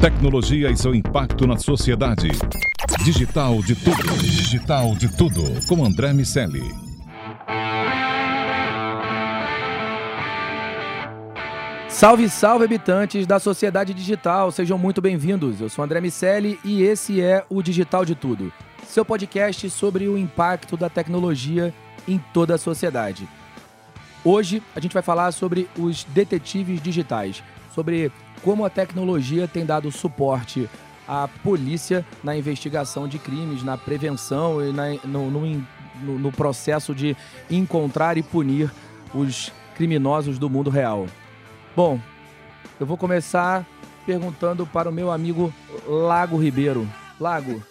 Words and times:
Tecnologia 0.00 0.70
e 0.70 0.76
seu 0.76 0.94
impacto 0.94 1.46
na 1.46 1.56
sociedade. 1.56 2.28
Digital 3.02 3.62
de 3.62 3.74
tudo. 3.74 4.18
Digital 4.18 4.94
de 4.94 5.08
tudo. 5.16 5.42
Com 5.66 5.82
André 5.82 6.12
Miceli. 6.12 6.62
Salve, 11.88 12.28
salve, 12.28 12.66
habitantes 12.66 13.26
da 13.26 13.38
sociedade 13.38 13.94
digital, 13.94 14.52
sejam 14.52 14.76
muito 14.76 15.00
bem-vindos. 15.00 15.62
Eu 15.62 15.70
sou 15.70 15.82
André 15.82 15.98
Miceli 15.98 16.60
e 16.62 16.82
esse 16.82 17.22
é 17.22 17.42
o 17.48 17.62
Digital 17.62 18.04
de 18.04 18.14
Tudo, 18.14 18.52
seu 18.86 19.02
podcast 19.02 19.70
sobre 19.70 20.06
o 20.06 20.18
impacto 20.18 20.76
da 20.76 20.90
tecnologia 20.90 21.72
em 22.06 22.22
toda 22.34 22.56
a 22.56 22.58
sociedade. 22.58 23.26
Hoje 24.22 24.62
a 24.74 24.80
gente 24.80 24.92
vai 24.92 25.02
falar 25.02 25.32
sobre 25.32 25.70
os 25.78 26.04
detetives 26.04 26.82
digitais, 26.82 27.42
sobre 27.74 28.12
como 28.42 28.64
a 28.64 28.70
tecnologia 28.70 29.48
tem 29.48 29.64
dado 29.64 29.90
suporte 29.90 30.68
à 31.06 31.28
polícia 31.42 32.04
na 32.22 32.36
investigação 32.36 33.06
de 33.06 33.18
crimes, 33.18 33.62
na 33.62 33.76
prevenção 33.76 34.64
e 34.64 34.72
na, 34.72 34.94
no, 35.04 35.30
no, 35.30 36.18
no 36.18 36.32
processo 36.32 36.94
de 36.94 37.16
encontrar 37.50 38.18
e 38.18 38.22
punir 38.22 38.70
os 39.14 39.52
criminosos 39.74 40.38
do 40.38 40.50
mundo 40.50 40.70
real. 40.70 41.06
Bom, 41.74 42.00
eu 42.80 42.86
vou 42.86 42.96
começar 42.96 43.64
perguntando 44.04 44.66
para 44.66 44.88
o 44.88 44.92
meu 44.92 45.10
amigo 45.10 45.52
Lago 45.86 46.36
Ribeiro. 46.36 46.88
Lago, 47.20 47.62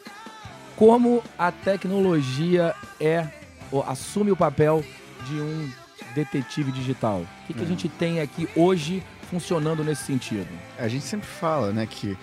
como 0.76 1.24
a 1.38 1.52
tecnologia 1.52 2.76
é 3.00 3.28
ou 3.72 3.84
assume 3.84 4.32
o 4.32 4.36
papel 4.36 4.84
de 5.26 5.36
um 5.36 5.72
detetive 6.14 6.72
digital? 6.72 7.22
O 7.22 7.48
que, 7.48 7.54
que 7.54 7.64
a 7.64 7.68
gente 7.68 7.90
tem 7.90 8.22
aqui 8.22 8.48
hoje 8.56 9.04
funcionando 9.30 9.84
nesse 9.84 10.04
sentido? 10.04 10.48
A 10.78 10.88
gente 10.88 11.06
sempre 11.06 11.28
fala, 11.28 11.72
né, 11.72 11.86
que 11.86 12.18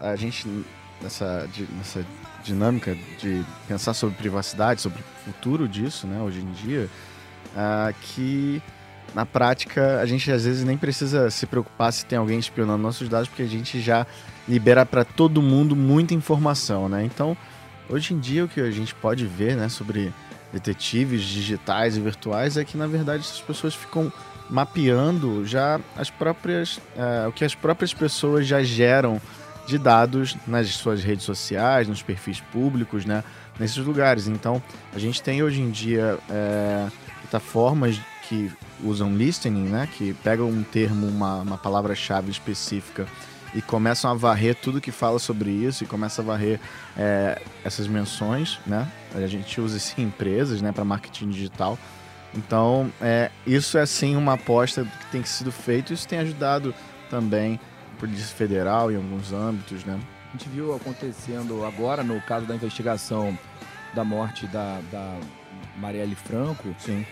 a 0.00 0.16
gente 0.16 0.46
nessa, 1.00 1.48
nessa 1.76 2.04
dinâmica 2.44 2.96
de 3.18 3.44
pensar 3.66 3.94
sobre 3.94 4.16
privacidade, 4.16 4.80
sobre 4.80 5.00
o 5.00 5.24
futuro 5.24 5.68
disso, 5.68 6.06
né, 6.06 6.20
hoje 6.20 6.40
em 6.40 6.52
dia, 6.52 6.88
uh, 7.54 7.94
que 8.00 8.62
na 9.14 9.26
prática, 9.26 10.00
a 10.00 10.06
gente 10.06 10.30
às 10.30 10.44
vezes 10.44 10.64
nem 10.64 10.76
precisa 10.76 11.30
se 11.30 11.46
preocupar 11.46 11.92
se 11.92 12.06
tem 12.06 12.18
alguém 12.18 12.38
espionando 12.38 12.82
nossos 12.82 13.08
dados, 13.08 13.28
porque 13.28 13.42
a 13.42 13.48
gente 13.48 13.80
já 13.80 14.06
libera 14.48 14.86
para 14.86 15.04
todo 15.04 15.42
mundo 15.42 15.76
muita 15.76 16.14
informação, 16.14 16.88
né? 16.88 17.04
Então, 17.04 17.36
hoje 17.90 18.14
em 18.14 18.18
dia, 18.18 18.44
o 18.44 18.48
que 18.48 18.60
a 18.60 18.70
gente 18.70 18.94
pode 18.94 19.26
ver, 19.26 19.54
né, 19.54 19.68
sobre 19.68 20.12
detetives 20.52 21.22
digitais 21.22 21.96
e 21.96 22.00
virtuais 22.00 22.56
é 22.56 22.64
que, 22.64 22.76
na 22.76 22.86
verdade, 22.86 23.22
essas 23.22 23.40
pessoas 23.40 23.74
ficam 23.74 24.10
mapeando 24.52 25.46
já 25.46 25.80
as 25.96 26.10
próprias, 26.10 26.76
uh, 26.76 27.28
o 27.28 27.32
que 27.32 27.42
as 27.42 27.54
próprias 27.54 27.94
pessoas 27.94 28.46
já 28.46 28.62
geram 28.62 29.18
de 29.66 29.78
dados 29.78 30.36
nas 30.46 30.68
suas 30.74 31.02
redes 31.02 31.24
sociais, 31.24 31.88
nos 31.88 32.02
perfis 32.02 32.38
públicos, 32.38 33.06
né, 33.06 33.24
nesses 33.58 33.78
lugares. 33.78 34.28
Então, 34.28 34.62
a 34.94 34.98
gente 34.98 35.22
tem 35.22 35.42
hoje 35.42 35.62
em 35.62 35.70
dia 35.70 36.18
é, 36.28 36.86
plataformas 37.22 37.98
que 38.28 38.52
usam 38.84 39.16
listening, 39.16 39.68
né, 39.68 39.88
que 39.96 40.12
pegam 40.22 40.50
um 40.50 40.62
termo, 40.62 41.06
uma, 41.06 41.36
uma 41.36 41.56
palavra-chave 41.56 42.30
específica 42.30 43.06
e 43.54 43.62
começam 43.62 44.10
a 44.10 44.14
varrer 44.14 44.54
tudo 44.56 44.82
que 44.82 44.90
fala 44.90 45.18
sobre 45.18 45.50
isso 45.50 45.84
e 45.84 45.86
começa 45.86 46.20
a 46.20 46.24
varrer 46.24 46.60
é, 46.96 47.40
essas 47.64 47.86
menções, 47.86 48.58
né? 48.66 48.86
A 49.14 49.26
gente 49.26 49.60
usa 49.60 49.76
isso 49.76 49.94
em 49.98 50.04
empresas, 50.04 50.60
né, 50.60 50.72
para 50.72 50.84
marketing 50.84 51.30
digital. 51.30 51.78
Então, 52.34 52.90
é, 53.00 53.30
isso 53.46 53.76
é 53.76 53.84
sim 53.84 54.16
uma 54.16 54.34
aposta 54.34 54.84
que 54.84 55.06
tem 55.10 55.24
sido 55.24 55.52
feito. 55.52 55.92
Isso 55.92 56.08
tem 56.08 56.18
ajudado 56.20 56.74
também 57.10 57.60
a 57.96 58.00
Polícia 58.00 58.34
Federal 58.34 58.90
em 58.90 58.96
alguns 58.96 59.32
âmbitos, 59.32 59.84
né? 59.84 60.00
A 60.28 60.32
gente 60.32 60.48
viu 60.48 60.74
acontecendo 60.74 61.64
agora 61.64 62.02
no 62.02 62.20
caso 62.22 62.46
da 62.46 62.54
investigação 62.54 63.36
da 63.94 64.02
morte 64.02 64.46
da, 64.46 64.80
da 64.90 65.14
Marielle 65.76 66.14
Franco. 66.14 66.74
Sim 66.78 67.04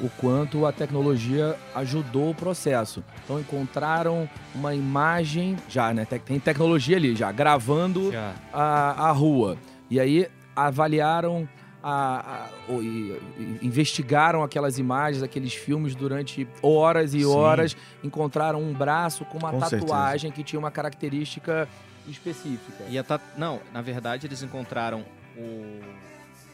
o 0.00 0.08
quanto 0.08 0.66
a 0.66 0.72
tecnologia 0.72 1.56
ajudou 1.74 2.30
o 2.30 2.34
processo. 2.34 3.04
Então 3.24 3.38
encontraram 3.38 4.28
uma 4.54 4.74
imagem, 4.74 5.56
já, 5.68 5.92
né? 5.92 6.04
Tem 6.04 6.38
tecnologia 6.38 6.96
ali, 6.96 7.14
já, 7.14 7.30
gravando 7.30 8.12
já. 8.12 8.32
A, 8.52 9.08
a 9.08 9.12
rua. 9.12 9.56
E 9.90 10.00
aí 10.00 10.28
avaliaram 10.54 11.48
a, 11.88 12.48
a, 12.68 12.72
e, 12.72 13.16
e, 13.38 13.58
investigaram 13.62 14.42
aquelas 14.42 14.76
imagens, 14.76 15.22
aqueles 15.22 15.54
filmes 15.54 15.94
durante 15.94 16.48
horas 16.60 17.14
e 17.14 17.20
Sim. 17.20 17.26
horas, 17.26 17.76
encontraram 18.02 18.60
um 18.60 18.74
braço 18.74 19.24
com 19.26 19.38
uma 19.38 19.52
com 19.52 19.60
tatuagem 19.60 20.30
certeza. 20.30 20.34
que 20.34 20.42
tinha 20.42 20.58
uma 20.58 20.72
característica 20.72 21.68
específica. 22.08 22.82
E 22.88 22.98
a 22.98 23.04
Não, 23.38 23.60
na 23.72 23.82
verdade 23.82 24.26
eles 24.26 24.42
encontraram 24.42 25.04
o, 25.36 25.80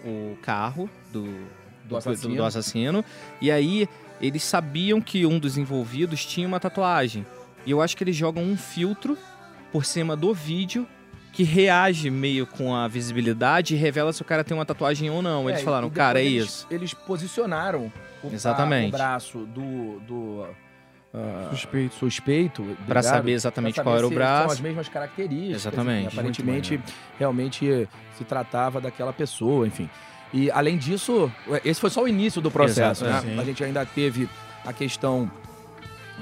o 0.04 0.38
carro 0.42 0.90
do, 1.10 1.24
do 1.86 1.96
assassino. 1.96 2.36
do 2.36 2.44
assassino. 2.44 3.04
E 3.40 3.50
aí 3.50 3.88
eles 4.20 4.42
sabiam 4.42 5.00
que 5.00 5.24
um 5.24 5.38
dos 5.38 5.56
envolvidos 5.56 6.26
tinha 6.26 6.46
uma 6.46 6.60
tatuagem. 6.60 7.24
E 7.64 7.70
eu 7.70 7.80
acho 7.80 7.96
que 7.96 8.04
eles 8.04 8.16
jogam 8.16 8.42
um 8.42 8.56
filtro 8.56 9.16
por 9.72 9.86
cima 9.86 10.14
do 10.14 10.34
vídeo 10.34 10.86
que 11.32 11.42
reage 11.42 12.10
meio 12.10 12.46
com 12.46 12.74
a 12.74 12.86
visibilidade 12.86 13.74
e 13.74 13.78
revela 13.78 14.12
se 14.12 14.20
o 14.20 14.24
cara 14.24 14.44
tem 14.44 14.56
uma 14.56 14.66
tatuagem 14.66 15.10
ou 15.10 15.22
não. 15.22 15.48
Eles 15.48 15.62
é, 15.62 15.64
falaram, 15.64 15.88
cara, 15.88 16.20
é 16.20 16.24
eles, 16.24 16.44
isso. 16.44 16.66
Eles 16.70 16.94
posicionaram 16.94 17.90
o, 18.22 18.32
Exatamente. 18.32 18.88
o 18.88 18.92
braço 18.92 19.38
do, 19.46 19.98
do 20.00 20.46
Uh, 21.14 21.50
suspeito, 21.50 21.94
suspeito 21.94 22.76
para 22.88 23.02
saber 23.02 23.32
exatamente 23.32 23.74
pra 23.74 23.84
saber 23.84 23.90
qual 23.90 23.98
era 23.98 24.06
o 24.06 24.10
braço. 24.10 24.44
São 24.44 24.52
as 24.52 24.60
mesmas 24.60 24.88
características. 24.88 25.56
Exatamente. 25.56 26.06
Enfim, 26.06 26.16
aparentemente, 26.16 26.80
realmente 27.18 27.86
se 28.16 28.24
tratava 28.24 28.80
daquela 28.80 29.12
pessoa, 29.12 29.66
enfim. 29.66 29.90
E 30.32 30.50
além 30.50 30.78
disso, 30.78 31.30
esse 31.62 31.78
foi 31.78 31.90
só 31.90 32.02
o 32.04 32.08
início 32.08 32.40
do 32.40 32.50
processo. 32.50 33.04
Exato, 33.04 33.26
né? 33.26 33.38
A 33.38 33.44
gente 33.44 33.62
ainda 33.62 33.84
teve 33.84 34.26
a 34.64 34.72
questão 34.72 35.30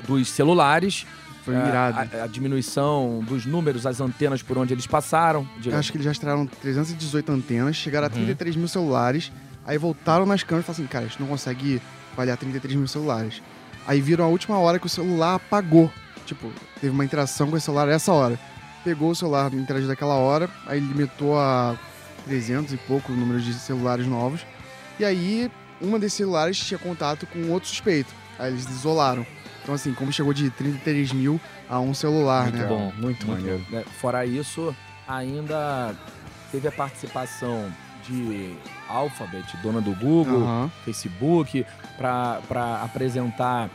dos 0.09 0.29
celulares. 0.29 1.07
Foi 1.53 1.69
irado. 1.69 1.99
A, 1.99 2.25
a, 2.25 2.27
diminuição 2.27 3.25
dos 3.27 3.47
números, 3.47 3.87
as 3.87 4.01
antenas 4.01 4.43
por 4.43 4.59
onde 4.59 4.75
eles 4.75 4.87
passaram. 4.87 5.47
Acho 5.73 5.91
que 5.91 5.97
eles 5.97 6.05
já 6.05 6.13
estrearam 6.13 6.47
318 6.47 7.33
antenas, 7.33 7.77
chegaram 7.77 8.07
a 8.07 8.11
33 8.11 8.55
uhum. 8.55 8.61
mil 8.61 8.69
celulares, 8.69 9.33
aí 9.67 9.79
voltaram 9.79 10.27
nas 10.27 10.43
câmeras 10.43 10.65
e 10.65 10.67
falaram 10.67 10.85
assim, 10.85 10.93
cara, 10.93 11.05
a 11.05 11.09
gente 11.09 11.21
não 11.21 11.29
consegue 11.29 11.81
avaliar 12.13 12.37
33 12.37 12.75
mil 12.75 12.89
celulares. 12.89 13.43
Aí 13.87 14.01
viram 14.01 14.25
a 14.25 14.29
última 14.29 14.59
hora 14.59 14.79
que 14.79 14.87
o 14.87 14.91
celular 14.91 15.37
apagou. 15.37 15.91
Tipo, 16.27 16.53
teve 16.81 16.93
uma 16.93 17.05
interação 17.05 17.51
com 17.51 17.57
o 17.57 17.61
celular 17.61 17.89
essa 17.89 18.13
hora. 18.13 18.39
Pegou 18.85 19.11
o 19.11 19.15
celular, 19.15 19.53
interagiu 19.53 19.89
daquela 19.89 20.15
hora, 20.15 20.49
aí 20.67 20.81
limitou 20.81 21.39
a 21.39 21.77
300 22.25 22.73
e 22.73 22.77
pouco 22.77 23.13
números 23.13 23.45
de 23.45 23.53
celulares 23.55 24.07
novos. 24.07 24.47
E 24.99 25.05
aí, 25.05 25.51
uma 25.81 25.99
desses 25.99 26.19
celulares 26.19 26.59
tinha 26.59 26.79
contato 26.79 27.27
com 27.27 27.51
outro 27.51 27.69
suspeito. 27.69 28.13
Aí 28.39 28.53
eles 28.53 28.69
isolaram. 28.69 29.27
Então, 29.63 29.75
assim, 29.75 29.93
como 29.93 30.13
chegou 30.13 30.33
de 30.33 30.51
33 30.51 31.13
mil 31.13 31.41
a 31.69 31.79
um 31.81 31.93
celular, 31.93 32.45
muito 32.45 32.59
né? 32.59 32.67
Bom, 32.67 32.93
muito, 32.97 33.27
muito 33.27 33.27
maneiro. 33.27 33.67
Bom. 33.71 33.79
É, 33.79 33.83
fora 33.83 34.25
isso, 34.25 34.75
ainda 35.07 35.95
teve 36.51 36.69
a 36.69 36.73
participação 36.73 37.71
de 38.07 38.55
Alphabet, 38.89 39.57
dona 39.63 39.81
do 39.81 39.95
Google, 39.95 40.41
uhum. 40.41 40.71
Facebook, 40.85 41.65
para 41.97 42.83
apresentar 42.83 43.71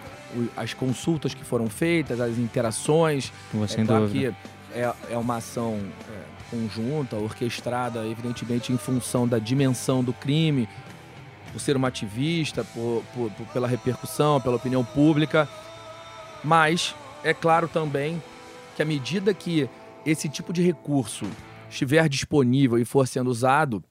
as 0.58 0.74
consultas 0.74 1.34
que 1.34 1.44
foram 1.44 1.70
feitas, 1.70 2.20
as 2.20 2.38
interações. 2.38 3.32
Sem 3.68 3.84
é 3.84 3.88
claro 3.88 4.10
que 4.10 4.34
é, 4.74 4.94
é 5.10 5.18
uma 5.18 5.38
ação 5.38 5.80
é, 6.10 6.36
conjunta, 6.52 7.16
orquestrada, 7.16 8.06
evidentemente 8.06 8.74
em 8.74 8.78
função 8.78 9.28
da 9.28 9.40
dimensão 9.40 10.04
do 10.04 10.12
crime, 10.12 10.68
por 11.52 11.60
ser 11.60 11.78
uma 11.78 11.88
ativista, 11.88 12.64
por, 12.64 13.04
por, 13.14 13.32
por, 13.32 13.48
pela 13.48 13.68
repercussão, 13.68 14.42
pela 14.42 14.58
opinião 14.58 14.84
pública. 14.84 15.48
Mas 16.46 16.96
é 17.24 17.34
claro 17.34 17.68
também 17.68 18.22
que 18.76 18.82
à 18.82 18.86
medida 18.86 19.34
que 19.34 19.68
esse 20.06 20.30
tipo 20.30 20.54
de 20.54 20.62
recurso 20.62 21.26
estiver 21.68 22.08
disponível 22.08 22.78
e 22.78 22.86
for 22.86 23.08
sendo 23.08 23.32
usado, 23.32 23.84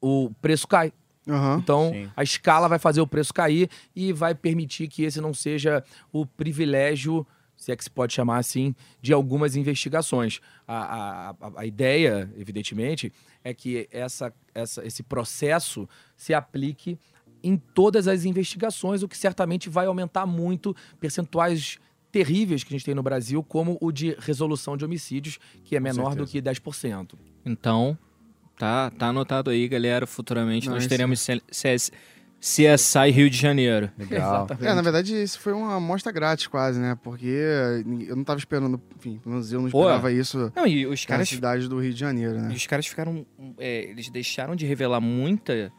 o 0.00 0.30
preço 0.40 0.68
cai. 0.68 0.92
Uhum, 1.26 1.58
então, 1.58 1.90
sim. 1.92 2.10
a 2.14 2.22
escala 2.22 2.68
vai 2.68 2.78
fazer 2.78 3.00
o 3.00 3.06
preço 3.06 3.34
cair 3.34 3.68
e 3.96 4.12
vai 4.12 4.34
permitir 4.34 4.88
que 4.88 5.02
esse 5.02 5.20
não 5.20 5.34
seja 5.34 5.82
o 6.12 6.24
privilégio 6.24 7.26
se 7.56 7.72
é 7.72 7.76
que 7.76 7.84
se 7.84 7.90
pode 7.90 8.12
chamar 8.12 8.38
assim, 8.38 8.74
de 9.00 9.12
algumas 9.12 9.56
investigações. 9.56 10.40
A, 10.66 11.30
a, 11.40 11.50
a 11.56 11.66
ideia, 11.66 12.30
evidentemente, 12.36 13.12
é 13.42 13.54
que 13.54 13.88
essa, 13.90 14.32
essa, 14.54 14.84
esse 14.84 15.02
processo 15.02 15.88
se 16.16 16.34
aplique 16.34 16.98
em 17.44 17.56
todas 17.56 18.08
as 18.08 18.24
investigações, 18.24 19.02
o 19.02 19.08
que 19.08 19.16
certamente 19.16 19.68
vai 19.68 19.86
aumentar 19.86 20.26
muito 20.26 20.74
percentuais 20.98 21.78
terríveis 22.10 22.62
que 22.62 22.72
a 22.72 22.76
gente 22.76 22.84
tem 22.84 22.94
no 22.94 23.02
Brasil, 23.02 23.42
como 23.42 23.76
o 23.80 23.90
de 23.90 24.16
resolução 24.20 24.76
de 24.76 24.84
homicídios, 24.84 25.38
que 25.64 25.76
é 25.76 25.80
menor 25.80 26.14
do 26.14 26.26
que 26.26 26.40
10%. 26.40 27.14
Então, 27.44 27.98
tá, 28.56 28.90
tá 28.90 29.08
anotado 29.08 29.50
aí, 29.50 29.66
galera. 29.68 30.06
Futuramente 30.06 30.68
Não, 30.68 30.74
nós 30.74 30.86
teremos 30.86 31.26
CS, 31.50 31.90
CSI 32.44 33.10
Rio 33.10 33.30
de 33.30 33.38
Janeiro. 33.38 33.90
Legal. 33.98 34.46
É, 34.60 34.74
na 34.74 34.82
verdade, 34.82 35.20
isso 35.20 35.40
foi 35.40 35.54
uma 35.54 35.76
amostra 35.76 36.12
grátis 36.12 36.46
quase, 36.46 36.78
né? 36.78 36.96
Porque 37.02 37.26
eu 38.06 38.14
não 38.14 38.22
tava 38.22 38.38
esperando, 38.38 38.80
enfim, 38.96 39.18
pelo 39.18 39.34
menos 39.34 39.50
eu 39.50 39.60
não 39.60 39.68
esperava 39.68 40.02
Pô, 40.02 40.08
isso 40.08 40.52
não, 40.54 40.66
e 40.66 40.86
os 40.86 41.04
caras, 41.06 41.30
na 41.30 41.34
cidade 41.34 41.68
do 41.68 41.80
Rio 41.80 41.94
de 41.94 41.98
Janeiro, 41.98 42.38
né? 42.38 42.52
E 42.52 42.54
os 42.54 42.66
caras 42.66 42.86
ficaram. 42.86 43.24
É, 43.58 43.90
eles 43.90 44.10
deixaram 44.10 44.54
de 44.54 44.66
revelar 44.66 45.00
muita, 45.00 45.72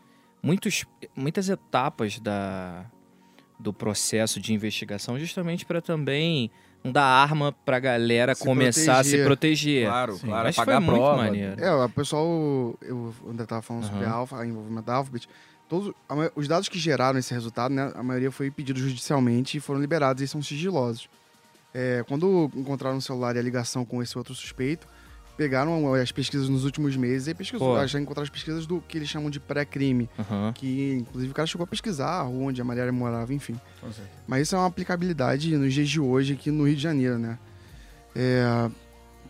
muitos, 0.45 0.86
muitas 1.15 1.50
etapas 1.50 2.19
da, 2.19 2.86
do 3.59 3.74
processo 3.74 4.39
de 4.39 4.53
investigação, 4.53 5.18
justamente 5.18 5.65
para 5.65 5.81
também 5.81 6.51
não 6.83 6.92
dar 6.92 7.03
arma 7.03 7.51
pra 7.51 7.80
galera 7.80 8.36
se 8.36 8.44
começar 8.44 8.94
proteger. 8.94 9.15
a 9.15 9.18
se 9.18 9.25
proteger. 9.25 9.88
Claro, 9.88 10.18
Sim. 10.18 10.27
claro. 10.27 10.44
Mas 10.45 10.56
pagar 10.56 10.81
foi 10.81 10.94
prova. 10.94 11.15
muito 11.15 11.25
maneiro. 11.25 11.63
É, 11.63 11.74
o 11.74 11.89
pessoal, 11.89 12.77
eu 12.83 13.13
ainda 13.27 13.47
tava 13.47 13.63
falando 13.63 13.83
uhum. 13.86 13.89
sobre 13.89 14.06
a 14.06 14.12
Alpha, 14.12 14.45
envolvimento 14.45 14.86
da 14.86 14.94
Alphabet, 14.94 15.27
todos 15.68 15.92
os 16.36 16.48
dados 16.48 16.69
que 16.69 16.77
geraram 16.77 17.18
esse 17.18 17.33
resultado, 17.33 17.74
né, 17.74 17.91
a 17.95 18.03
maioria 18.03 18.31
foi 18.31 18.51
pedido 18.51 18.80
judicialmente 18.80 19.57
e 19.57 19.59
foram 19.59 19.81
liberados 19.81 20.21
e 20.21 20.27
são 20.27 20.44
sigilosos. 20.44 21.09
É, 21.74 22.06
quando 22.07 22.51
encontraram 22.56 22.98
o 22.98 23.01
celular 23.01 23.36
e 23.36 23.39
a 23.39 23.41
ligação 23.41 23.83
com 23.83 24.01
esse 24.01 24.15
outro 24.15 24.36
suspeito, 24.36 24.88
pegaram 25.37 25.93
as 25.93 26.11
pesquisas 26.11 26.49
nos 26.49 26.63
últimos 26.63 26.95
meses 26.95 27.27
e 27.27 27.33
pesquisou, 27.33 27.85
já 27.87 27.99
encontraram 27.99 28.23
as 28.23 28.29
pesquisas 28.29 28.65
do 28.65 28.81
que 28.81 28.97
eles 28.97 29.09
chamam 29.09 29.29
de 29.29 29.39
pré-crime. 29.39 30.09
Uhum. 30.17 30.53
Que, 30.53 30.97
inclusive, 31.01 31.31
o 31.31 31.35
cara 31.35 31.45
chegou 31.45 31.63
a 31.63 31.67
pesquisar 31.67 32.07
a 32.07 32.21
rua 32.21 32.49
onde 32.49 32.61
a 32.61 32.63
Maria 32.63 32.91
morava, 32.91 33.33
enfim. 33.33 33.55
Mas 34.27 34.43
isso 34.43 34.55
é 34.55 34.59
uma 34.59 34.67
aplicabilidade 34.67 35.55
nos 35.57 35.73
dias 35.73 35.89
de 35.89 35.99
hoje 35.99 36.33
aqui 36.33 36.51
no 36.51 36.65
Rio 36.65 36.75
de 36.75 36.81
Janeiro, 36.81 37.17
né? 37.17 37.37
É... 38.15 38.69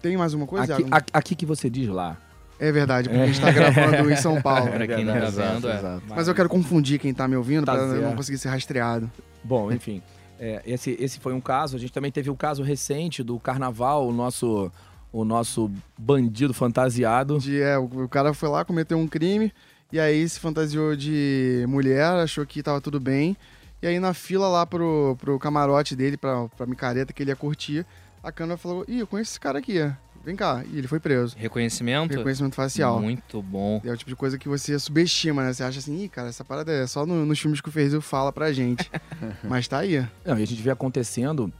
Tem 0.02 0.16
mais 0.16 0.34
uma 0.34 0.46
coisa? 0.46 0.76
Aqui, 0.76 1.10
aqui 1.12 1.36
que 1.36 1.46
você 1.46 1.70
diz 1.70 1.90
lá. 1.90 2.18
É 2.60 2.72
verdade, 2.72 3.10
porque 3.10 3.22
é. 3.22 3.24
a 3.24 3.28
gente 3.28 3.42
tá 3.42 3.52
gravando 3.52 4.12
em 4.12 4.16
São 4.16 4.42
Paulo. 4.42 4.70
pra 4.72 4.88
quem 4.88 5.04
não 5.04 5.14
tá 5.14 5.70
é. 5.70 6.00
Mas 6.08 6.28
eu 6.28 6.36
quero 6.36 6.48
confundir 6.48 7.00
quem 7.00 7.14
tá 7.14 7.28
me 7.28 7.36
ouvindo 7.36 7.66
tá 7.66 7.74
pra 7.74 7.86
não 7.86 8.16
conseguir 8.16 8.38
ser 8.38 8.50
rastreado. 8.50 9.12
Bom, 9.44 9.72
enfim. 9.72 10.02
É, 10.40 10.62
esse, 10.66 10.96
esse 11.00 11.20
foi 11.20 11.34
um 11.34 11.42
caso. 11.42 11.76
A 11.76 11.80
gente 11.80 11.92
também 11.92 12.12
teve 12.12 12.30
o 12.30 12.34
um 12.34 12.36
caso 12.36 12.64
recente 12.64 13.24
do 13.24 13.40
carnaval, 13.40 14.08
o 14.08 14.14
nosso 14.14 14.72
o 15.16 15.24
nosso 15.24 15.72
bandido 15.98 16.54
fantasiado. 16.54 17.40
De, 17.40 17.62
é, 17.62 17.78
o, 17.78 17.86
o, 17.86 18.10
cara 18.10 18.34
foi 18.34 18.50
lá, 18.50 18.66
cometeu 18.66 18.98
um 18.98 19.08
crime, 19.08 19.54
e 19.90 19.98
aí 19.98 20.28
se 20.28 20.38
fantasiou 20.38 20.94
de 20.94 21.64
mulher, 21.70 22.04
achou 22.04 22.46
que 22.46 22.62
tava 22.62 22.82
tudo 22.82 23.00
bem. 23.00 23.38
E 23.82 23.88
aí 23.88 23.98
na 23.98 24.14
fila 24.14 24.50
lá 24.50 24.66
pro, 24.66 25.16
pro 25.18 25.40
camarote 25.40 25.96
dele, 25.96 26.18
pra, 26.18 26.50
pra 26.50 26.66
micareta 26.66 27.14
que 27.14 27.24
ele 27.24 27.32
ia 27.32 27.36
curtir, 27.36 27.86
a 28.22 28.30
câmera 28.30 28.58
falou, 28.58 28.84
ih, 28.90 29.00
eu 29.00 29.08
conheço 29.08 29.32
esse 29.32 29.40
cara 29.40 29.60
aqui, 29.60 29.80
vem 30.26 30.36
cá. 30.36 30.66
E 30.70 30.78
ele 30.78 30.88
foi 30.88 31.00
preso. 31.00 31.34
Reconhecimento? 31.38 32.14
Reconhecimento 32.14 32.56
facial. 32.56 33.00
Muito 33.00 33.42
bom. 33.42 33.82
É 33.86 33.92
o 33.92 33.98
tipo 33.98 34.10
de 34.10 34.18
coisa 34.18 34.38
que 34.38 34.50
você 34.50 34.78
subestima, 34.78 35.44
né? 35.46 35.54
Você 35.54 35.64
acha 35.64 35.80
assim, 35.80 36.04
ih, 36.04 36.10
cara, 36.10 36.28
essa 36.28 36.44
parada 36.44 36.74
é 36.74 36.86
só 36.88 37.06
no, 37.06 37.26
nos 37.26 37.40
filmes 37.40 37.62
que 37.62 37.70
o 37.70 37.72
Ferril 37.72 38.02
fala 38.02 38.34
pra 38.34 38.52
gente. 38.52 38.92
Mas 39.48 39.66
tá 39.66 39.78
aí. 39.78 40.06
Não, 40.26 40.38
e 40.38 40.44
a 40.44 40.46
gente 40.46 40.62
vê 40.62 40.72
acontecendo 40.72 41.54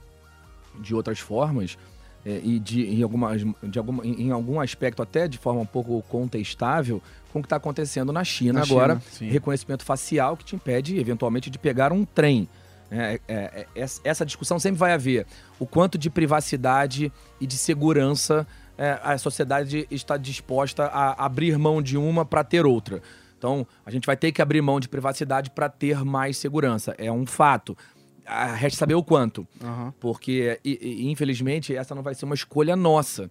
de 0.78 0.94
outras 0.94 1.20
formas 1.20 1.78
é, 2.26 2.42
e 2.44 2.60
de, 2.60 2.82
em, 2.82 3.04
alguma, 3.04 3.38
de 3.38 3.78
alguma, 3.78 4.06
em, 4.06 4.32
algum 4.32 4.60
aspecto 4.60 5.02
até 5.04 5.28
de 5.28 5.38
forma 5.38 5.62
um 5.62 5.66
pouco 5.66 6.02
contestável 6.10 7.02
com 7.32 7.40
o 7.40 7.42
que 7.42 7.46
está 7.46 7.58
acontecendo 7.58 8.12
na 8.12 8.24
China 8.24 8.60
na 8.60 8.62
agora. 8.66 9.02
China, 9.12 9.32
reconhecimento 9.32 9.84
facial 9.84 10.36
que 10.36 10.44
te 10.44 10.56
impede, 10.56 10.98
eventualmente, 10.98 11.50
de 11.50 11.60
pegar 11.60 11.94
um 11.94 12.04
trem. 12.04 12.50
É, 12.90 13.20
é, 13.28 13.68
é, 13.76 13.86
essa 14.04 14.26
discussão 14.26 14.58
sempre 14.58 14.80
vai 14.80 14.94
haver. 14.94 15.28
O 15.60 15.66
quanto 15.66 15.98
de 15.98 16.10
privacidade 16.10 17.12
e 17.40 17.46
de 17.46 17.58
segurança 17.58 18.48
é, 18.78 19.00
a 19.04 19.18
sociedade 19.18 19.88
está 19.92 20.18
disposta 20.18 20.86
a 20.86 21.26
abrir 21.26 21.58
mão 21.58 21.82
de 21.82 21.98
uma 21.98 22.26
para 22.26 22.44
ter 22.44 22.66
outra. 22.66 23.02
Então, 23.38 23.68
a 23.86 23.92
gente 23.92 24.06
vai 24.06 24.18
ter 24.18 24.32
que 24.32 24.42
abrir 24.42 24.62
mão 24.62 24.80
de 24.80 24.90
privacidade 24.90 25.50
para 25.52 25.70
ter 25.70 26.04
mais 26.04 26.38
segurança. 26.38 26.96
É 26.98 27.12
um 27.12 27.26
fato 27.26 27.78
resta 28.26 28.80
saber 28.80 28.96
o 28.96 29.04
quanto. 29.04 29.48
Uhum. 29.62 29.92
Porque, 30.00 30.60
e, 30.64 30.80
e, 30.82 31.12
infelizmente, 31.12 31.76
essa 31.76 31.94
não 31.94 32.02
vai 32.02 32.16
ser 32.16 32.26
uma 32.26 32.36
escolha 32.36 32.76
nossa. 32.76 33.30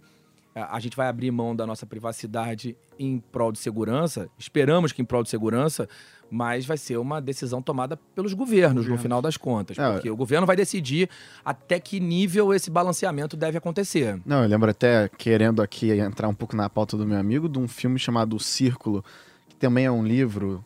A, 0.54 0.76
a 0.76 0.80
gente 0.80 0.96
vai 0.96 1.08
abrir 1.08 1.30
mão 1.30 1.54
da 1.54 1.66
nossa 1.66 1.84
privacidade 1.84 2.76
em 2.98 3.18
prol 3.18 3.50
de 3.50 3.58
segurança, 3.58 4.28
esperamos 4.38 4.92
que 4.92 5.02
em 5.02 5.04
prol 5.04 5.22
de 5.22 5.30
segurança, 5.30 5.88
mas 6.30 6.66
vai 6.66 6.76
ser 6.76 6.96
uma 6.96 7.20
decisão 7.20 7.62
tomada 7.62 7.96
pelos 8.14 8.32
governos, 8.32 8.88
no 8.88 8.98
final 8.98 9.20
das 9.20 9.36
contas. 9.36 9.78
É. 9.78 9.92
Porque 9.92 10.10
o 10.10 10.16
governo 10.16 10.46
vai 10.46 10.56
decidir 10.56 11.08
até 11.44 11.78
que 11.78 12.00
nível 12.00 12.52
esse 12.52 12.70
balanceamento 12.70 13.36
deve 13.36 13.58
acontecer. 13.58 14.20
Não, 14.24 14.42
eu 14.42 14.48
lembro 14.48 14.70
até, 14.70 15.08
querendo 15.08 15.62
aqui 15.62 15.92
entrar 15.92 16.28
um 16.28 16.34
pouco 16.34 16.56
na 16.56 16.68
pauta 16.68 16.96
do 16.96 17.06
meu 17.06 17.18
amigo, 17.18 17.48
de 17.48 17.58
um 17.58 17.68
filme 17.68 17.98
chamado 17.98 18.34
O 18.34 18.40
Círculo, 18.40 19.04
que 19.48 19.56
também 19.56 19.84
é 19.84 19.90
um 19.90 20.04
livro, 20.04 20.64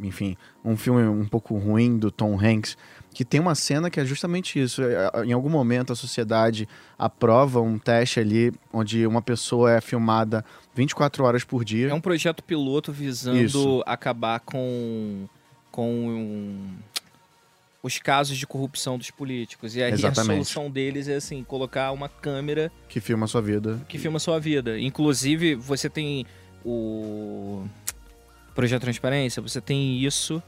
enfim, 0.00 0.36
um 0.64 0.76
filme 0.76 1.02
um 1.02 1.26
pouco 1.26 1.56
ruim 1.56 1.96
do 1.96 2.10
Tom 2.10 2.38
Hanks, 2.38 2.76
que 3.12 3.24
tem 3.24 3.40
uma 3.40 3.54
cena 3.54 3.88
que 3.88 4.00
é 4.00 4.04
justamente 4.04 4.60
isso. 4.60 4.82
É, 4.82 5.24
em 5.24 5.32
algum 5.32 5.48
momento 5.48 5.92
a 5.92 5.96
sociedade 5.96 6.68
aprova 6.98 7.60
um 7.60 7.78
teste 7.78 8.20
ali 8.20 8.52
onde 8.72 9.06
uma 9.06 9.22
pessoa 9.22 9.72
é 9.72 9.80
filmada 9.80 10.44
24 10.74 11.24
horas 11.24 11.44
por 11.44 11.64
dia. 11.64 11.88
É 11.88 11.94
um 11.94 12.00
projeto 12.00 12.42
piloto 12.42 12.92
visando 12.92 13.38
isso. 13.38 13.82
acabar 13.86 14.40
com, 14.40 15.28
com 15.70 16.68
os 17.82 17.98
casos 17.98 18.36
de 18.36 18.46
corrupção 18.46 18.98
dos 18.98 19.10
políticos. 19.10 19.76
E 19.76 19.82
aí 19.82 19.92
Exatamente. 19.92 20.20
a 20.20 20.34
solução 20.34 20.70
deles 20.70 21.06
é 21.06 21.16
assim, 21.16 21.44
colocar 21.44 21.92
uma 21.92 22.08
câmera 22.08 22.72
que 22.88 23.00
filma 23.00 23.26
a 23.26 23.28
sua 23.28 23.40
vida. 23.40 23.80
Que 23.88 23.98
filma 23.98 24.16
a 24.16 24.20
sua 24.20 24.40
vida. 24.40 24.78
Inclusive, 24.80 25.54
você 25.54 25.88
tem 25.88 26.26
o 26.64 27.64
projeto 28.54 28.82
Transparência, 28.82 29.42
você 29.42 29.60
tem 29.60 29.98
isso 29.98 30.42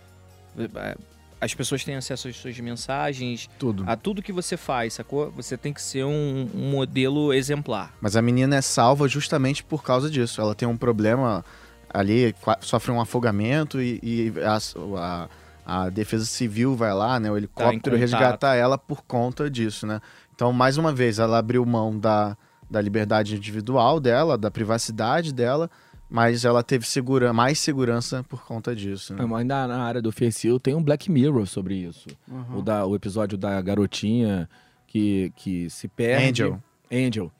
as 1.40 1.54
pessoas 1.54 1.84
têm 1.84 1.96
acesso 1.96 2.28
às 2.28 2.36
suas 2.36 2.58
mensagens, 2.58 3.48
tudo. 3.58 3.84
a 3.86 3.94
tudo 3.96 4.22
que 4.22 4.32
você 4.32 4.56
faz, 4.56 4.94
sacou? 4.94 5.30
Você 5.32 5.56
tem 5.56 5.72
que 5.72 5.82
ser 5.82 6.04
um, 6.04 6.48
um, 6.54 6.70
modelo 6.70 7.32
exemplar. 7.32 7.92
Mas 8.00 8.16
a 8.16 8.22
menina 8.22 8.56
é 8.56 8.62
salva 8.62 9.06
justamente 9.06 9.62
por 9.62 9.82
causa 9.82 10.10
disso. 10.10 10.40
Ela 10.40 10.54
tem 10.54 10.66
um 10.66 10.76
problema 10.76 11.44
ali, 11.92 12.34
sofre 12.60 12.90
um 12.90 13.00
afogamento 13.00 13.80
e, 13.80 14.00
e 14.02 14.32
a, 14.40 14.58
a, 14.98 15.28
a, 15.66 15.88
defesa 15.90 16.24
civil 16.24 16.74
vai 16.74 16.94
lá, 16.94 17.20
né? 17.20 17.30
O 17.30 17.36
helicóptero 17.36 17.96
tá 17.96 18.00
resgatar 18.00 18.54
ela 18.54 18.78
por 18.78 19.02
conta 19.02 19.50
disso, 19.50 19.86
né? 19.86 20.00
Então, 20.34 20.52
mais 20.52 20.78
uma 20.78 20.92
vez, 20.92 21.18
ela 21.18 21.38
abriu 21.38 21.64
mão 21.66 21.98
da, 21.98 22.36
da 22.70 22.80
liberdade 22.80 23.36
individual 23.36 24.00
dela, 24.00 24.38
da 24.38 24.50
privacidade 24.50 25.32
dela, 25.32 25.70
mas 26.08 26.44
ela 26.44 26.62
teve 26.62 26.86
segura, 26.86 27.32
mais 27.32 27.58
segurança 27.58 28.24
por 28.24 28.44
conta 28.44 28.74
disso. 28.74 29.14
Né? 29.14 29.24
Mas 29.26 29.46
na, 29.46 29.66
na 29.66 29.82
área 29.82 30.00
do 30.00 30.12
Fercil 30.12 30.60
tem 30.60 30.74
um 30.74 30.82
Black 30.82 31.10
Mirror 31.10 31.46
sobre 31.46 31.74
isso. 31.74 32.08
Uhum. 32.28 32.58
O, 32.58 32.62
da, 32.62 32.86
o 32.86 32.94
episódio 32.94 33.36
da 33.36 33.60
garotinha 33.60 34.48
que, 34.86 35.32
que 35.36 35.68
se 35.68 35.88
perde. 35.88 36.42
Angel. 36.42 36.62
Angel. 36.92 37.32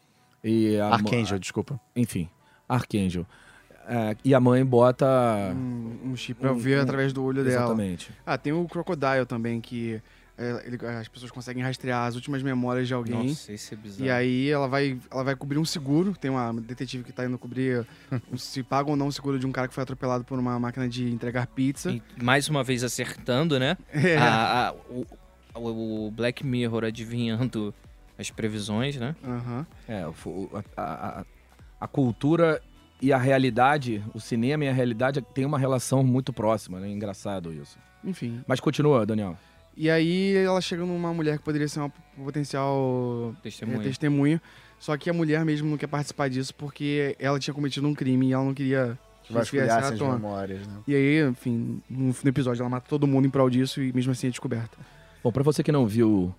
E 0.42 0.76
a, 0.78 0.88
Archangel, 0.88 1.38
desculpa. 1.38 1.80
Enfim, 1.94 2.28
Archangel. 2.68 3.26
É, 3.88 4.16
e 4.24 4.34
a 4.34 4.40
mãe 4.40 4.64
bota. 4.64 5.06
Um, 5.54 6.10
um 6.10 6.16
chip 6.16 6.40
pra 6.40 6.52
um, 6.52 6.58
ver 6.58 6.78
um, 6.78 6.82
através 6.82 7.12
do 7.12 7.22
olho 7.22 7.44
dela. 7.44 7.66
Exatamente. 7.66 8.10
Ah, 8.24 8.36
tem 8.36 8.52
o 8.52 8.66
Crocodile 8.66 9.24
também, 9.26 9.60
que 9.60 10.02
ele, 10.38 10.78
as 10.86 11.08
pessoas 11.08 11.30
conseguem 11.30 11.62
rastrear 11.62 12.06
as 12.06 12.14
últimas 12.14 12.42
memórias 12.42 12.86
de 12.86 12.92
alguém. 12.92 13.28
Nossa, 13.28 13.52
isso 13.52 13.72
é 13.72 13.76
bizarro. 13.76 14.04
E 14.04 14.10
aí 14.10 14.50
ela 14.50 14.68
vai, 14.68 14.98
ela 15.10 15.24
vai 15.24 15.34
cobrir 15.34 15.58
um 15.58 15.64
seguro. 15.64 16.14
Tem 16.14 16.30
uma 16.30 16.52
detetive 16.52 17.04
que 17.04 17.12
tá 17.12 17.24
indo 17.24 17.38
cobrir 17.38 17.86
se 18.36 18.62
paga 18.62 18.90
ou 18.90 18.96
não 18.96 19.06
o 19.06 19.12
seguro 19.12 19.38
de 19.38 19.46
um 19.46 19.52
cara 19.52 19.66
que 19.66 19.72
foi 19.72 19.82
atropelado 19.82 20.24
por 20.24 20.38
uma 20.38 20.58
máquina 20.60 20.86
de 20.88 21.10
entregar 21.10 21.46
pizza. 21.46 21.90
E, 21.90 22.02
mais 22.22 22.48
uma 22.48 22.62
vez 22.62 22.84
acertando, 22.84 23.58
né? 23.58 23.76
É. 24.06 24.18
A, 24.18 24.68
a, 24.68 24.74
o, 25.58 26.06
o, 26.06 26.10
Black 26.10 26.44
Mirror 26.46 26.84
adivinhando 26.84 27.74
as 28.18 28.30
previsões, 28.30 28.96
né? 28.96 29.16
Uhum. 29.24 29.66
É, 29.88 30.04
a, 30.76 30.82
a, 31.20 31.24
a 31.80 31.88
cultura 31.88 32.62
e 33.00 33.12
a 33.12 33.18
realidade, 33.18 34.04
o 34.14 34.20
cinema 34.20 34.64
e 34.64 34.68
a 34.68 34.72
realidade 34.72 35.20
tem 35.34 35.44
uma 35.44 35.58
relação 35.58 36.04
muito 36.04 36.32
próxima, 36.32 36.78
né? 36.78 36.88
Engraçado 36.88 37.52
isso. 37.52 37.78
Enfim. 38.04 38.42
Mas 38.46 38.60
continua, 38.60 39.04
Daniel. 39.04 39.36
E 39.76 39.90
aí 39.90 40.34
ela 40.36 40.60
chega 40.60 40.84
numa 40.84 41.12
mulher 41.12 41.36
que 41.36 41.44
poderia 41.44 41.68
ser 41.68 41.80
uma 41.80 41.92
potencial 42.24 43.34
testemunha. 43.42 43.78
É, 43.78 43.82
testemunha. 43.82 44.42
Só 44.78 44.96
que 44.96 45.10
a 45.10 45.12
mulher 45.12 45.44
mesmo 45.44 45.68
não 45.68 45.76
quer 45.76 45.86
participar 45.86 46.28
disso 46.28 46.54
porque 46.54 47.14
ela 47.18 47.38
tinha 47.38 47.52
cometido 47.52 47.86
um 47.86 47.94
crime 47.94 48.28
e 48.28 48.32
ela 48.32 48.44
não 48.44 48.54
queria 48.54 48.98
que 49.24 49.32
vasculhar 49.32 49.78
essas 49.78 50.00
memórias, 50.00 50.66
né? 50.66 50.74
E 50.86 50.94
aí, 50.94 51.28
enfim, 51.28 51.82
no, 51.88 52.14
no, 52.22 52.28
episódio 52.28 52.62
ela 52.62 52.70
mata 52.70 52.86
todo 52.88 53.06
mundo 53.06 53.26
em 53.26 53.30
prol 53.30 53.50
disso 53.50 53.82
e 53.82 53.92
mesmo 53.92 54.12
assim 54.12 54.28
é 54.28 54.30
descoberta. 54.30 54.78
Bom, 55.22 55.32
pra 55.32 55.42
você 55.42 55.62
que 55.62 55.72
não 55.72 55.86
viu 55.86 56.34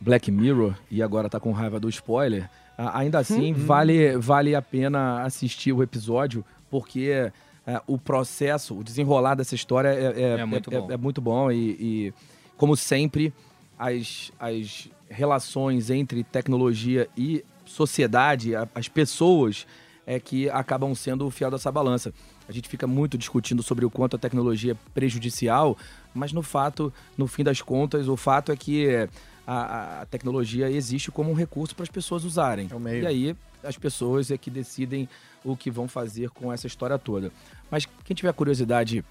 Black 0.00 0.30
Mirror 0.30 0.74
e 0.90 1.02
agora 1.02 1.28
tá 1.28 1.38
com 1.38 1.52
raiva 1.52 1.78
do 1.78 1.88
spoiler, 1.88 2.48
ainda 2.76 3.18
assim 3.18 3.52
uhum. 3.52 3.66
vale, 3.66 4.16
vale 4.16 4.54
a 4.54 4.62
pena 4.62 5.22
assistir 5.22 5.72
o 5.72 5.82
episódio, 5.82 6.44
porque 6.70 7.30
é, 7.66 7.80
o 7.86 7.96
processo, 7.98 8.78
o 8.78 8.84
desenrolar 8.84 9.34
dessa 9.34 9.54
história 9.54 9.88
é, 9.88 10.22
é, 10.22 10.40
é 10.40 10.44
muito 10.44 10.70
bom, 10.70 10.92
é, 10.92 10.96
muito 10.96 11.20
bom 11.20 11.50
e, 11.50 11.70
e, 11.80 12.14
como 12.56 12.76
sempre, 12.76 13.32
as, 13.78 14.30
as 14.38 14.88
relações 15.08 15.90
entre 15.90 16.22
tecnologia 16.24 17.08
e 17.16 17.44
sociedade, 17.64 18.52
as 18.74 18.88
pessoas 18.88 19.66
é 20.06 20.20
que 20.20 20.50
acabam 20.50 20.94
sendo 20.94 21.26
o 21.26 21.30
fiel 21.30 21.50
dessa 21.50 21.72
balança. 21.72 22.12
A 22.46 22.52
gente 22.52 22.68
fica 22.68 22.86
muito 22.86 23.16
discutindo 23.16 23.62
sobre 23.62 23.86
o 23.86 23.90
quanto 23.90 24.16
a 24.16 24.18
tecnologia 24.18 24.72
é 24.72 24.76
prejudicial, 24.92 25.78
mas 26.12 26.32
no 26.32 26.42
fato, 26.42 26.92
no 27.16 27.26
fim 27.26 27.42
das 27.42 27.62
contas, 27.62 28.06
o 28.06 28.16
fato 28.16 28.52
é 28.52 28.56
que 28.56 29.08
a, 29.46 30.02
a 30.02 30.06
tecnologia 30.06 30.70
existe 30.70 31.10
como 31.10 31.30
um 31.30 31.34
recurso 31.34 31.74
para 31.74 31.84
as 31.84 31.88
pessoas 31.88 32.24
usarem. 32.24 32.68
É 32.86 33.00
e 33.00 33.06
aí 33.06 33.36
as 33.62 33.78
pessoas 33.78 34.30
é 34.30 34.36
que 34.36 34.50
decidem 34.50 35.08
o 35.44 35.56
que 35.56 35.70
vão 35.70 35.86
fazer 35.86 36.30
com 36.30 36.52
essa 36.52 36.66
história 36.66 36.98
toda. 36.98 37.30
Mas 37.70 37.86
quem 38.04 38.16
tiver 38.16 38.32
curiosidade 38.32 39.04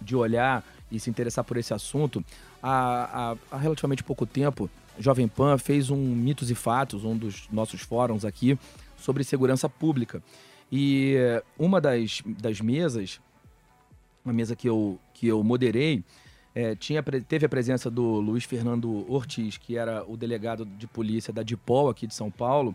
de 0.00 0.14
olhar 0.14 0.64
e 0.90 1.00
se 1.00 1.10
interessar 1.10 1.44
por 1.44 1.56
esse 1.56 1.74
assunto, 1.74 2.24
há, 2.62 3.32
há, 3.50 3.56
há 3.56 3.58
relativamente 3.58 4.04
pouco 4.04 4.24
tempo, 4.24 4.70
Jovem 4.98 5.26
Pan 5.26 5.58
fez 5.58 5.90
um 5.90 5.96
Mitos 5.96 6.50
e 6.50 6.54
Fatos, 6.54 7.04
um 7.04 7.16
dos 7.16 7.48
nossos 7.50 7.80
fóruns 7.80 8.24
aqui, 8.24 8.58
sobre 8.96 9.24
segurança 9.24 9.68
pública. 9.68 10.22
E 10.70 11.16
uma 11.58 11.80
das, 11.80 12.22
das 12.24 12.60
mesas, 12.60 13.20
uma 14.24 14.32
mesa 14.32 14.54
que 14.54 14.68
eu, 14.68 14.98
que 15.12 15.26
eu 15.26 15.42
moderei, 15.42 16.04
é, 16.54 16.74
tinha, 16.74 17.02
teve 17.02 17.46
a 17.46 17.48
presença 17.48 17.90
do 17.90 18.20
Luiz 18.20 18.44
Fernando 18.44 19.10
Ortiz, 19.10 19.56
que 19.56 19.76
era 19.76 20.04
o 20.06 20.16
delegado 20.16 20.64
de 20.64 20.86
polícia 20.86 21.32
da 21.32 21.42
DIPOL 21.42 21.88
aqui 21.88 22.06
de 22.06 22.14
São 22.14 22.30
Paulo, 22.30 22.74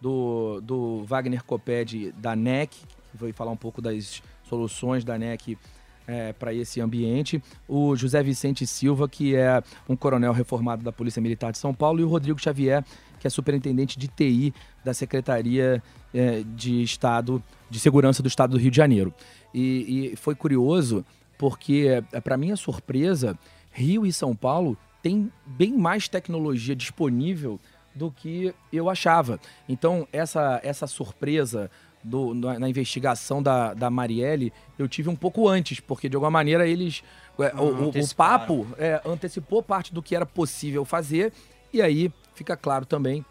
do, 0.00 0.60
do 0.60 1.04
Wagner 1.04 1.42
Coped 1.44 2.12
da 2.12 2.36
NEC, 2.36 2.70
que 3.10 3.18
foi 3.18 3.32
falar 3.32 3.50
um 3.50 3.56
pouco 3.56 3.80
das 3.80 4.22
soluções 4.44 5.04
da 5.04 5.18
NEC 5.18 5.58
é, 6.06 6.32
para 6.32 6.54
esse 6.54 6.80
ambiente, 6.80 7.42
o 7.68 7.96
José 7.96 8.22
Vicente 8.22 8.66
Silva, 8.66 9.08
que 9.08 9.34
é 9.34 9.62
um 9.88 9.96
coronel 9.96 10.32
reformado 10.32 10.82
da 10.84 10.92
Polícia 10.92 11.20
Militar 11.20 11.50
de 11.50 11.58
São 11.58 11.74
Paulo, 11.74 12.00
e 12.00 12.04
o 12.04 12.08
Rodrigo 12.08 12.40
Xavier, 12.40 12.84
que 13.18 13.26
é 13.26 13.30
superintendente 13.30 13.98
de 13.98 14.06
TI 14.06 14.54
da 14.84 14.94
Secretaria 14.94 15.82
é, 16.14 16.42
de 16.54 16.82
Estado 16.82 17.42
de 17.68 17.80
Segurança 17.80 18.22
do 18.22 18.28
Estado 18.28 18.52
do 18.52 18.58
Rio 18.58 18.70
de 18.70 18.76
Janeiro. 18.76 19.12
E, 19.52 20.12
e 20.12 20.16
foi 20.16 20.34
curioso 20.34 21.04
porque, 21.36 22.02
é, 22.12 22.20
para 22.20 22.36
minha 22.36 22.56
surpresa, 22.56 23.36
Rio 23.72 24.06
e 24.06 24.12
São 24.12 24.34
Paulo 24.34 24.76
têm 25.02 25.30
bem 25.44 25.76
mais 25.76 26.08
tecnologia 26.08 26.74
disponível 26.74 27.60
do 27.96 28.10
que 28.10 28.54
eu 28.72 28.90
achava. 28.90 29.40
Então, 29.68 30.06
essa, 30.12 30.60
essa 30.62 30.86
surpresa 30.86 31.70
do, 32.04 32.34
na, 32.34 32.58
na, 32.58 32.68
investigação 32.68 33.42
da, 33.42 33.74
da 33.74 33.90
Marielle, 33.90 34.52
eu 34.78 34.86
tive 34.86 35.08
um 35.08 35.16
pouco 35.16 35.48
antes, 35.48 35.80
porque 35.80 36.08
de 36.08 36.14
alguma 36.14 36.30
maneira 36.30 36.66
eles. 36.68 37.02
O, 37.36 37.42
o, 37.42 37.88
o, 37.88 38.14
papo 38.14 38.66
é, 38.78 39.00
antecipou 39.04 39.62
parte 39.62 39.92
do 39.92 40.02
que 40.02 40.14
era 40.14 40.24
possível 40.24 40.84
fazer, 40.84 41.32
e 41.72 41.82
aí 41.82 42.12
fica 42.34 42.56
claro 42.56 42.86
também 42.86 43.24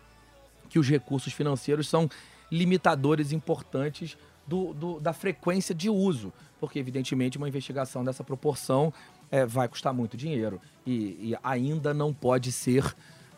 que 0.69 0.77
os 0.77 0.87
recursos 0.87 1.31
financeiros 1.31 1.87
são 1.87 2.09
limitadores 2.51 3.31
importantes 3.31 4.17
do, 4.45 4.73
do, 4.73 4.99
da 4.99 5.13
frequência 5.13 5.73
de 5.73 5.89
uso, 5.89 6.31
porque 6.59 6.77
evidentemente 6.77 7.37
uma 7.37 7.47
investigação 7.47 8.03
dessa 8.03 8.23
proporção 8.23 8.93
é, 9.31 9.45
vai 9.45 9.67
custar 9.67 9.93
muito 9.93 10.15
dinheiro 10.15 10.61
e, 10.85 11.31
e 11.31 11.37
ainda 11.41 11.93
não 11.93 12.13
pode 12.13 12.51
ser 12.51 12.95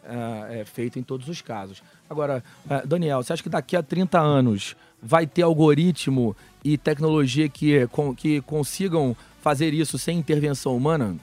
é, 0.07 0.61
é, 0.61 0.65
feito 0.65 0.97
em 0.97 1.03
todos 1.03 1.27
os 1.27 1.41
casos. 1.41 1.83
Agora, 2.09 2.43
é, 2.69 2.85
Daniel, 2.87 3.21
você 3.21 3.33
acha 3.33 3.43
que 3.43 3.49
daqui 3.49 3.75
a 3.75 3.83
30 3.83 4.19
anos 4.19 4.75
vai 5.01 5.27
ter 5.27 5.41
algoritmo 5.41 6.35
e 6.63 6.77
tecnologia 6.77 7.49
que, 7.49 7.85
com, 7.87 8.15
que 8.15 8.41
consigam 8.41 9.15
fazer 9.41 9.73
isso 9.73 9.97
sem 9.97 10.17
intervenção 10.17 10.75
humana? 10.75 11.17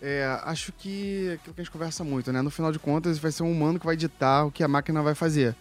É, 0.00 0.24
acho 0.44 0.72
que 0.72 1.30
aquilo 1.34 1.54
que 1.54 1.60
a 1.60 1.64
gente 1.64 1.70
conversa 1.70 2.02
muito, 2.02 2.32
né? 2.32 2.42
No 2.42 2.50
final 2.50 2.72
de 2.72 2.78
contas, 2.78 3.18
vai 3.18 3.30
ser 3.30 3.42
um 3.44 3.52
humano 3.52 3.78
que 3.78 3.86
vai 3.86 3.96
ditar 3.96 4.46
o 4.46 4.50
que 4.50 4.64
a 4.64 4.68
máquina 4.68 5.00
vai 5.02 5.14
fazer. 5.14 5.54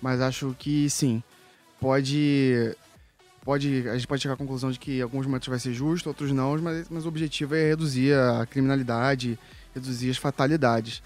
Mas 0.00 0.20
acho 0.20 0.54
que 0.58 0.88
sim, 0.88 1.22
pode. 1.80 2.76
Pode, 3.44 3.88
a 3.88 3.94
gente 3.94 4.06
pode 4.06 4.20
chegar 4.20 4.34
à 4.34 4.36
conclusão 4.36 4.70
de 4.70 4.78
que 4.78 5.00
alguns 5.00 5.24
momentos 5.24 5.48
vai 5.48 5.58
ser 5.58 5.72
justo, 5.72 6.10
outros 6.10 6.32
não, 6.32 6.60
mas, 6.60 6.86
mas 6.90 7.06
o 7.06 7.08
objetivo 7.08 7.54
é 7.54 7.68
reduzir 7.68 8.12
a 8.12 8.44
criminalidade, 8.44 9.38
reduzir 9.74 10.10
as 10.10 10.18
fatalidades. 10.18 11.02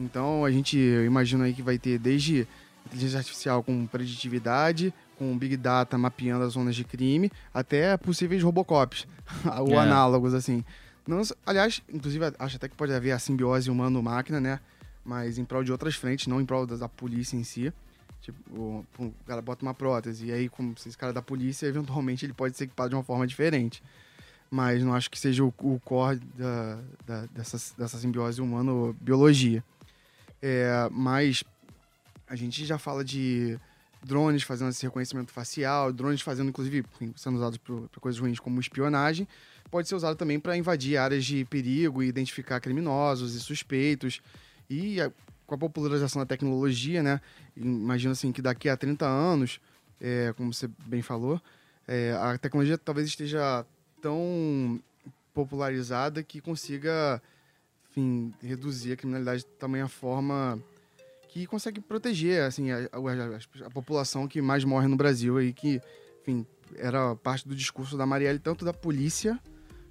Então 0.00 0.44
a 0.44 0.50
gente 0.50 0.78
imagina 0.78 1.44
aí 1.44 1.52
que 1.52 1.62
vai 1.62 1.78
ter 1.78 1.98
desde 1.98 2.48
inteligência 2.86 3.18
artificial 3.18 3.62
com 3.62 3.86
preditividade, 3.86 4.92
com 5.18 5.36
Big 5.36 5.56
Data 5.56 5.98
mapeando 5.98 6.44
as 6.44 6.54
zonas 6.54 6.74
de 6.74 6.82
crime, 6.82 7.30
até 7.52 7.96
possíveis 7.98 8.42
Robocops, 8.42 9.06
ou 9.60 9.74
é. 9.74 9.76
análogos, 9.76 10.32
assim. 10.32 10.64
Não, 11.06 11.20
aliás, 11.44 11.82
inclusive, 11.92 12.24
acho 12.38 12.56
até 12.56 12.68
que 12.68 12.76
pode 12.76 12.92
haver 12.92 13.12
a 13.12 13.18
simbiose 13.18 13.70
humano-máquina, 13.70 14.40
né? 14.40 14.60
Mas 15.04 15.38
em 15.38 15.44
prol 15.44 15.62
de 15.62 15.72
outras 15.72 15.94
frentes, 15.94 16.26
não 16.26 16.40
em 16.40 16.46
prol 16.46 16.66
da, 16.66 16.76
da 16.76 16.88
polícia 16.88 17.36
em 17.36 17.44
si. 17.44 17.72
Tipo, 18.20 18.38
o, 18.50 18.86
o, 18.98 19.14
cara 19.26 19.40
bota 19.40 19.64
uma 19.64 19.74
prótese, 19.74 20.26
e 20.26 20.32
aí, 20.32 20.48
como 20.48 20.74
esse 20.74 20.96
cara 20.96 21.12
da 21.12 21.22
polícia, 21.22 21.66
eventualmente 21.68 22.24
ele 22.24 22.32
pode 22.32 22.56
ser 22.56 22.64
equipado 22.64 22.90
de 22.90 22.94
uma 22.94 23.04
forma 23.04 23.26
diferente. 23.26 23.82
Mas 24.50 24.82
não 24.82 24.94
acho 24.94 25.10
que 25.10 25.18
seja 25.18 25.44
o, 25.44 25.54
o 25.58 25.80
core 25.84 26.20
da, 26.34 26.78
da, 27.06 27.26
dessa, 27.26 27.56
dessa 27.78 27.98
simbiose 27.98 28.40
humano-biologia. 28.40 29.62
É, 30.42 30.88
mas 30.90 31.44
a 32.26 32.36
gente 32.36 32.64
já 32.64 32.78
fala 32.78 33.04
de 33.04 33.58
drones 34.02 34.42
fazendo 34.42 34.70
esse 34.70 34.84
reconhecimento 34.84 35.30
facial, 35.30 35.92
drones 35.92 36.22
fazendo, 36.22 36.48
inclusive, 36.48 36.84
sendo 37.16 37.36
usados 37.36 37.58
para 37.58 38.00
coisas 38.00 38.20
ruins 38.20 38.38
como 38.38 38.60
espionagem, 38.60 39.28
pode 39.70 39.88
ser 39.88 39.94
usado 39.94 40.16
também 40.16 40.40
para 40.40 40.56
invadir 40.56 40.96
áreas 40.96 41.24
de 41.24 41.44
perigo 41.44 42.02
e 42.02 42.08
identificar 42.08 42.60
criminosos 42.60 43.34
e 43.34 43.40
suspeitos. 43.40 44.20
E 44.68 45.00
a, 45.00 45.12
com 45.46 45.54
a 45.54 45.58
popularização 45.58 46.22
da 46.22 46.26
tecnologia, 46.26 47.02
né? 47.02 47.20
Imagino 47.56 48.12
assim 48.12 48.32
que 48.32 48.40
daqui 48.40 48.68
a 48.68 48.76
30 48.76 49.04
anos, 49.06 49.60
é, 50.00 50.32
como 50.36 50.52
você 50.52 50.68
bem 50.86 51.02
falou, 51.02 51.40
é, 51.86 52.12
a 52.12 52.38
tecnologia 52.38 52.78
talvez 52.78 53.08
esteja 53.08 53.66
tão 54.00 54.80
popularizada 55.34 56.22
que 56.22 56.40
consiga, 56.40 57.20
enfim, 57.90 58.32
reduzir 58.42 58.92
a 58.92 58.96
criminalidade 58.96 59.40
de 59.40 59.46
tamanha 59.58 59.88
forma 59.88 60.62
que 61.28 61.46
consegue 61.46 61.80
proteger 61.80 62.42
assim 62.42 62.70
a, 62.70 62.78
a, 62.78 63.66
a, 63.66 63.70
população 63.70 64.26
que 64.26 64.40
mais 64.40 64.64
morre 64.64 64.88
no 64.88 64.96
Brasil 64.96 65.40
e 65.40 65.52
que, 65.52 65.80
enfim, 66.22 66.46
era 66.76 67.14
parte 67.16 67.46
do 67.46 67.54
discurso 67.54 67.96
da 67.96 68.06
Marielle 68.06 68.38
tanto 68.38 68.64
da 68.64 68.72
polícia 68.72 69.38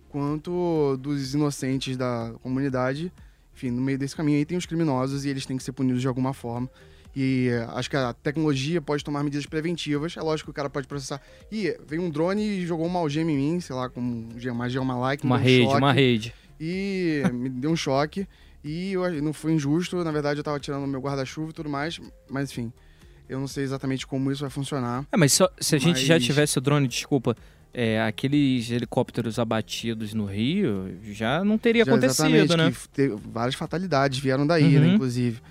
quanto 0.09 0.97
dos 0.97 1.33
inocentes 1.33 1.95
da 1.95 2.33
comunidade. 2.41 3.11
Enfim, 3.53 3.71
no 3.71 3.81
meio 3.81 3.97
desse 3.97 4.15
caminho 4.15 4.37
aí 4.37 4.45
tem 4.45 4.57
os 4.57 4.65
criminosos 4.65 5.25
e 5.25 5.29
eles 5.29 5.45
têm 5.45 5.57
que 5.57 5.63
ser 5.63 5.71
punidos 5.71 6.01
de 6.01 6.07
alguma 6.07 6.33
forma. 6.33 6.69
E 7.15 7.49
eh, 7.49 7.67
acho 7.71 7.89
que 7.89 7.97
a 7.97 8.13
tecnologia 8.13 8.81
pode 8.81 9.03
tomar 9.03 9.23
medidas 9.23 9.45
preventivas. 9.45 10.15
É 10.15 10.21
lógico 10.21 10.47
que 10.47 10.51
o 10.51 10.53
cara 10.53 10.69
pode 10.69 10.87
processar. 10.87 11.21
Ih, 11.51 11.75
veio 11.85 12.01
um 12.01 12.09
drone 12.09 12.41
e 12.41 12.65
jogou 12.65 12.85
uma 12.85 12.99
algema 12.99 13.31
em 13.31 13.35
mim, 13.35 13.59
sei 13.59 13.75
lá, 13.75 13.89
como 13.89 14.29
uma 14.51 14.69
gema 14.69 14.97
like. 14.97 15.25
Uma 15.25 15.37
rede, 15.37 15.67
um 15.67 15.77
uma 15.77 15.91
rede. 15.91 16.33
E 16.59 17.23
me 17.33 17.49
deu 17.49 17.71
um 17.71 17.75
choque. 17.75 18.27
E 18.63 18.93
eu, 18.93 19.21
não 19.21 19.31
foi 19.31 19.53
injusto, 19.53 20.03
na 20.03 20.11
verdade 20.11 20.39
eu 20.39 20.43
tava 20.43 20.59
tirando 20.59 20.85
meu 20.85 20.99
guarda-chuva 20.99 21.51
e 21.51 21.53
tudo 21.53 21.69
mais, 21.69 21.99
mas 22.29 22.51
enfim, 22.51 22.73
eu 23.29 23.39
não 23.39 23.47
sei 23.47 23.63
exatamente 23.63 24.05
como 24.05 24.29
isso 24.31 24.41
vai 24.41 24.49
funcionar. 24.49 25.05
É, 25.11 25.15
mas 25.15 25.31
só, 25.31 25.49
se 25.59 25.75
a 25.75 25.79
gente 25.79 26.05
já 26.05 26.19
tivesse 26.19 26.57
o 26.57 26.61
drone, 26.61 26.87
desculpa, 26.87 27.37
é, 27.73 28.01
aqueles 28.01 28.69
helicópteros 28.69 29.39
abatidos 29.39 30.13
no 30.13 30.25
Rio 30.25 30.97
já 31.03 31.43
não 31.43 31.57
teria 31.57 31.85
já 31.85 31.91
acontecido, 31.91 32.57
né? 32.57 32.73
Que 32.91 33.07
várias 33.31 33.55
fatalidades 33.55 34.19
vieram 34.19 34.45
daí, 34.45 34.63
né, 34.63 34.79
uhum. 34.79 34.87
né, 34.87 34.93
inclusive. 34.95 35.41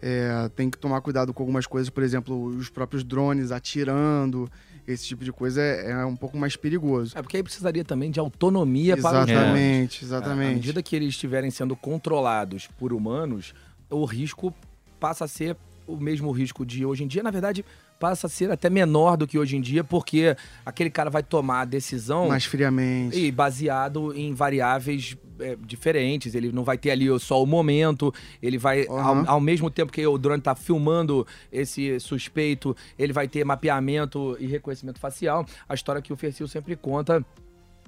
É, 0.00 0.50
tem 0.54 0.68
que 0.68 0.76
tomar 0.76 1.00
cuidado 1.00 1.32
com 1.32 1.42
algumas 1.42 1.66
coisas, 1.66 1.88
por 1.88 2.02
exemplo, 2.02 2.44
os 2.44 2.68
próprios 2.68 3.02
drones 3.02 3.50
atirando 3.50 4.50
esse 4.86 5.06
tipo 5.06 5.24
de 5.24 5.32
coisa 5.32 5.60
é, 5.60 5.90
é, 5.90 6.04
um 6.04 6.16
pouco 6.16 6.36
mais 6.36 6.56
perigoso. 6.56 7.16
É 7.16 7.22
porque 7.22 7.36
aí 7.36 7.42
precisaria 7.42 7.84
também 7.84 8.10
de 8.10 8.18
autonomia 8.18 8.94
exatamente, 8.94 9.26
para 9.26 9.36
os 9.36 9.42
Exatamente, 9.42 10.04
exatamente. 10.04 10.50
À 10.50 10.54
medida 10.54 10.82
que 10.82 10.96
eles 10.96 11.08
estiverem 11.10 11.50
sendo 11.50 11.76
controlados 11.76 12.68
por 12.78 12.92
humanos, 12.92 13.54
o 13.88 14.04
risco 14.04 14.54
passa 14.98 15.24
a 15.24 15.28
ser 15.28 15.56
o 15.86 15.96
mesmo 15.96 16.30
risco 16.30 16.64
de 16.64 16.84
hoje 16.84 17.04
em 17.04 17.06
dia. 17.06 17.22
Na 17.22 17.30
verdade, 17.30 17.64
passa 17.98 18.26
a 18.26 18.30
ser 18.30 18.50
até 18.50 18.68
menor 18.68 19.16
do 19.16 19.26
que 19.26 19.38
hoje 19.38 19.56
em 19.56 19.60
dia, 19.60 19.84
porque 19.84 20.36
aquele 20.66 20.90
cara 20.90 21.10
vai 21.10 21.22
tomar 21.22 21.60
a 21.60 21.64
decisão. 21.64 22.28
Mais 22.28 22.44
friamente. 22.44 23.16
E 23.16 23.30
baseado 23.30 24.12
em 24.14 24.34
variáveis 24.34 25.16
é, 25.42 25.56
diferentes. 25.56 26.34
Ele 26.34 26.52
não 26.52 26.64
vai 26.64 26.78
ter 26.78 26.90
ali 26.90 27.06
só 27.20 27.42
o 27.42 27.46
momento, 27.46 28.12
ele 28.42 28.58
vai, 28.58 28.84
uhum. 28.84 28.98
ao, 28.98 29.30
ao, 29.30 29.40
mesmo 29.40 29.70
tempo 29.70 29.92
que 29.92 30.06
o 30.06 30.18
drone 30.18 30.38
está 30.38 30.54
filmando 30.54 31.26
esse 31.50 31.98
suspeito, 32.00 32.76
ele 32.98 33.12
vai 33.12 33.28
ter 33.28 33.44
mapeamento 33.44 34.36
e 34.38 34.46
reconhecimento 34.46 34.98
facial. 34.98 35.44
A 35.68 35.74
história 35.74 36.00
que 36.00 36.12
o 36.12 36.16
Fercil 36.16 36.48
sempre 36.48 36.76
conta 36.76 37.24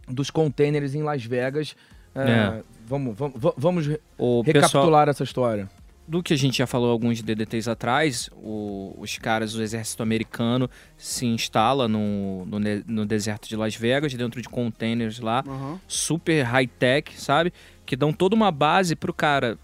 dos 0.08 0.30
containers 0.30 0.94
em 0.94 1.02
Las 1.02 1.24
Vegas. 1.24 1.76
É, 2.14 2.30
é. 2.30 2.62
Vamos, 2.86 3.16
vamos, 3.16 3.54
vamos 3.56 3.86
recapitular 3.86 4.62
pessoal... 4.62 5.08
essa 5.08 5.24
história. 5.24 5.70
Do 6.06 6.22
que 6.22 6.34
a 6.34 6.36
gente 6.36 6.58
já 6.58 6.66
falou 6.66 6.90
alguns 6.90 7.22
DDTs 7.22 7.68
atrás, 7.68 8.28
o, 8.34 8.94
os 8.98 9.16
caras, 9.18 9.54
o 9.54 9.62
exército 9.62 10.02
americano 10.02 10.68
se 10.96 11.26
instala 11.26 11.88
no, 11.88 12.44
no, 12.44 12.58
no, 12.86 13.06
deserto 13.06 13.48
de 13.48 13.56
Las 13.56 13.74
Vegas, 13.74 14.12
dentro 14.14 14.40
de 14.42 14.48
containers 14.48 15.18
lá, 15.18 15.42
uhum. 15.46 15.78
super 15.88 16.42
high-tech, 16.42 17.18
sabe? 17.18 17.52
Que 17.86 17.96
dão 17.96 18.12
toda 18.12 18.34
uma 18.34 18.50
base 18.50 18.94
pro 18.94 19.14
cara 19.14 19.58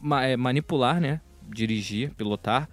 ma 0.00 0.24
é, 0.24 0.36
manipular, 0.36 1.00
né? 1.00 1.20
Dirigir, 1.48 2.10
pilotar 2.16 2.68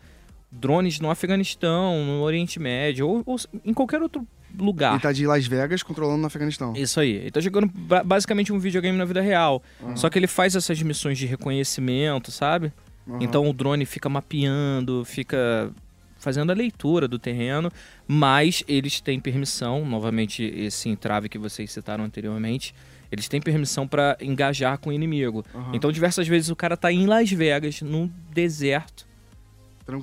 drones 0.53 0.99
no 0.99 1.09
Afeganistão, 1.09 2.05
no 2.05 2.21
Oriente 2.21 2.59
Médio, 2.59 3.07
ou, 3.07 3.23
ou 3.25 3.37
em 3.65 3.73
qualquer 3.73 4.01
outro 4.01 4.25
lugar. 4.57 4.93
Ele 4.93 5.01
tá 5.01 5.11
de 5.11 5.25
Las 5.25 5.47
Vegas 5.47 5.81
controlando 5.81 6.19
no 6.19 6.27
Afeganistão. 6.27 6.73
Isso 6.75 6.99
aí. 6.99 7.13
Ele 7.13 7.31
tá 7.31 7.41
jogando 7.41 7.71
basicamente 8.05 8.53
um 8.53 8.59
videogame 8.59 8.97
na 8.97 9.05
vida 9.05 9.21
real. 9.21 9.63
Uhum. 9.81 9.97
Só 9.97 10.09
que 10.09 10.19
ele 10.19 10.27
faz 10.27 10.55
essas 10.55 10.81
missões 10.81 11.17
de 11.17 11.25
reconhecimento, 11.25 12.31
sabe? 12.31 12.71
Uhum. 13.05 13.17
Então 13.21 13.49
o 13.49 13.53
drone 13.53 13.85
fica 13.85 14.07
mapeando, 14.09 15.03
fica 15.05 15.71
fazendo 16.17 16.51
a 16.51 16.55
leitura 16.55 17.07
do 17.07 17.19
terreno, 17.19 17.69
mas 18.07 18.63
eles 18.67 19.01
têm 19.01 19.19
permissão, 19.19 19.85
novamente 19.85 20.43
esse 20.43 20.87
entrave 20.87 21.27
que 21.27 21.37
vocês 21.37 21.69
citaram 21.69 22.05
anteriormente, 22.05 22.73
eles 23.11 23.27
têm 23.27 23.41
permissão 23.41 23.85
para 23.85 24.17
engajar 24.21 24.77
com 24.77 24.89
o 24.89 24.93
inimigo. 24.93 25.45
Uhum. 25.53 25.71
Então 25.73 25.91
diversas 25.91 26.27
vezes 26.27 26.49
o 26.49 26.55
cara 26.55 26.77
tá 26.77 26.91
em 26.91 27.05
Las 27.05 27.29
Vegas, 27.29 27.81
num 27.81 28.09
deserto, 28.31 29.05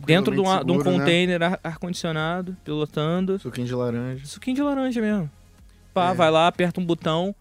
dentro 0.05 0.35
de, 0.35 0.41
uma, 0.41 0.63
de 0.63 0.71
um 0.71 0.79
né? 0.79 0.85
container 0.85 1.41
né? 1.41 1.59
ar-condicionado, 1.65 2.55
pilotando. 2.63 3.39
Suquinho 3.39 3.67
de 3.67 3.75
laranja. 3.75 4.27
Suquinho 4.27 4.57
de 4.57 4.63
laranja 4.63 5.01
mesmo. 5.01 5.31
Pá, 5.95 6.11
é. 6.11 6.15
vai 6.15 6.31
lá, 6.31 6.47
aperta 6.47 6.81
um 6.81 6.85
botão, 6.85 7.35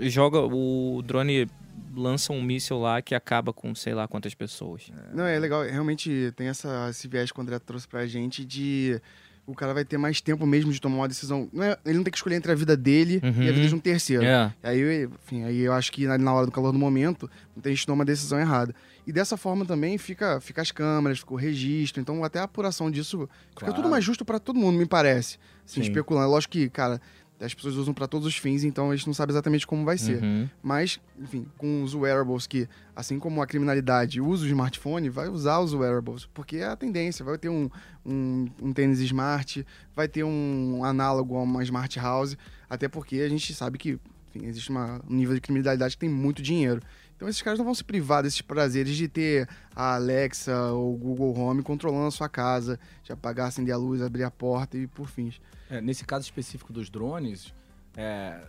joga 0.00 0.40
o 0.40 1.02
drone 1.04 1.46
lança 1.94 2.32
um 2.32 2.42
míssil 2.42 2.78
lá 2.78 3.02
que 3.02 3.14
acaba 3.14 3.52
com 3.52 3.74
sei 3.74 3.94
lá 3.94 4.06
quantas 4.06 4.34
pessoas. 4.34 4.90
Não, 5.12 5.24
é 5.26 5.38
legal. 5.38 5.62
Realmente 5.62 6.32
tem 6.36 6.48
essa, 6.48 6.88
esse 6.90 7.08
viés 7.08 7.32
que 7.32 7.38
o 7.38 7.42
André 7.42 7.58
trouxe 7.58 7.86
pra 7.86 8.06
gente 8.06 8.44
de 8.44 9.00
o 9.48 9.54
cara 9.54 9.72
vai 9.72 9.82
ter 9.82 9.96
mais 9.96 10.20
tempo 10.20 10.44
mesmo 10.46 10.70
de 10.70 10.78
tomar 10.78 10.96
uma 10.96 11.08
decisão. 11.08 11.48
Não 11.50 11.64
é, 11.64 11.78
ele 11.86 11.96
não 11.96 12.04
tem 12.04 12.10
que 12.10 12.18
escolher 12.18 12.36
entre 12.36 12.52
a 12.52 12.54
vida 12.54 12.76
dele 12.76 13.18
uhum. 13.24 13.42
e 13.42 13.48
a 13.48 13.52
vida 13.52 13.66
de 13.66 13.74
um 13.74 13.78
terceiro. 13.78 14.22
É. 14.22 14.52
Aí, 14.62 15.04
enfim, 15.04 15.42
aí 15.42 15.60
eu 15.60 15.72
acho 15.72 15.90
que 15.90 16.06
na 16.06 16.34
hora 16.34 16.44
do 16.44 16.52
calor 16.52 16.70
do 16.70 16.78
momento, 16.78 17.30
muita 17.56 17.70
gente 17.70 17.86
toma 17.86 18.00
uma 18.00 18.04
decisão 18.04 18.38
errada. 18.38 18.74
E 19.06 19.12
dessa 19.12 19.38
forma 19.38 19.64
também 19.64 19.96
fica, 19.96 20.38
fica 20.38 20.60
as 20.60 20.70
câmeras, 20.70 21.20
fica 21.20 21.32
o 21.32 21.36
registro. 21.36 21.98
Então 21.98 22.22
até 22.22 22.40
a 22.40 22.42
apuração 22.42 22.90
disso 22.90 23.16
claro. 23.16 23.30
fica 23.54 23.72
tudo 23.72 23.88
mais 23.88 24.04
justo 24.04 24.22
para 24.22 24.38
todo 24.38 24.58
mundo, 24.58 24.78
me 24.78 24.84
parece. 24.84 25.38
Assim, 25.64 25.80
especulando. 25.80 26.30
Lógico 26.30 26.52
que, 26.52 26.68
cara, 26.68 27.00
as 27.40 27.54
pessoas 27.54 27.76
usam 27.76 27.94
para 27.94 28.08
todos 28.08 28.26
os 28.26 28.36
fins, 28.36 28.64
então 28.64 28.90
a 28.90 28.96
gente 28.96 29.06
não 29.06 29.14
sabe 29.14 29.32
exatamente 29.32 29.66
como 29.66 29.84
vai 29.84 29.96
ser. 29.96 30.22
Uhum. 30.22 30.48
Mas, 30.62 31.00
enfim, 31.18 31.46
com 31.56 31.82
os 31.82 31.94
wearables 31.94 32.46
que, 32.46 32.68
assim 32.96 33.18
como 33.18 33.40
a 33.40 33.46
criminalidade 33.46 34.20
usa 34.20 34.44
o 34.44 34.48
smartphone, 34.48 35.08
vai 35.08 35.28
usar 35.28 35.60
os 35.60 35.72
wearables, 35.72 36.26
porque 36.34 36.56
é 36.56 36.66
a 36.66 36.76
tendência. 36.76 37.24
Vai 37.24 37.38
ter 37.38 37.48
um, 37.48 37.70
um, 38.04 38.48
um 38.60 38.72
tênis 38.72 38.98
smart, 39.00 39.64
vai 39.94 40.08
ter 40.08 40.24
um 40.24 40.84
análogo 40.84 41.36
a 41.36 41.42
uma 41.42 41.62
smart 41.62 41.98
house, 41.98 42.36
até 42.68 42.88
porque 42.88 43.16
a 43.16 43.28
gente 43.28 43.54
sabe 43.54 43.78
que 43.78 44.00
enfim, 44.30 44.46
existe 44.46 44.70
uma, 44.70 45.00
um 45.08 45.14
nível 45.14 45.34
de 45.34 45.40
criminalidade 45.40 45.94
que 45.94 46.00
tem 46.00 46.10
muito 46.10 46.42
dinheiro. 46.42 46.82
Então 47.18 47.28
esses 47.28 47.42
caras 47.42 47.58
não 47.58 47.64
vão 47.64 47.74
se 47.74 47.82
privar 47.82 48.22
desses 48.22 48.40
prazeres 48.40 48.96
de 48.96 49.08
ter 49.08 49.48
a 49.74 49.96
Alexa 49.96 50.70
ou 50.70 50.94
o 50.94 50.96
Google 50.96 51.36
Home 51.36 51.64
controlando 51.64 52.06
a 52.06 52.12
sua 52.12 52.28
casa, 52.28 52.78
de 53.02 53.12
apagar, 53.12 53.48
acender 53.48 53.74
a 53.74 53.76
luz, 53.76 54.00
abrir 54.00 54.22
a 54.22 54.30
porta 54.30 54.78
e 54.78 54.86
por 54.86 55.08
fins. 55.08 55.40
É, 55.68 55.80
nesse 55.80 56.04
caso 56.04 56.24
específico 56.24 56.72
dos 56.72 56.88
drones, 56.88 57.52
é, 57.96 58.40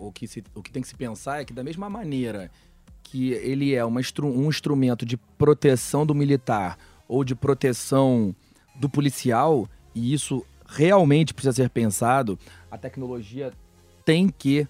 o, 0.00 0.10
que 0.10 0.26
se, 0.26 0.42
o 0.54 0.62
que 0.62 0.72
tem 0.72 0.80
que 0.80 0.88
se 0.88 0.94
pensar 0.94 1.42
é 1.42 1.44
que 1.44 1.52
da 1.52 1.62
mesma 1.62 1.90
maneira 1.90 2.50
que 3.02 3.32
ele 3.32 3.74
é 3.74 3.84
instru 4.00 4.26
um 4.26 4.48
instrumento 4.48 5.04
de 5.04 5.18
proteção 5.18 6.06
do 6.06 6.14
militar 6.14 6.78
ou 7.06 7.22
de 7.22 7.34
proteção 7.34 8.34
do 8.74 8.88
policial, 8.88 9.68
e 9.94 10.14
isso 10.14 10.42
realmente 10.66 11.34
precisa 11.34 11.52
ser 11.52 11.68
pensado, 11.68 12.38
a 12.70 12.78
tecnologia 12.78 13.52
tem 14.02 14.30
que 14.30 14.66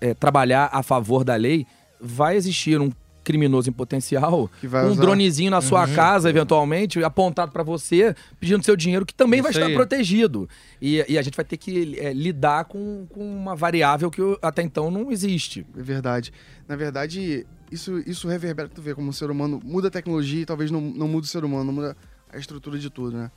é, 0.00 0.14
trabalhar 0.14 0.70
a 0.72 0.82
favor 0.82 1.22
da 1.22 1.36
lei, 1.36 1.66
vai 2.04 2.36
existir 2.36 2.80
um 2.80 2.90
criminoso 3.24 3.70
em 3.70 3.72
potencial, 3.72 4.50
um 4.62 4.66
usar. 4.66 5.00
dronezinho 5.00 5.50
na 5.50 5.62
sua 5.62 5.88
uhum. 5.88 5.94
casa, 5.94 6.28
eventualmente, 6.28 7.02
apontado 7.02 7.50
para 7.50 7.62
você, 7.62 8.14
pedindo 8.38 8.62
seu 8.62 8.76
dinheiro, 8.76 9.06
que 9.06 9.14
também 9.14 9.40
Isso 9.40 9.44
vai 9.44 9.52
estar 9.52 9.66
aí. 9.66 9.74
protegido. 9.74 10.48
E, 10.80 11.02
e, 11.08 11.18
a 11.18 11.22
gente 11.22 11.34
vai 11.34 11.44
ter 11.44 11.56
que 11.56 11.98
é, 11.98 12.12
lidar 12.12 12.66
com, 12.66 13.06
com 13.08 13.24
uma 13.24 13.56
variável 13.56 14.10
que 14.10 14.20
até 14.42 14.62
então 14.62 14.90
não 14.90 15.10
existe. 15.10 15.66
É 15.76 15.82
verdade. 15.82 16.32
Na 16.68 16.76
verdade, 16.76 17.46
isso, 17.72 17.98
isso 18.06 18.28
reverbera, 18.28 18.68
tu 18.68 18.82
vê 18.82 18.94
como 18.94 19.08
o 19.08 19.12
ser 19.12 19.30
humano 19.30 19.58
muda 19.64 19.88
a 19.88 19.90
tecnologia 19.90 20.42
e 20.42 20.46
talvez 20.46 20.70
não, 20.70 20.82
não 20.82 21.08
muda 21.08 21.24
o 21.24 21.28
ser 21.28 21.44
humano, 21.44 21.64
não 21.64 21.72
muda 21.72 21.96
a 22.30 22.38
estrutura 22.38 22.78
de 22.78 22.90
tudo, 22.90 23.16
né? 23.16 23.30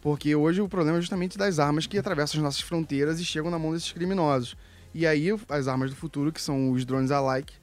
Porque 0.00 0.34
hoje 0.34 0.60
o 0.60 0.68
problema 0.68 0.98
é 0.98 1.00
justamente 1.00 1.38
das 1.38 1.58
armas 1.58 1.86
que 1.86 1.96
atravessam 1.96 2.38
as 2.38 2.44
nossas 2.44 2.60
fronteiras 2.60 3.20
e 3.20 3.24
chegam 3.24 3.50
na 3.50 3.58
mão 3.58 3.72
desses 3.72 3.90
criminosos. 3.90 4.56
E 4.94 5.06
aí, 5.06 5.28
as 5.48 5.66
armas 5.66 5.90
do 5.90 5.96
futuro, 5.96 6.30
que 6.30 6.40
são 6.40 6.70
os 6.70 6.84
drones 6.84 7.10
alike, 7.10 7.54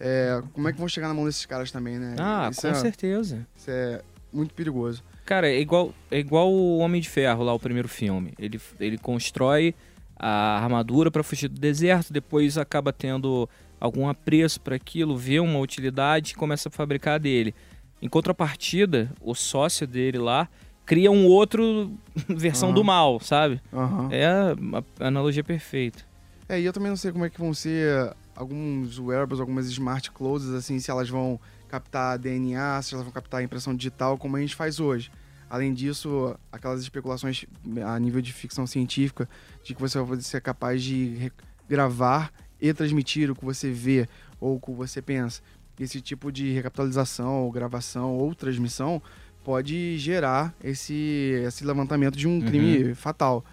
é, 0.00 0.42
como 0.52 0.68
é 0.68 0.72
que 0.72 0.78
vão 0.78 0.88
chegar 0.88 1.08
na 1.08 1.14
mão 1.14 1.24
desses 1.24 1.46
caras 1.46 1.70
também, 1.70 1.98
né? 1.98 2.16
Ah, 2.18 2.48
isso 2.50 2.62
com 2.62 2.68
é, 2.68 2.74
certeza. 2.74 3.46
Isso 3.56 3.70
é 3.70 4.02
muito 4.32 4.54
perigoso. 4.54 5.02
Cara, 5.24 5.48
é 5.48 5.58
igual, 5.58 5.94
é 6.10 6.18
igual 6.18 6.52
o 6.52 6.78
Homem 6.78 7.00
de 7.00 7.08
Ferro 7.08 7.44
lá, 7.44 7.54
o 7.54 7.58
primeiro 7.58 7.88
filme. 7.88 8.34
Ele, 8.38 8.60
ele 8.78 8.98
constrói 8.98 9.74
a 10.16 10.58
armadura 10.58 11.10
para 11.10 11.22
fugir 11.22 11.48
do 11.48 11.58
deserto, 11.58 12.12
depois 12.12 12.58
acaba 12.58 12.92
tendo 12.92 13.48
algum 13.80 14.08
apreço 14.08 14.60
para 14.60 14.76
aquilo, 14.76 15.16
vê 15.16 15.40
uma 15.40 15.58
utilidade 15.58 16.32
e 16.32 16.34
começa 16.34 16.68
a 16.68 16.72
fabricar 16.72 17.18
dele. 17.18 17.54
Em 18.02 18.08
contrapartida, 18.08 19.10
o 19.20 19.34
sócio 19.34 19.86
dele 19.86 20.18
lá 20.18 20.48
cria 20.84 21.10
um 21.10 21.26
outro 21.26 21.92
versão 22.28 22.68
uhum. 22.68 22.74
do 22.74 22.84
mal, 22.84 23.20
sabe? 23.20 23.60
Uhum. 23.72 24.08
É 24.10 24.26
a, 24.26 24.54
a 25.00 25.06
analogia 25.06 25.42
perfeita. 25.42 26.02
É, 26.48 26.60
e 26.60 26.64
eu 26.64 26.72
também 26.72 26.90
não 26.90 26.96
sei 26.96 27.10
como 27.10 27.24
é 27.24 27.30
que 27.30 27.40
vão 27.40 27.54
ser 27.54 28.14
alguns 28.34 28.98
wearables, 28.98 29.40
algumas 29.40 29.66
smart 29.66 30.10
clothes, 30.10 30.48
assim, 30.50 30.78
se 30.78 30.90
elas 30.90 31.08
vão 31.08 31.40
captar 31.68 32.18
DNA, 32.18 32.80
se 32.82 32.94
elas 32.94 33.04
vão 33.04 33.12
captar 33.12 33.42
impressão 33.42 33.74
digital, 33.74 34.18
como 34.18 34.36
a 34.36 34.40
gente 34.40 34.54
faz 34.54 34.80
hoje. 34.80 35.10
Além 35.48 35.72
disso, 35.72 36.36
aquelas 36.50 36.80
especulações 36.82 37.44
a 37.86 37.98
nível 37.98 38.20
de 38.20 38.32
ficção 38.32 38.66
científica 38.66 39.28
de 39.62 39.74
que 39.74 39.80
você 39.80 40.00
vai 40.00 40.20
ser 40.20 40.40
capaz 40.40 40.82
de 40.82 41.32
gravar 41.68 42.32
e 42.60 42.72
transmitir 42.72 43.30
o 43.30 43.34
que 43.34 43.44
você 43.44 43.70
vê 43.70 44.08
ou 44.40 44.56
o 44.56 44.60
que 44.60 44.72
você 44.72 45.00
pensa. 45.02 45.42
Esse 45.78 46.00
tipo 46.00 46.30
de 46.30 46.52
recapitalização, 46.52 47.44
ou 47.44 47.52
gravação 47.52 48.16
ou 48.16 48.34
transmissão 48.34 49.02
pode 49.44 49.98
gerar 49.98 50.54
esse, 50.62 51.42
esse 51.46 51.64
levantamento 51.64 52.16
de 52.16 52.26
um 52.26 52.38
uhum. 52.38 52.46
crime 52.46 52.94
fatal. 52.94 53.44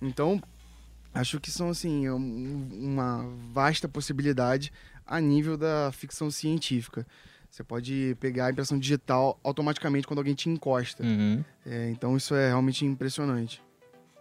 Então, 0.00 0.40
acho 1.12 1.40
que 1.40 1.50
são 1.50 1.70
assim 1.70 2.08
um, 2.08 2.68
uma 2.72 3.26
vasta 3.52 3.88
possibilidade 3.88 4.72
a 5.06 5.20
nível 5.20 5.56
da 5.56 5.90
ficção 5.92 6.30
científica. 6.30 7.06
Você 7.50 7.64
pode 7.64 8.16
pegar 8.20 8.46
a 8.46 8.50
impressão 8.50 8.78
digital 8.78 9.38
automaticamente 9.42 10.06
quando 10.06 10.18
alguém 10.18 10.34
te 10.34 10.48
encosta. 10.48 11.02
Uhum. 11.02 11.44
É, 11.66 11.90
então 11.90 12.16
isso 12.16 12.34
é 12.34 12.48
realmente 12.48 12.86
impressionante. 12.86 13.60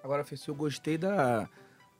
Agora, 0.04 0.24
Fê, 0.24 0.36
eu 0.48 0.56
gostei 0.56 0.98
da, 0.98 1.48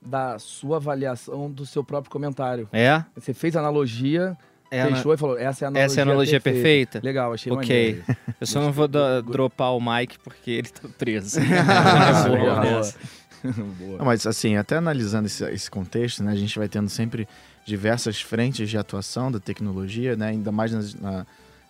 da 0.02 0.38
sua 0.40 0.78
avaliação 0.78 1.48
do 1.48 1.64
seu 1.64 1.84
próprio 1.84 2.10
comentário. 2.10 2.68
É? 2.72 3.04
Você 3.14 3.32
fez 3.32 3.54
analogia, 3.54 4.36
é 4.72 4.86
fechou 4.86 5.14
e 5.14 5.16
falou, 5.16 5.38
essa 5.38 5.64
é 5.64 5.66
a 5.66 5.68
analogia 5.68 5.84
Essa 5.86 6.00
é 6.00 6.02
a 6.02 6.06
analogia 6.06 6.40
perfeita? 6.40 6.62
perfeita. 7.00 7.00
Legal, 7.06 7.32
achei 7.32 7.52
Ok. 7.52 7.92
Maneiro. 7.92 8.16
Eu 8.40 8.46
só 8.46 8.60
não 8.60 8.72
vou 8.72 8.88
dropar 8.88 9.76
o 9.76 9.80
Mike 9.80 10.18
porque 10.18 10.50
ele 10.50 10.68
tá 10.68 10.88
preso. 10.98 11.38
boa, 12.26 12.60
boa. 12.60 12.94
Não, 13.98 14.04
mas 14.04 14.26
assim, 14.26 14.56
até 14.56 14.76
analisando 14.76 15.26
esse, 15.26 15.44
esse, 15.44 15.70
contexto, 15.70 16.22
né, 16.22 16.32
a 16.32 16.36
gente 16.36 16.58
vai 16.58 16.68
tendo 16.68 16.88
sempre 16.88 17.28
diversas 17.64 18.20
frentes 18.20 18.68
de 18.68 18.76
atuação 18.76 19.30
da 19.30 19.40
tecnologia, 19.40 20.16
né, 20.16 20.28
ainda 20.28 20.52
mais 20.52 20.72
na, 20.72 21.00
na, 21.00 21.26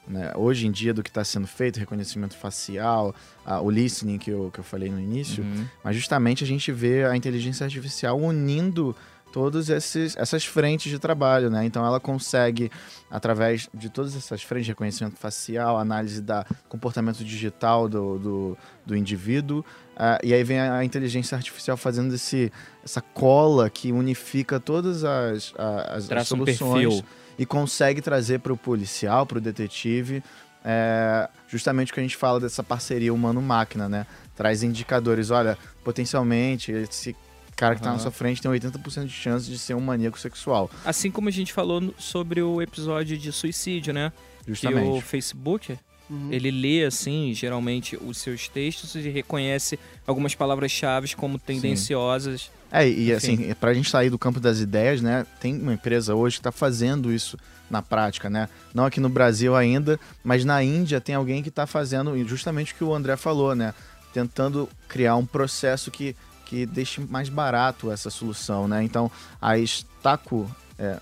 né, 0.06 0.32
hoje 0.36 0.66
em 0.66 0.70
dia 0.70 0.92
do 0.92 1.02
que 1.02 1.10
está 1.10 1.24
sendo 1.24 1.46
feito, 1.46 1.78
reconhecimento 1.78 2.36
facial, 2.36 3.14
a, 3.44 3.60
o 3.60 3.70
listening 3.70 4.18
que 4.18 4.30
eu, 4.30 4.50
que 4.52 4.60
eu 4.60 4.64
falei 4.64 4.90
no 4.90 5.00
início, 5.00 5.44
uhum. 5.44 5.66
mas 5.84 5.94
justamente 5.96 6.42
a 6.42 6.46
gente 6.46 6.72
vê 6.72 7.04
a 7.04 7.16
inteligência 7.16 7.64
artificial 7.64 8.18
unindo 8.18 8.94
todas 9.32 9.70
essas 9.70 10.44
frentes 10.44 10.90
de 10.90 10.98
trabalho, 10.98 11.50
né? 11.50 11.64
Então 11.64 11.84
ela 11.84 12.00
consegue, 12.00 12.70
através 13.10 13.68
de 13.72 13.88
todas 13.88 14.16
essas 14.16 14.42
frentes 14.42 14.68
reconhecimento 14.68 15.16
facial, 15.16 15.78
análise 15.78 16.20
da 16.20 16.44
comportamento 16.68 17.24
digital 17.24 17.88
do, 17.88 18.18
do, 18.18 18.58
do 18.86 18.96
indivíduo, 18.96 19.64
Uh, 20.00 20.16
e 20.24 20.32
aí 20.32 20.42
vem 20.42 20.58
a 20.58 20.82
inteligência 20.82 21.36
artificial 21.36 21.76
fazendo 21.76 22.14
esse, 22.14 22.50
essa 22.82 23.02
cola 23.02 23.68
que 23.68 23.92
unifica 23.92 24.58
todas 24.58 25.04
as, 25.04 25.52
as, 25.58 26.10
as 26.10 26.26
soluções 26.26 27.00
um 27.00 27.02
e 27.38 27.44
consegue 27.44 28.00
trazer 28.00 28.40
para 28.40 28.50
o 28.50 28.56
policial, 28.56 29.26
para 29.26 29.36
o 29.36 29.40
detetive, 29.42 30.22
é, 30.64 31.28
justamente 31.48 31.90
o 31.90 31.94
que 31.94 32.00
a 32.00 32.02
gente 32.02 32.16
fala 32.16 32.38
dessa 32.38 32.62
parceria 32.62 33.12
humano-máquina, 33.12 33.88
né? 33.88 34.06
Traz 34.36 34.62
indicadores, 34.62 35.30
olha, 35.30 35.56
potencialmente 35.82 36.70
esse 36.72 37.16
cara 37.60 37.74
que 37.74 37.80
está 37.80 37.92
na 37.92 37.98
sua 37.98 38.10
frente 38.10 38.40
tem 38.40 38.50
80% 38.50 39.04
de 39.06 39.12
chance 39.12 39.50
de 39.50 39.58
ser 39.58 39.74
um 39.74 39.80
maníaco 39.80 40.18
sexual. 40.18 40.70
Assim 40.84 41.10
como 41.10 41.28
a 41.28 41.32
gente 41.32 41.52
falou 41.52 41.94
sobre 41.98 42.42
o 42.42 42.60
episódio 42.60 43.16
de 43.16 43.30
suicídio, 43.30 43.92
né? 43.92 44.12
Justamente. 44.46 44.90
Que 44.90 44.98
o 44.98 45.00
Facebook 45.00 45.78
Uhum. 46.10 46.28
Ele 46.32 46.50
lê, 46.50 46.84
assim, 46.84 47.32
geralmente, 47.32 47.96
os 47.96 48.18
seus 48.18 48.48
textos 48.48 48.96
e 48.96 49.08
reconhece 49.08 49.78
algumas 50.04 50.34
palavras-chave 50.34 51.14
como 51.14 51.38
tendenciosas. 51.38 52.42
Sim. 52.42 52.50
É, 52.72 52.88
e 52.88 53.12
Enfim. 53.12 53.12
assim, 53.12 53.54
pra 53.54 53.72
gente 53.72 53.88
sair 53.88 54.10
do 54.10 54.18
campo 54.18 54.40
das 54.40 54.58
ideias, 54.58 55.00
né? 55.00 55.24
Tem 55.40 55.54
uma 55.56 55.72
empresa 55.72 56.14
hoje 56.14 56.36
que 56.36 56.40
está 56.40 56.50
fazendo 56.50 57.12
isso 57.12 57.38
na 57.70 57.80
prática, 57.80 58.28
né? 58.28 58.48
Não 58.74 58.84
aqui 58.84 58.98
no 58.98 59.08
Brasil 59.08 59.54
ainda, 59.54 60.00
mas 60.24 60.44
na 60.44 60.62
Índia 60.62 61.00
tem 61.00 61.14
alguém 61.14 61.42
que 61.42 61.48
está 61.48 61.64
fazendo 61.64 62.16
justamente 62.26 62.72
o 62.72 62.76
que 62.76 62.84
o 62.84 62.92
André 62.92 63.16
falou, 63.16 63.54
né? 63.54 63.72
Tentando 64.12 64.68
criar 64.88 65.14
um 65.14 65.24
processo 65.24 65.90
que, 65.92 66.16
que 66.50 66.66
deixe 66.66 67.00
mais 67.00 67.28
barato 67.28 67.92
essa 67.92 68.10
solução, 68.10 68.66
né? 68.66 68.82
Então, 68.82 69.08
a 69.40 69.56
Staco 69.56 70.50
é, 70.76 70.98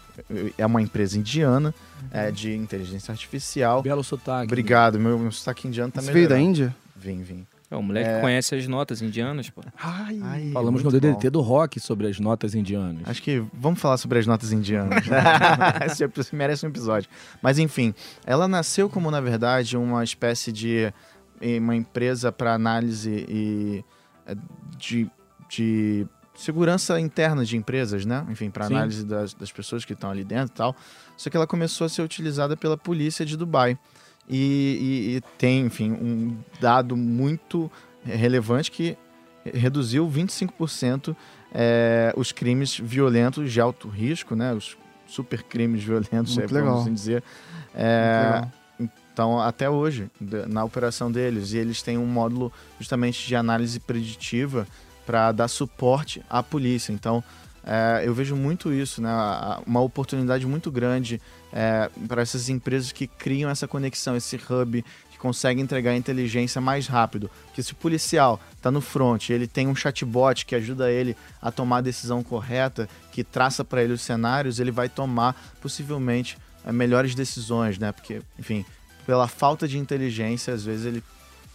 é 0.58 0.66
uma 0.66 0.82
empresa 0.82 1.18
indiana 1.18 1.74
uhum. 2.02 2.08
é, 2.12 2.30
de 2.30 2.54
inteligência 2.54 3.10
artificial. 3.10 3.82
Belo 3.82 4.04
sotaque. 4.04 4.44
Obrigado, 4.44 5.00
meu, 5.00 5.18
meu 5.18 5.32
sotaque 5.32 5.66
indiano 5.66 5.90
também. 5.90 6.06
Tá 6.06 6.12
Você 6.12 6.18
veio 6.18 6.28
da 6.28 6.38
Índia? 6.38 6.76
Vim, 6.94 7.22
vim. 7.22 7.46
É, 7.70 7.76
o 7.76 7.82
moleque 7.82 8.10
é... 8.10 8.20
conhece 8.20 8.54
as 8.54 8.68
notas 8.68 9.00
indianas, 9.00 9.48
pô. 9.48 9.62
Ai, 9.82 10.20
Ai 10.22 10.50
Falamos 10.52 10.82
no 10.82 10.90
DDT 10.90 11.30
bom. 11.30 11.30
do 11.30 11.40
rock 11.40 11.80
sobre 11.80 12.08
as 12.08 12.20
notas 12.20 12.54
indianas. 12.54 13.02
Acho 13.06 13.22
que 13.22 13.42
vamos 13.54 13.80
falar 13.80 13.96
sobre 13.96 14.18
as 14.18 14.26
notas 14.26 14.52
indianas. 14.52 15.02
Esse 16.18 16.36
merece 16.36 16.66
um 16.66 16.68
episódio. 16.68 17.08
Mas 17.40 17.58
enfim, 17.58 17.94
ela 18.26 18.46
nasceu 18.46 18.90
como, 18.90 19.10
na 19.10 19.20
verdade, 19.20 19.78
uma 19.78 20.04
espécie 20.04 20.52
de 20.52 20.92
uma 21.40 21.74
empresa 21.74 22.30
para 22.30 22.52
análise 22.52 23.24
e 23.28 23.84
eh, 24.26 24.36
de, 24.76 25.10
de 25.48 26.06
segurança 26.34 27.00
interna 27.00 27.44
de 27.44 27.56
empresas, 27.56 28.06
né? 28.06 28.24
Enfim, 28.30 28.48
para 28.48 28.66
análise 28.66 29.04
das, 29.04 29.34
das 29.34 29.50
pessoas 29.50 29.84
que 29.84 29.92
estão 29.92 30.10
ali 30.10 30.22
dentro 30.22 30.54
e 30.54 30.56
tal. 30.56 30.76
Só 31.16 31.28
que 31.28 31.36
ela 31.36 31.46
começou 31.46 31.84
a 31.84 31.88
ser 31.88 32.02
utilizada 32.02 32.56
pela 32.56 32.76
polícia 32.76 33.26
de 33.26 33.36
Dubai. 33.36 33.76
E, 34.28 34.36
e, 35.10 35.16
e 35.16 35.20
tem, 35.36 35.66
enfim, 35.66 35.90
um 35.90 36.36
dado 36.60 36.96
muito 36.96 37.70
relevante 38.04 38.70
que 38.70 38.96
reduziu 39.44 40.06
25% 40.08 41.16
é, 41.52 42.12
os 42.16 42.30
crimes 42.30 42.78
violentos 42.78 43.50
de 43.50 43.60
alto 43.60 43.88
risco, 43.88 44.36
né? 44.36 44.52
Os 44.52 44.76
super 45.08 45.42
crimes 45.42 45.82
violentos, 45.82 46.36
Muito 46.36 46.56
é, 46.56 46.62
vamos 46.62 46.82
assim 46.82 46.92
dizer. 46.92 47.24
É, 47.74 48.46
então, 48.78 49.40
até 49.40 49.68
hoje, 49.68 50.08
na 50.48 50.62
operação 50.62 51.10
deles, 51.10 51.52
e 51.52 51.58
eles 51.58 51.82
têm 51.82 51.98
um 51.98 52.06
módulo 52.06 52.52
justamente 52.78 53.26
de 53.26 53.34
análise 53.34 53.80
preditiva 53.80 54.66
para 55.08 55.32
dar 55.32 55.48
suporte 55.48 56.22
à 56.28 56.42
polícia. 56.42 56.92
Então, 56.92 57.24
é, 57.64 58.02
eu 58.04 58.12
vejo 58.12 58.36
muito 58.36 58.70
isso, 58.70 59.00
né? 59.00 59.10
Uma 59.66 59.80
oportunidade 59.80 60.46
muito 60.46 60.70
grande 60.70 61.18
é, 61.50 61.90
para 62.06 62.20
essas 62.20 62.50
empresas 62.50 62.92
que 62.92 63.06
criam 63.06 63.48
essa 63.48 63.66
conexão, 63.66 64.14
esse 64.14 64.36
hub, 64.36 64.84
que 65.10 65.18
consegue 65.18 65.62
entregar 65.62 65.96
inteligência 65.96 66.60
mais 66.60 66.86
rápido. 66.86 67.30
Que 67.54 67.62
se 67.62 67.72
o 67.72 67.76
policial 67.76 68.38
está 68.54 68.70
no 68.70 68.82
front, 68.82 69.30
ele 69.30 69.46
tem 69.46 69.66
um 69.66 69.74
chatbot 69.74 70.44
que 70.44 70.54
ajuda 70.54 70.90
ele 70.90 71.16
a 71.40 71.50
tomar 71.50 71.78
a 71.78 71.80
decisão 71.80 72.22
correta, 72.22 72.86
que 73.10 73.24
traça 73.24 73.64
para 73.64 73.82
ele 73.82 73.94
os 73.94 74.02
cenários, 74.02 74.60
ele 74.60 74.70
vai 74.70 74.90
tomar 74.90 75.34
possivelmente 75.58 76.36
é, 76.66 76.70
melhores 76.70 77.14
decisões, 77.14 77.78
né? 77.78 77.92
Porque, 77.92 78.20
enfim, 78.38 78.62
pela 79.06 79.26
falta 79.26 79.66
de 79.66 79.78
inteligência, 79.78 80.52
às 80.52 80.66
vezes 80.66 80.84
ele 80.84 81.02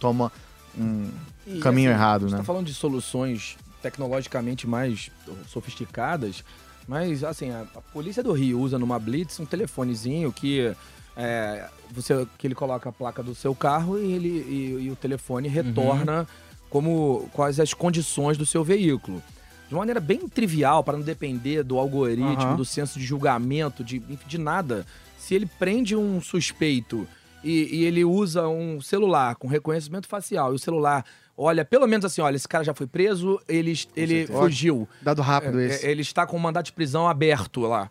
toma 0.00 0.32
um 0.78 1.10
e, 1.46 1.58
caminho 1.58 1.90
assim, 1.90 1.98
errado, 1.98 2.30
né? 2.30 2.36
Tá 2.38 2.44
falando 2.44 2.66
de 2.66 2.74
soluções 2.74 3.56
tecnologicamente 3.82 4.66
mais 4.66 5.10
sofisticadas, 5.46 6.42
mas 6.88 7.22
assim, 7.22 7.50
a, 7.50 7.62
a, 7.74 7.80
polícia 7.80 8.22
do 8.22 8.32
Rio 8.32 8.60
usa 8.60 8.78
numa 8.78 8.98
blitz 8.98 9.38
um 9.40 9.46
telefonezinho 9.46 10.32
que 10.32 10.74
é, 11.16 11.68
você 11.90 12.26
que 12.38 12.46
ele 12.46 12.54
coloca 12.54 12.88
a 12.88 12.92
placa 12.92 13.22
do 13.22 13.34
seu 13.34 13.54
carro 13.54 13.98
e 13.98 14.12
ele 14.12 14.28
e, 14.28 14.84
e 14.86 14.90
o 14.90 14.96
telefone 14.96 15.48
retorna 15.48 16.20
uhum. 16.20 16.26
como 16.70 17.30
quais 17.32 17.60
as 17.60 17.72
condições 17.72 18.36
do 18.36 18.46
seu 18.46 18.64
veículo. 18.64 19.22
De 19.68 19.74
uma 19.74 19.80
maneira 19.80 20.00
bem 20.00 20.28
trivial, 20.28 20.84
para 20.84 20.96
não 20.96 21.04
depender 21.04 21.62
do 21.62 21.78
algoritmo, 21.78 22.50
uhum. 22.50 22.56
do 22.56 22.64
senso 22.64 22.98
de 22.98 23.04
julgamento, 23.04 23.82
de, 23.82 23.98
de 23.98 24.38
nada. 24.38 24.86
Se 25.18 25.34
ele 25.34 25.46
prende 25.46 25.96
um 25.96 26.20
suspeito 26.20 27.08
e, 27.44 27.76
e 27.76 27.84
ele 27.84 28.04
usa 28.04 28.48
um 28.48 28.80
celular 28.80 29.36
com 29.36 29.46
reconhecimento 29.46 30.08
facial 30.08 30.52
e 30.52 30.56
o 30.56 30.58
celular 30.58 31.04
olha, 31.36 31.64
pelo 31.64 31.86
menos 31.86 32.04
assim, 32.04 32.20
olha, 32.20 32.36
esse 32.36 32.48
cara 32.48 32.64
já 32.64 32.74
foi 32.74 32.86
preso, 32.86 33.40
ele, 33.48 33.74
ele 33.96 34.26
fugiu. 34.26 34.88
Dado 35.02 35.20
rápido 35.20 35.60
é, 35.60 35.66
esse. 35.66 35.86
Ele 35.86 36.02
está 36.02 36.26
com 36.26 36.36
um 36.36 36.40
mandato 36.40 36.66
de 36.66 36.72
prisão 36.72 37.08
aberto 37.08 37.60
lá. 37.62 37.90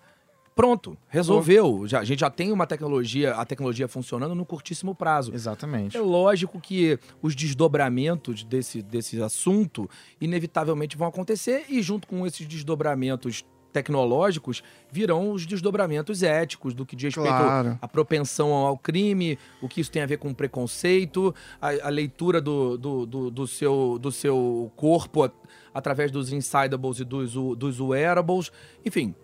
Pronto, 0.56 0.96
resolveu. 1.10 1.88
Já, 1.88 2.00
a 2.00 2.04
gente 2.04 2.20
já 2.20 2.30
tem 2.30 2.52
uma 2.52 2.68
tecnologia, 2.68 3.34
a 3.34 3.44
tecnologia 3.44 3.88
funcionando 3.88 4.36
no 4.36 4.46
curtíssimo 4.46 4.94
prazo. 4.94 5.34
Exatamente. 5.34 5.98
É 5.98 6.00
lógico 6.00 6.62
que 6.62 7.00
os 7.22 7.36
desdobramentos 7.36 8.44
desse, 8.44 8.82
desse 8.82 9.22
assunto 9.22 9.89
inevitavelmente 10.22 10.96
vão 10.96 11.08
acontecer 11.08 11.66
e 11.70 11.82
junto 11.82 12.08
com 12.08 12.26
esses 12.28 12.46
desdobramentos 12.48 13.44
tecnológicos 13.74 14.64
virão 14.92 15.32
os 15.32 15.46
desdobramentos 15.46 16.22
éticos 16.22 16.74
do 16.74 16.86
que 16.86 16.96
diz 16.96 17.16
respeito 17.16 17.36
claro. 17.36 17.80
à 17.82 17.88
propensão 17.88 18.54
ao 18.54 18.78
crime, 18.78 19.38
o 19.62 19.68
que 19.68 19.82
isso 19.82 19.92
tem 19.92 20.04
a 20.04 20.06
ver 20.06 20.18
com 20.18 20.34
preconceito, 20.34 21.34
a, 21.60 21.88
a 21.88 21.90
leitura 21.90 22.40
do, 22.40 22.78
do, 22.78 23.06
do, 23.06 23.32
do, 23.32 23.48
seu, 23.48 23.98
do 24.00 24.12
seu 24.12 24.72
corpo 24.76 25.24
a, 25.24 25.32
através 25.74 26.12
dos 26.12 26.32
insidables 26.32 27.00
e 27.00 27.04
dos, 27.04 27.34
dos 27.34 27.80
wearables, 27.80 28.52
enfim. 28.86 29.16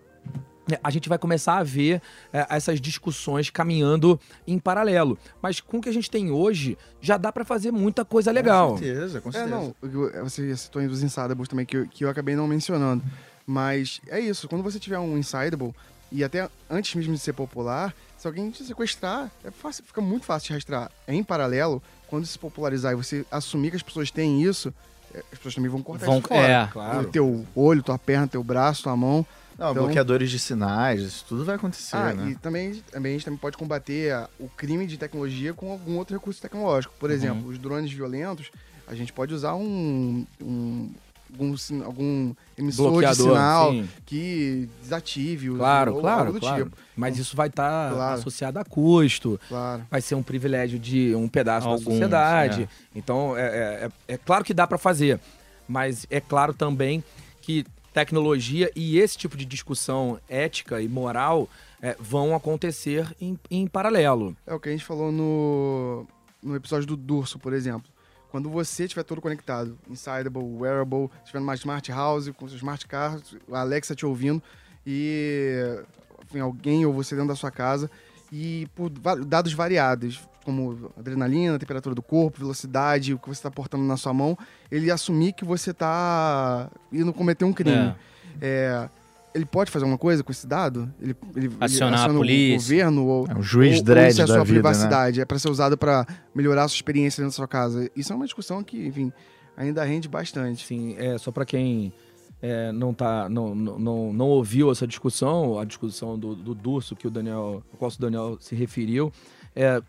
É, 0.72 0.80
a 0.84 0.90
gente 0.92 1.10
vai 1.10 1.18
começar 1.18 1.58
a 1.58 1.64
ver 1.64 2.02
é, 2.32 2.46
essas 2.50 2.80
discussões 2.80 3.50
caminhando 3.50 4.20
em 4.46 4.60
paralelo. 4.60 5.18
Mas 5.42 5.60
com 5.60 5.78
o 5.78 5.82
que 5.82 5.90
a 5.90 5.92
gente 5.92 6.10
tem 6.10 6.32
hoje, 6.32 6.78
já 7.02 7.18
dá 7.18 7.32
para 7.32 7.44
fazer 7.44 7.72
muita 7.72 8.06
coisa 8.06 8.32
legal. 8.32 8.72
Com 8.72 8.78
certeza, 8.78 9.22
com 9.22 9.32
certeza. 9.32 9.56
É, 9.56 9.58
não, 9.58 10.24
você 10.24 10.56
citou 10.56 10.82
aí 10.82 10.88
dos 10.88 11.02
insidables 11.02 11.48
também, 11.48 11.66
que 11.66 11.78
eu, 11.78 11.88
que 11.88 12.06
eu 12.06 12.10
acabei 12.10 12.36
não 12.36 12.48
mencionando. 12.48 13.04
Mas 13.50 14.00
é 14.08 14.20
isso, 14.20 14.48
quando 14.48 14.62
você 14.62 14.78
tiver 14.78 15.00
um 15.00 15.18
Insidable, 15.18 15.74
e 16.12 16.24
até 16.24 16.48
antes 16.70 16.94
mesmo 16.94 17.16
de 17.16 17.20
ser 17.20 17.34
popular, 17.34 17.96
se 18.16 18.28
alguém 18.28 18.52
te 18.52 18.64
sequestrar, 18.64 19.32
é 19.44 19.50
fácil, 19.50 19.84
fica 19.84 20.00
muito 20.00 20.28
fácil 20.28 20.50
de 20.50 20.54
rastrear. 20.54 20.92
Em 21.08 21.24
paralelo, 21.24 21.82
quando 22.06 22.28
se 22.28 22.38
popularizar 22.38 22.94
e 22.94 22.96
você 22.96 23.26
assumir 23.32 23.72
que 23.72 23.78
as 23.78 23.82
pessoas 23.82 24.12
têm 24.12 24.44
isso, 24.44 24.72
é, 25.12 25.24
as 25.32 25.40
pessoas 25.40 25.56
também 25.56 25.72
vão 25.72 25.82
cortar 25.82 26.06
vão, 26.06 26.20
isso 26.20 26.28
fora. 26.28 26.48
É, 26.48 26.68
claro. 26.68 27.02
O 27.02 27.06
teu 27.06 27.44
olho, 27.56 27.82
tua 27.82 27.98
perna, 27.98 28.28
teu 28.28 28.44
braço, 28.44 28.84
tua 28.84 28.96
mão. 28.96 29.26
Não, 29.58 29.72
então, 29.72 29.84
bloqueadores 29.86 30.30
de 30.30 30.38
sinais, 30.38 31.02
isso 31.02 31.26
tudo 31.28 31.44
vai 31.44 31.56
acontecer, 31.56 31.96
ah, 31.96 32.14
né? 32.14 32.30
E 32.30 32.36
também, 32.36 32.84
também 32.92 33.14
a 33.14 33.16
gente 33.16 33.26
também 33.26 33.40
pode 33.40 33.58
combater 33.58 34.14
a, 34.14 34.30
o 34.40 34.48
crime 34.48 34.86
de 34.86 34.96
tecnologia 34.96 35.56
com 35.56 35.72
algum 35.72 35.98
outro 35.98 36.16
recurso 36.16 36.40
tecnológico. 36.40 36.94
Por 37.00 37.10
uhum. 37.10 37.16
exemplo, 37.16 37.50
os 37.50 37.58
drones 37.58 37.92
violentos, 37.92 38.52
a 38.88 38.94
gente 38.94 39.12
pode 39.12 39.34
usar 39.34 39.56
um, 39.56 40.24
um 40.40 40.92
algum, 41.32 41.56
algum 41.84 42.34
emissor 42.58 42.92
Bloqueador, 42.92 43.28
de 43.28 43.34
sinal 43.34 43.72
sim. 43.72 43.90
que 44.06 44.70
desative 44.82 45.50
claro, 45.50 45.98
o 45.98 46.02
claro, 46.02 46.34
do 46.34 46.40
claro. 46.40 46.66
tipo. 46.66 46.78
Mas 46.96 47.18
isso 47.18 47.36
vai 47.36 47.48
estar 47.48 47.90
tá 47.90 47.96
claro. 47.96 48.20
associado 48.20 48.60
a 48.60 48.66
custo. 48.66 49.40
Claro. 49.48 49.86
Vai 49.90 50.02
ser 50.02 50.16
um 50.16 50.24
privilégio 50.24 50.78
de 50.78 51.16
um 51.16 51.28
pedaço 51.28 51.68
Alguns, 51.68 51.86
da 51.86 51.92
sociedade. 51.92 52.64
É. 52.64 52.68
Então, 52.96 53.38
é, 53.38 53.42
é, 53.42 53.90
é, 54.08 54.14
é 54.14 54.18
claro 54.18 54.44
que 54.44 54.54
dá 54.54 54.68
para 54.68 54.78
fazer. 54.78 55.20
Mas 55.68 56.06
é 56.10 56.20
claro 56.20 56.54
também 56.54 57.04
que 57.42 57.66
tecnologia 57.94 58.72
e 58.76 58.98
esse 58.98 59.18
tipo 59.18 59.38
de 59.38 59.46
discussão 59.46 60.20
ética 60.28 60.82
e 60.82 60.88
moral 60.88 61.48
é, 61.82 61.96
vão 62.00 62.36
acontecer 62.36 63.08
em, 63.22 63.40
em 63.50 63.68
paralelo. 63.68 64.36
É 64.46 64.54
o 64.54 64.60
que 64.60 64.70
a 64.70 64.72
gente 64.72 64.84
falou 64.84 65.12
no, 65.12 66.06
no 66.42 66.56
episódio 66.56 66.88
do 66.88 66.98
Durso, 66.98 67.40
por 67.40 67.54
exemplo 67.54 67.90
quando 68.30 68.50
você 68.50 68.84
estiver 68.84 69.04
todo 69.04 69.22
conectado, 69.22 69.78
Insideable, 69.90 70.44
Wearable, 70.44 71.10
estiver 71.24 71.40
numa 71.40 71.56
Smart 71.56 71.92
House, 71.92 72.30
com 72.30 72.48
seu 72.48 72.58
Smart 72.58 72.88
Car, 72.88 73.20
a 73.52 73.60
Alexa 73.60 73.96
te 73.96 74.06
ouvindo, 74.06 74.42
e 74.86 75.84
enfim, 76.24 76.40
alguém 76.40 76.86
ou 76.86 76.94
você 76.94 77.16
dentro 77.16 77.30
da 77.30 77.36
sua 77.36 77.52
casa, 77.52 77.90
e 78.32 78.68
por 78.76 78.90
dados 78.90 79.54
variados, 79.54 80.22
como 80.46 80.92
adrenalina, 80.98 81.58
temperatura 81.60 81.96
do 81.96 82.02
corpo, 82.02 82.40
velocidade, 82.40 83.14
o 83.14 83.20
que 83.20 83.28
você 83.28 83.40
está 83.40 83.52
portando 83.52 83.84
na 83.84 83.98
sua 83.98 84.14
mão, 84.14 84.38
ele 84.72 84.92
assumir 84.92 85.34
que 85.34 85.44
você 85.44 85.72
está 85.72 86.70
indo 86.92 87.12
cometer 87.14 87.46
um 87.46 87.54
crime. 87.54 87.76
É. 87.76 87.96
É, 88.42 88.90
ele 89.34 89.46
pode 89.46 89.72
fazer 89.72 89.86
alguma 89.86 89.98
coisa 89.98 90.24
com 90.24 90.32
esse 90.32 90.48
dado? 90.48 90.92
Ele, 91.02 91.16
ele 91.36 91.52
acionar 91.60 92.06
ele 92.06 92.12
a 92.12 92.18
polícia, 92.18 92.56
o 92.56 92.60
governo 92.60 93.06
ou 93.06 93.28
é 93.28 93.36
um 93.36 93.44
juiz 93.44 93.78
ou, 93.78 93.84
dread 93.84 94.08
ou 94.08 94.14
se 94.14 94.22
é 94.22 94.24
a 94.24 94.28
sua 94.28 94.44
vida, 94.44 94.46
né? 94.46 94.54
privacidade 94.54 95.18
né? 95.18 95.24
é 95.24 95.26
para 95.26 95.40
ser 95.40 95.50
usado 95.50 95.78
para 95.78 96.06
melhorar 96.34 96.64
a 96.64 96.68
sua 96.68 96.76
experiência 96.76 97.22
dentro 97.22 97.34
da 97.34 97.36
sua 97.36 97.48
casa. 97.48 97.90
Isso 97.96 98.12
é 98.12 98.16
uma 98.16 98.26
discussão 98.26 98.64
que, 98.64 98.88
enfim, 98.88 99.12
ainda 99.56 99.84
rende 99.84 100.08
bastante. 100.08 100.66
Sim, 100.66 100.96
é 100.98 101.18
só 101.18 101.32
para 101.32 101.46
quem 101.46 101.94
é, 102.42 102.72
não 102.72 102.94
tá, 102.94 103.28
não, 103.30 103.54
não, 103.54 104.14
não 104.14 104.28
ouviu 104.28 104.72
essa 104.72 104.88
discussão, 104.88 105.60
a 105.60 105.66
discussão 105.66 106.18
do, 106.18 106.36
do 106.36 106.56
Durso 106.56 106.96
que 106.96 107.08
o 107.08 107.12
Daniel, 107.12 107.64
ao 107.72 107.78
qual 107.78 107.92
o 107.92 108.02
Daniel 108.02 108.38
se 108.40 108.56
referiu, 108.56 109.12
é 109.56 109.82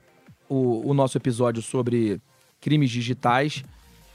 o, 0.48 0.88
o 0.90 0.92
nosso 0.92 1.16
episódio 1.16 1.62
sobre 1.62 2.20
crimes 2.60 2.90
digitais 2.90 3.64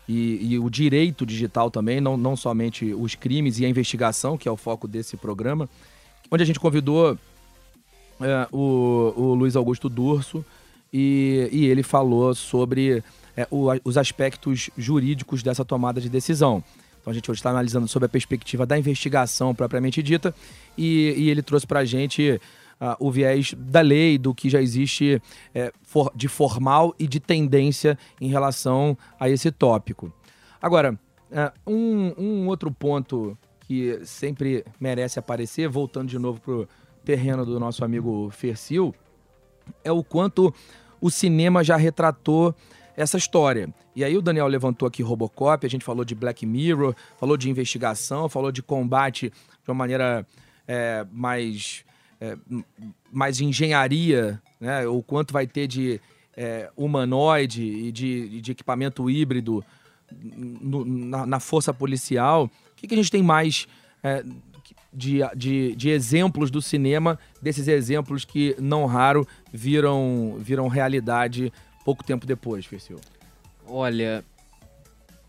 e, 0.08 0.54
e, 0.54 0.60
o 0.60 0.70
direito 0.70 1.26
digital 1.26 1.72
também, 1.72 2.00
não, 2.00 2.16
não 2.16 2.36
somente 2.36 2.94
os 2.94 3.16
crimes 3.16 3.60
e 3.60 3.66
a 3.66 3.70
investigação, 3.70 4.38
que 4.38 4.48
é 4.48 4.52
o 4.52 4.58
foco 4.58 4.88
desse 4.88 5.18
programa, 5.18 5.68
onde 6.30 6.44
a 6.44 6.46
gente 6.46 6.60
convidou 6.60 7.18
é, 8.22 8.48
o, 8.52 9.14
o 9.16 9.34
Luiz 9.34 9.56
Augusto 9.56 9.90
Durso, 9.90 10.46
e, 10.94 11.50
e 11.52 11.66
ele 11.66 11.84
falou 11.84 12.34
sobre 12.34 13.04
é, 13.36 13.48
o, 13.52 13.68
os 13.84 13.98
aspectos 13.98 14.70
jurídicos 14.78 15.44
dessa 15.44 15.66
tomada 15.66 16.00
de 16.00 16.10
decisão. 16.10 16.64
Então 17.02 17.12
a 17.12 17.14
gente 17.14 17.30
hoje 17.30 17.40
está 17.40 17.50
analisando 17.50 17.88
sobre 17.88 18.06
a 18.06 18.10
perspectiva 18.10 18.66
da 18.66 18.80
investigação 18.80 19.54
propriamente 19.54 20.02
dita 20.02 20.34
e, 20.78 21.14
e 21.18 21.30
ele 21.30 21.42
trouxe 21.42 21.68
para 21.68 21.82
a 21.82 21.86
gente 21.86 22.40
uh, 22.80 22.96
o 23.00 23.12
viés 23.12 23.54
da 23.58 23.82
lei, 23.82 24.18
do 24.18 24.34
que 24.34 24.50
já 24.50 24.62
existe 24.62 25.22
é, 25.54 25.72
for, 25.84 26.12
de 26.16 26.28
formal 26.28 26.94
e 27.00 27.08
de 27.08 27.20
tendência 27.20 27.98
em 28.20 28.28
relação 28.28 28.98
a 29.20 29.30
esse 29.30 29.52
tópico. 29.52 30.12
Agora, 30.62 31.00
uh, 31.32 31.72
um, 31.72 32.14
um 32.18 32.48
outro 32.48 32.72
ponto 32.72 33.38
que 33.62 34.00
sempre 34.06 34.64
merece 34.80 35.18
aparecer, 35.18 35.68
voltando 35.68 36.10
de 36.10 36.20
novo 36.20 36.40
para 36.40 36.54
o 36.54 36.68
terreno 37.04 37.46
do 37.46 37.60
nosso 37.60 37.84
amigo 37.84 38.30
Fercil, 38.32 38.94
é 39.84 39.92
o 39.92 40.04
quanto 40.04 40.54
o 41.02 41.10
cinema 41.10 41.64
já 41.64 41.76
retratou 41.76 42.56
essa 42.96 43.18
história. 43.18 43.74
E 43.96 44.04
aí 44.04 44.16
o 44.18 44.22
Daniel 44.22 44.48
levantou 44.48 44.88
aqui 44.88 45.02
Robocop, 45.02 45.66
a 45.66 45.70
gente 45.70 45.84
falou 45.86 46.06
de 46.06 46.16
Black 46.16 46.46
Mirror, 46.46 46.96
falou 47.18 47.38
de 47.38 47.50
investigação, 47.50 48.30
falou 48.30 48.52
de 48.52 48.62
combate 48.62 49.30
de 49.30 49.70
uma 49.70 49.76
maneira 49.76 50.26
é, 50.68 51.06
mais, 51.12 51.84
é, 52.20 52.38
mais 53.12 53.40
engenharia, 53.42 54.42
né? 54.60 54.88
o 54.88 55.02
quanto 55.02 55.34
vai 55.34 55.46
ter 55.48 55.68
de 55.68 56.00
é, 56.36 56.70
humanoide 56.76 57.64
e 57.64 57.92
de, 57.92 58.42
de 58.42 58.52
equipamento 58.52 59.10
híbrido 59.10 59.64
no, 60.12 60.86
na, 60.86 61.26
na, 61.26 61.40
força 61.40 61.74
policial. 61.74 62.46
O 62.46 62.76
que, 62.76 62.88
que 62.88 62.94
a 62.94 62.98
gente 62.98 63.12
tem 63.12 63.24
mais 63.24 63.68
é, 64.04 64.24
de, 64.94 65.20
de, 65.36 65.76
de, 65.76 65.90
exemplos 65.90 66.52
do 66.52 66.62
cinema, 66.62 67.20
desses 67.42 67.68
exemplos 67.68 68.24
que 68.24 68.56
não 68.60 68.86
raro 68.86 69.28
viram, 69.52 70.38
viram 70.40 70.68
realidade 70.68 71.52
pouco 71.84 72.04
tempo 72.04 72.26
depois, 72.26 72.66
Fercil? 72.66 73.00
Olha, 73.68 74.24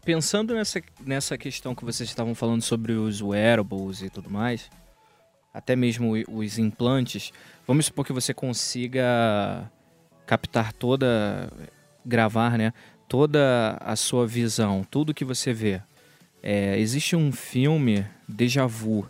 pensando 0.05 0.55
nessa, 0.55 0.81
nessa 1.05 1.39
questão 1.39 1.75
que 1.75 1.85
vocês 1.85 2.09
estavam 2.09 2.35
falando 2.35 2.63
sobre 2.63 2.93
os 2.93 3.21
wearables 3.21 4.03
e 4.03 4.11
tudo 4.11 4.31
mais, 4.31 4.71
até 5.57 5.75
mesmo 5.75 6.13
os 6.29 6.59
implantes, 6.59 7.33
vamos 7.67 7.87
supor 7.87 8.05
que 8.05 8.13
você 8.13 8.35
consiga 8.35 9.71
captar 10.27 10.71
toda, 10.75 11.51
gravar, 12.05 12.59
né, 12.59 12.75
toda 13.09 13.79
a 13.81 13.97
sua 13.97 14.27
visão, 14.27 14.87
tudo 14.91 15.15
que 15.15 15.25
você 15.25 15.55
vê. 15.55 15.81
É, 16.43 16.79
existe 16.79 17.17
um 17.17 17.33
filme, 17.33 18.05
Deja 18.29 18.67
Vu, 18.67 19.09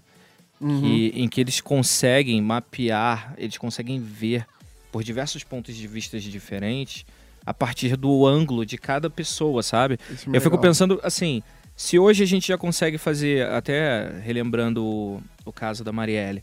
uhum. 0.61 0.81
que, 0.81 1.13
em 1.17 1.29
que 1.29 1.41
eles 1.41 1.61
conseguem 1.61 2.41
mapear, 2.41 3.35
eles 3.37 3.59
conseguem 3.59 3.99
ver 4.01 4.47
por 4.93 5.03
diversos 5.03 5.43
pontos 5.43 5.75
de 5.75 5.89
vista 5.89 6.21
diferentes 6.21 7.05
a 7.45 7.53
partir 7.53 7.97
do 7.97 8.25
ângulo 8.25 8.65
de 8.65 8.79
cada 8.79 9.11
pessoa, 9.11 9.65
sabe? 9.65 9.99
É 10.09 10.13
Eu 10.13 10.27
legal. 10.27 10.41
fico 10.43 10.59
pensando 10.59 11.01
assim, 11.03 11.43
se 11.77 11.99
hoje 11.99 12.23
a 12.23 12.27
gente 12.27 12.49
já 12.49 12.57
consegue 12.57 12.97
fazer, 12.97 13.47
até 13.49 14.09
relembrando 14.21 14.83
o, 14.83 15.23
o 15.45 15.53
caso 15.53 15.85
da 15.85 15.93
Marielle, 15.93 16.43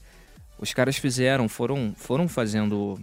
os 0.60 0.72
caras 0.74 0.96
fizeram, 0.96 1.50
foram, 1.50 1.94
foram 1.98 2.28
fazendo 2.28 3.00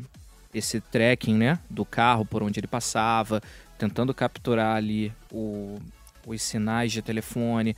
esse 0.54 0.80
tracking, 0.80 1.34
né, 1.34 1.58
do 1.68 1.84
carro 1.84 2.24
por 2.24 2.42
onde 2.42 2.60
ele 2.60 2.68
passava, 2.68 3.42
tentando 3.76 4.14
capturar 4.14 4.76
ali 4.76 5.12
o, 5.32 5.78
os 6.24 6.40
sinais 6.40 6.92
de 6.92 7.02
telefone. 7.02 7.76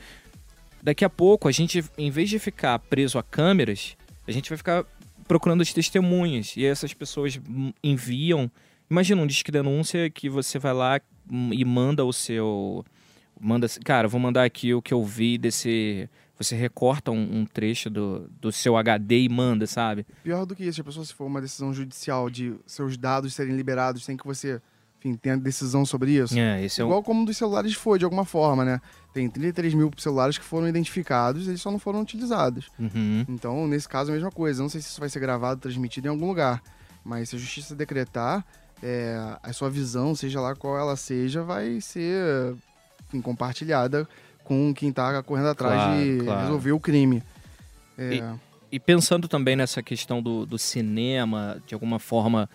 Daqui 0.82 1.04
a 1.04 1.10
pouco, 1.10 1.48
a 1.48 1.52
gente, 1.52 1.82
em 1.96 2.10
vez 2.10 2.28
de 2.28 2.38
ficar 2.38 2.78
preso 2.78 3.18
a 3.18 3.22
câmeras, 3.22 3.96
a 4.26 4.32
gente 4.32 4.50
vai 4.50 4.58
ficar 4.58 4.84
procurando 5.26 5.62
as 5.62 5.72
testemunhas. 5.72 6.56
E 6.56 6.64
essas 6.66 6.92
pessoas 6.92 7.40
enviam. 7.82 8.50
Imagina 8.90 9.22
um 9.22 9.26
disque 9.26 9.50
denúncia 9.50 10.10
que 10.10 10.28
você 10.28 10.58
vai 10.58 10.74
lá 10.74 11.00
e 11.52 11.64
manda 11.64 12.04
o 12.04 12.12
seu 12.12 12.84
manda, 13.42 13.66
cara, 13.84 14.06
vou 14.06 14.20
mandar 14.20 14.44
aqui 14.44 14.72
o 14.72 14.80
que 14.80 14.94
eu 14.94 15.04
vi 15.04 15.36
desse. 15.36 16.08
Você 16.38 16.56
recorta 16.56 17.10
um, 17.10 17.40
um, 17.40 17.46
trecho 17.46 17.90
do, 17.90 18.30
do 18.40 18.50
seu 18.50 18.76
HD 18.76 19.22
e 19.22 19.28
manda, 19.28 19.66
sabe? 19.66 20.06
Pior 20.24 20.46
do 20.46 20.56
que 20.56 20.64
isso, 20.64 20.80
a 20.80 20.84
pessoa 20.84 21.04
se 21.04 21.12
for 21.12 21.26
uma 21.26 21.40
decisão 21.40 21.72
judicial 21.74 22.30
de 22.30 22.54
seus 22.66 22.96
dados 22.96 23.34
serem 23.34 23.54
liberados 23.54 24.04
sem 24.04 24.16
que 24.16 24.26
você, 24.26 24.60
enfim, 24.98 25.14
tenha 25.14 25.36
decisão 25.36 25.84
sobre 25.84 26.12
isso. 26.12 26.36
É, 26.36 26.64
esse 26.64 26.80
Igual 26.80 26.98
é 26.98 27.00
um... 27.00 27.02
como 27.02 27.26
dos 27.26 27.36
celulares 27.36 27.74
foi, 27.74 27.98
de 27.98 28.04
alguma 28.04 28.24
forma, 28.24 28.64
né? 28.64 28.80
Tem 29.12 29.28
33 29.28 29.74
mil 29.74 29.90
celulares 29.98 30.38
que 30.38 30.44
foram 30.44 30.66
identificados, 30.66 31.46
eles 31.46 31.60
só 31.60 31.70
não 31.70 31.78
foram 31.78 32.00
utilizados. 32.00 32.70
Uhum. 32.78 33.24
Então, 33.28 33.68
nesse 33.68 33.88
caso, 33.88 34.10
a 34.10 34.14
mesma 34.14 34.30
coisa. 34.30 34.62
não 34.62 34.68
sei 34.68 34.80
se 34.80 34.88
isso 34.88 35.00
vai 35.00 35.08
ser 35.08 35.20
gravado, 35.20 35.60
transmitido 35.60 36.08
em 36.08 36.10
algum 36.10 36.26
lugar. 36.26 36.62
Mas 37.04 37.28
se 37.28 37.36
a 37.36 37.38
justiça 37.38 37.74
decretar, 37.74 38.44
é, 38.82 39.36
a 39.42 39.52
sua 39.52 39.70
visão, 39.70 40.14
seja 40.14 40.40
lá 40.40 40.56
qual 40.56 40.76
ela 40.76 40.96
seja, 40.96 41.44
vai 41.44 41.80
ser 41.80 42.56
compartilhada 43.20 44.08
com 44.44 44.72
quem 44.74 44.88
está 44.88 45.22
correndo 45.22 45.48
atrás 45.48 45.74
claro, 45.74 46.00
de 46.00 46.24
claro. 46.24 46.40
resolver 46.42 46.72
o 46.72 46.80
crime. 46.80 47.22
É... 47.98 48.14
E, 48.14 48.22
e, 48.72 48.80
pensando 48.80 49.28
também 49.28 49.56
nessa 49.56 49.82
questão 49.82 50.22
do, 50.22 50.46
do 50.46 50.58
cinema, 50.58 51.60
de 51.66 51.74
alguma 51.74 51.98
forma 51.98 52.48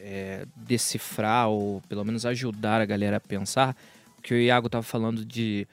é, 0.00 0.46
decifrar 0.56 1.48
ou 1.48 1.82
pelo 1.88 2.04
menos 2.04 2.26
ajudar 2.26 2.80
a 2.80 2.86
galera 2.86 3.18
a 3.18 3.20
pensar, 3.20 3.76
que 4.22 4.34
o 4.34 4.36
Iago 4.36 4.66
estava 4.66 4.82
falando 4.82 5.24
de 5.24 5.66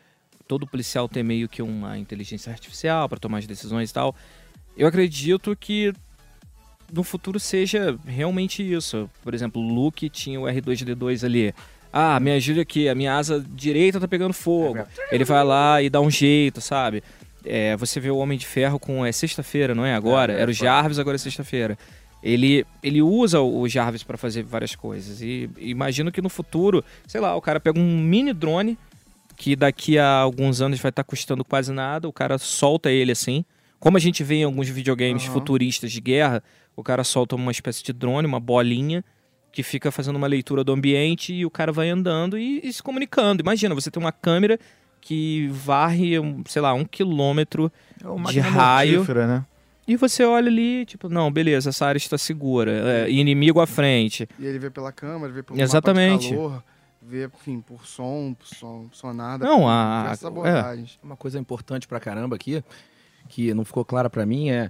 todo 0.47 0.67
policial 0.67 1.09
ter 1.09 1.23
meio 1.23 1.49
que 1.49 1.61
uma 1.61 1.97
inteligência 1.97 2.51
artificial 2.51 3.09
para 3.09 3.19
tomar 3.19 3.39
as 3.39 3.47
decisões 3.47 3.89
e 3.89 3.93
tal. 3.93 4.15
Eu 4.77 4.87
acredito 4.87 5.55
que 5.55 5.93
no 6.91 7.03
futuro 7.03 7.39
seja 7.39 7.97
realmente 8.05 8.61
isso. 8.61 9.09
Por 9.23 9.33
exemplo, 9.33 9.61
o 9.61 9.73
Luke 9.73 10.09
tinha 10.09 10.39
o 10.39 10.43
R2D2 10.43 11.23
ali. 11.23 11.53
Ah, 11.97 12.19
me 12.19 12.29
ajuda 12.31 12.59
aqui, 12.59 12.89
a 12.89 12.93
minha 12.93 13.15
asa 13.15 13.41
direita 13.47 14.01
tá 14.01 14.05
pegando 14.05 14.33
fogo. 14.33 14.85
Ele 15.09 15.23
vai 15.23 15.41
lá 15.45 15.81
e 15.81 15.89
dá 15.89 16.01
um 16.01 16.11
jeito, 16.11 16.59
sabe? 16.59 17.01
É, 17.45 17.77
você 17.77 18.01
vê 18.01 18.11
o 18.11 18.17
Homem 18.17 18.37
de 18.37 18.45
Ferro 18.45 18.77
com. 18.77 19.05
É 19.05 19.13
sexta-feira, 19.13 19.73
não 19.73 19.85
é? 19.85 19.95
Agora? 19.95 20.33
É, 20.33 20.41
Era 20.41 20.51
o 20.51 20.53
Jarvis, 20.53 20.99
agora 20.99 21.15
é 21.15 21.17
sexta-feira. 21.17 21.77
Ele, 22.21 22.65
ele 22.83 23.01
usa 23.01 23.39
o 23.39 23.65
Jarvis 23.69 24.03
para 24.03 24.17
fazer 24.17 24.43
várias 24.43 24.75
coisas. 24.75 25.21
E 25.21 25.49
imagino 25.57 26.11
que 26.11 26.21
no 26.21 26.27
futuro, 26.27 26.83
sei 27.07 27.21
lá, 27.21 27.33
o 27.33 27.41
cara 27.41 27.61
pega 27.61 27.79
um 27.79 27.97
mini 28.01 28.33
drone, 28.33 28.77
que 29.37 29.55
daqui 29.55 29.97
a 29.97 30.17
alguns 30.17 30.59
anos 30.59 30.81
vai 30.81 30.89
estar 30.89 31.01
tá 31.03 31.09
custando 31.09 31.45
quase 31.45 31.71
nada, 31.71 32.09
o 32.09 32.13
cara 32.13 32.37
solta 32.37 32.91
ele 32.91 33.13
assim. 33.13 33.45
Como 33.79 33.95
a 33.95 34.01
gente 34.01 34.21
vê 34.21 34.35
em 34.35 34.43
alguns 34.43 34.67
videogames 34.67 35.27
uhum. 35.27 35.33
futuristas 35.33 35.93
de 35.93 36.01
guerra, 36.01 36.43
o 36.75 36.83
cara 36.83 37.05
solta 37.05 37.37
uma 37.37 37.53
espécie 37.53 37.81
de 37.81 37.93
drone, 37.93 38.27
uma 38.27 38.39
bolinha, 38.41 39.01
que 39.55 39.63
fica 39.63 39.89
fazendo 39.89 40.17
uma 40.17 40.27
leitura 40.27 40.65
do 40.65 40.73
ambiente 40.73 41.33
e 41.33 41.45
o 41.45 41.49
cara 41.49 41.71
vai 41.71 41.89
andando 41.89 42.37
e, 42.37 42.59
e 42.61 42.73
se 42.73 42.83
comunicando. 42.83 43.41
Imagina, 43.41 43.73
você 43.73 43.89
tem 43.89 44.03
uma 44.03 44.11
câmera 44.11 44.59
que 44.99 45.47
varre, 45.47 46.11
sei 46.45 46.61
lá, 46.61 46.73
um 46.73 46.83
quilômetro 46.83 47.71
é 48.03 48.31
de 48.31 48.39
raio. 48.41 49.05
Né? 49.13 49.45
E 49.87 49.95
você 49.95 50.25
olha 50.25 50.49
ali, 50.49 50.85
tipo, 50.85 51.07
não, 51.07 51.31
beleza, 51.31 51.69
essa 51.69 51.85
área 51.85 51.97
está 51.97 52.17
segura. 52.17 52.71
É, 53.05 53.09
inimigo 53.09 53.61
à 53.61 53.65
frente. 53.65 54.27
E 54.37 54.45
ele 54.45 54.59
vê 54.59 54.69
pela 54.69 54.91
câmera, 54.91 55.31
vê 55.31 55.41
pelo 55.41 55.57
Exatamente. 55.57 56.31
calor, 56.31 56.61
vê, 57.01 57.25
enfim, 57.27 57.61
por 57.61 57.87
som, 57.87 58.35
por 58.37 58.47
som, 58.47 58.89
sonada. 58.91 59.45
Não, 59.45 59.69
a, 59.69 60.11
é, 60.43 60.83
uma 61.01 61.15
coisa 61.15 61.39
importante 61.39 61.87
pra 61.87 62.01
caramba 62.01 62.35
aqui, 62.35 62.61
que 63.29 63.53
não 63.53 63.63
ficou 63.63 63.85
clara 63.85 64.09
para 64.09 64.25
mim, 64.25 64.49
é 64.49 64.69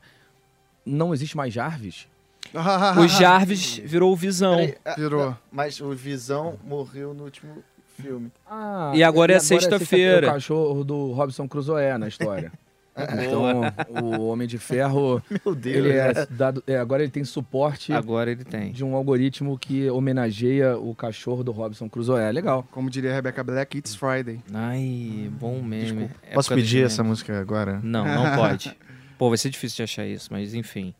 não 0.85 1.11
existe 1.11 1.35
mais 1.35 1.51
Jarvis. 1.51 2.07
o 2.97 3.07
Jarvis 3.07 3.77
virou 3.77 4.11
o 4.11 4.15
Visão. 4.15 4.57
Peraí, 4.57 4.77
a, 4.85 4.93
virou. 4.95 5.37
Mas 5.51 5.79
o 5.81 5.91
Visão 5.93 6.57
morreu 6.63 7.13
no 7.13 7.23
último 7.23 7.63
filme. 8.01 8.31
Ah, 8.47 8.91
e 8.93 9.03
agora 9.03 9.33
é, 9.33 9.37
é 9.37 9.39
sexta-feira. 9.39 10.27
É 10.27 10.29
o 10.29 10.33
cachorro 10.33 10.83
do 10.83 11.11
Robson 11.13 11.47
Crusoe 11.47 11.97
na 11.97 12.07
história. 12.07 12.51
Então, 12.97 13.61
o 13.89 14.27
Homem 14.27 14.47
de 14.47 14.57
Ferro. 14.57 15.21
Meu 15.29 15.53
Deus. 15.53 15.75
Ele 15.75 15.91
é 15.91 16.25
dado, 16.29 16.63
é, 16.65 16.77
agora 16.77 17.03
ele 17.03 17.11
tem 17.11 17.25
suporte. 17.25 17.91
Agora 17.91 18.31
ele 18.31 18.45
tem. 18.45 18.71
De 18.71 18.85
um 18.85 18.95
algoritmo 18.95 19.59
que 19.59 19.89
homenageia 19.89 20.77
o 20.77 20.95
cachorro 20.95 21.43
do 21.43 21.51
Robson 21.51 21.89
Crusoe. 21.89 22.21
É 22.21 22.31
legal. 22.31 22.65
Como 22.71 22.89
diria 22.89 23.11
a 23.11 23.15
Rebecca 23.15 23.43
Black, 23.43 23.77
It's 23.77 23.95
Friday. 23.95 24.39
Ai, 24.53 25.29
bom 25.39 25.61
meme. 25.61 26.09
É 26.23 26.33
Posso 26.35 26.55
pedir 26.55 26.85
essa 26.85 27.03
música 27.03 27.37
agora? 27.37 27.81
Não, 27.83 28.05
não 28.05 28.33
pode. 28.33 28.73
Pô, 29.17 29.27
vai 29.27 29.37
ser 29.37 29.49
difícil 29.49 29.75
de 29.77 29.83
achar 29.83 30.05
isso, 30.05 30.29
mas 30.31 30.53
enfim. 30.53 30.93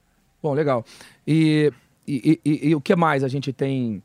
Bom, 0.46 0.54
legal. 0.54 0.86
E, 1.26 1.74
e, 2.08 2.40
e, 2.46 2.68
e 2.68 2.76
o 2.76 2.80
que 2.80 2.96
mais 2.96 3.24
a 3.24 3.28
gente 3.28 3.52
tem 3.52 4.04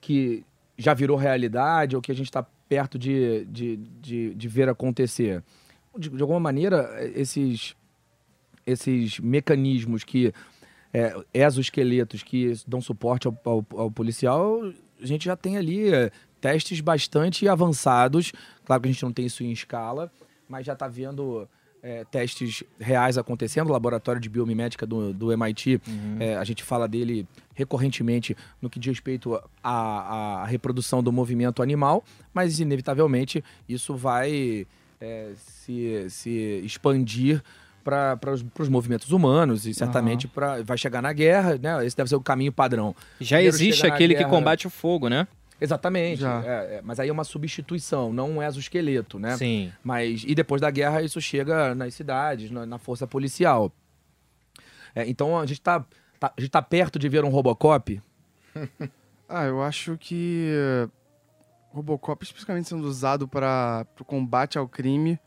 que 0.00 0.44
já 0.78 0.94
virou 0.94 1.16
realidade 1.16 1.96
ou 1.96 2.00
que 2.00 2.12
a 2.12 2.14
gente 2.14 2.28
está 2.28 2.44
perto 2.44 2.96
de, 2.96 3.44
de, 3.46 3.76
de, 3.76 4.34
de, 4.36 4.48
ver 4.48 4.68
acontecer? 4.68 5.42
De, 5.98 6.08
de, 6.08 6.22
alguma 6.22 6.38
maneira, 6.38 6.96
esses, 7.16 7.74
esses 8.64 9.18
mecanismos 9.18 10.04
que. 10.04 10.32
É, 10.94 11.12
exoesqueletos 11.34 12.22
que 12.22 12.52
dão 12.68 12.80
suporte 12.80 13.26
ao, 13.26 13.36
ao, 13.44 13.66
ao, 13.76 13.90
policial, 13.90 14.60
a 15.00 15.06
gente 15.06 15.24
já 15.24 15.36
tem 15.36 15.56
ali 15.56 15.92
é, 15.92 16.12
testes 16.40 16.80
bastante 16.80 17.48
avançados. 17.48 18.32
Claro 18.64 18.80
que 18.80 18.88
a 18.88 18.92
gente 18.92 19.02
não 19.02 19.12
tem 19.12 19.26
isso 19.26 19.42
em 19.42 19.50
escala, 19.50 20.10
mas 20.48 20.66
já 20.66 20.72
está 20.72 20.86
vendo 20.86 21.48
é, 21.82 22.04
testes 22.04 22.62
reais 22.78 23.16
acontecendo, 23.16 23.68
o 23.68 23.72
laboratório 23.72 24.20
de 24.20 24.28
biomimética 24.28 24.86
do, 24.86 25.12
do 25.14 25.32
MIT, 25.32 25.80
Uhum. 25.88 26.16
é, 26.20 26.36
a 26.36 26.44
gente 26.44 26.62
fala 26.62 26.86
dele 26.86 27.26
recorrentemente 27.54 28.36
no 28.60 28.68
que 28.70 28.78
diz 28.78 28.90
respeito 28.92 29.34
à, 29.62 30.42
à 30.42 30.44
reprodução 30.46 31.02
do 31.02 31.10
movimento 31.12 31.62
animal, 31.62 32.04
mas 32.34 32.60
inevitavelmente 32.60 33.42
isso 33.68 33.94
vai 33.96 34.66
é, 35.00 35.30
se, 35.36 36.06
se 36.10 36.60
expandir 36.64 37.42
para 37.82 38.18
os 38.58 38.68
movimentos 38.68 39.10
humanos 39.10 39.66
e 39.66 39.72
certamente 39.72 40.28
pra, 40.28 40.62
vai 40.62 40.76
chegar 40.76 41.00
na 41.00 41.12
guerra, 41.14 41.58
né? 41.60 41.84
Esse 41.86 41.96
deve 41.96 42.10
ser 42.10 42.14
o 42.16 42.20
caminho 42.20 42.52
padrão. 42.52 42.94
Já 43.18 43.36
Primeiro 43.38 43.56
existe 43.56 43.86
aquele 43.86 44.12
que 44.14 44.18
guerra- 44.20 44.30
combate 44.30 44.66
o 44.66 44.70
fogo, 44.70 45.08
né? 45.08 45.26
Exatamente. 45.60 46.20
Já. 46.22 46.42
é, 46.44 46.76
é, 46.76 46.80
mas 46.82 46.98
aí 46.98 47.08
é 47.08 47.12
uma 47.12 47.24
substituição, 47.24 48.12
não 48.12 48.30
um 48.30 48.42
exoesqueleto, 48.42 49.18
né? 49.18 49.36
Sim. 49.36 49.72
Mas 49.84 50.24
e 50.26 50.34
depois 50.34 50.60
da 50.60 50.70
guerra 50.70 51.02
isso 51.02 51.20
chega 51.20 51.74
nas 51.74 51.94
cidades, 51.94 52.50
na, 52.50 52.64
na 52.64 52.78
força 52.78 53.06
policial. 53.06 53.70
É, 54.94 55.06
então 55.08 55.38
a 55.38 55.46
gente 55.46 55.60
tá, 55.60 55.84
tá- 56.18 56.32
a 56.36 56.40
gente 56.40 56.50
tá 56.50 56.62
perto 56.62 56.98
de 56.98 57.08
ver 57.08 57.24
um 57.24 57.28
Robocop. 57.28 58.00
Ah, 59.32 59.44
eu 59.44 59.62
acho 59.62 59.96
que 59.96 60.50
eh, 60.52 60.88
Robocop, 61.72 62.24
especificamente 62.24 62.68
sendo 62.68 62.82
usado 62.84 63.28
para 63.28 63.86
o 64.00 64.04
combate 64.04 64.58
ao 64.58 64.66
crime, 64.66 65.20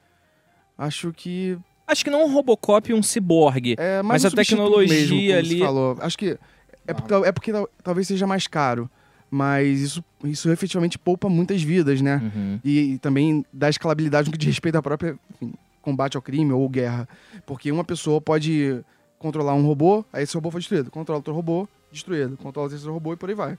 acho 0.78 1.14
que 1.14 1.58
Acho 1.88 2.04
que 2.04 2.10
não 2.12 2.26
um 2.26 2.34
Robocop 2.34 2.92
e 2.92 2.94
um 2.94 3.02
ciborgue. 3.02 3.76
é 3.80 4.02
Mas 4.02 4.22
mais 4.22 4.26
um 4.26 4.28
a 4.28 4.32
tecnologia 4.32 4.94
mesmo, 5.38 5.38
ali- 5.40 5.60
Você 5.60 5.66
falou. 5.66 5.98
Acho 6.02 6.18
que 6.18 6.38
é, 6.86 6.94
porque, 6.94 7.14
é 7.14 7.32
porque 7.32 7.52
tal- 7.54 7.70
talvez 7.82 8.06
seja 8.06 8.28
mais 8.28 8.46
caro, 8.46 8.92
mas 9.36 9.80
isso, 9.82 10.04
isso 10.24 10.52
efetivamente 10.52 11.00
poupa 11.00 11.28
muitas 11.28 11.64
vidas, 11.64 12.00
né? 12.02 12.22
Uhum. 12.36 12.60
E, 12.64 12.94
e 12.94 12.98
também 13.00 13.44
dá 13.52 13.68
escalabilidade 13.68 14.28
no 14.28 14.32
que 14.32 14.38
diz 14.38 14.48
respeito 14.50 14.76
à 14.78 14.82
própria 14.82 15.18
enfim, 15.32 15.54
combate 15.82 16.16
ao 16.16 16.22
crime 16.22 16.52
ou 16.52 16.70
guerra. 16.70 17.10
Porque 17.46 17.72
uma 17.72 17.84
pessoa 17.84 18.22
pode 18.22 18.80
controlar 19.18 19.56
um 19.56 19.66
robô, 19.66 20.06
aí 20.14 20.22
esse 20.24 20.36
robô 20.36 20.52
foi 20.52 20.60
destruído. 20.62 20.92
Controla 20.92 21.18
outro 21.18 21.34
robô, 21.34 21.68
destruído. 21.92 22.38
Controla 22.38 22.68
o 22.68 22.70
terceiro 22.70 22.94
robô 22.94 23.14
e 23.14 23.18
por 23.18 23.28
aí 23.30 23.36
vai. 23.36 23.58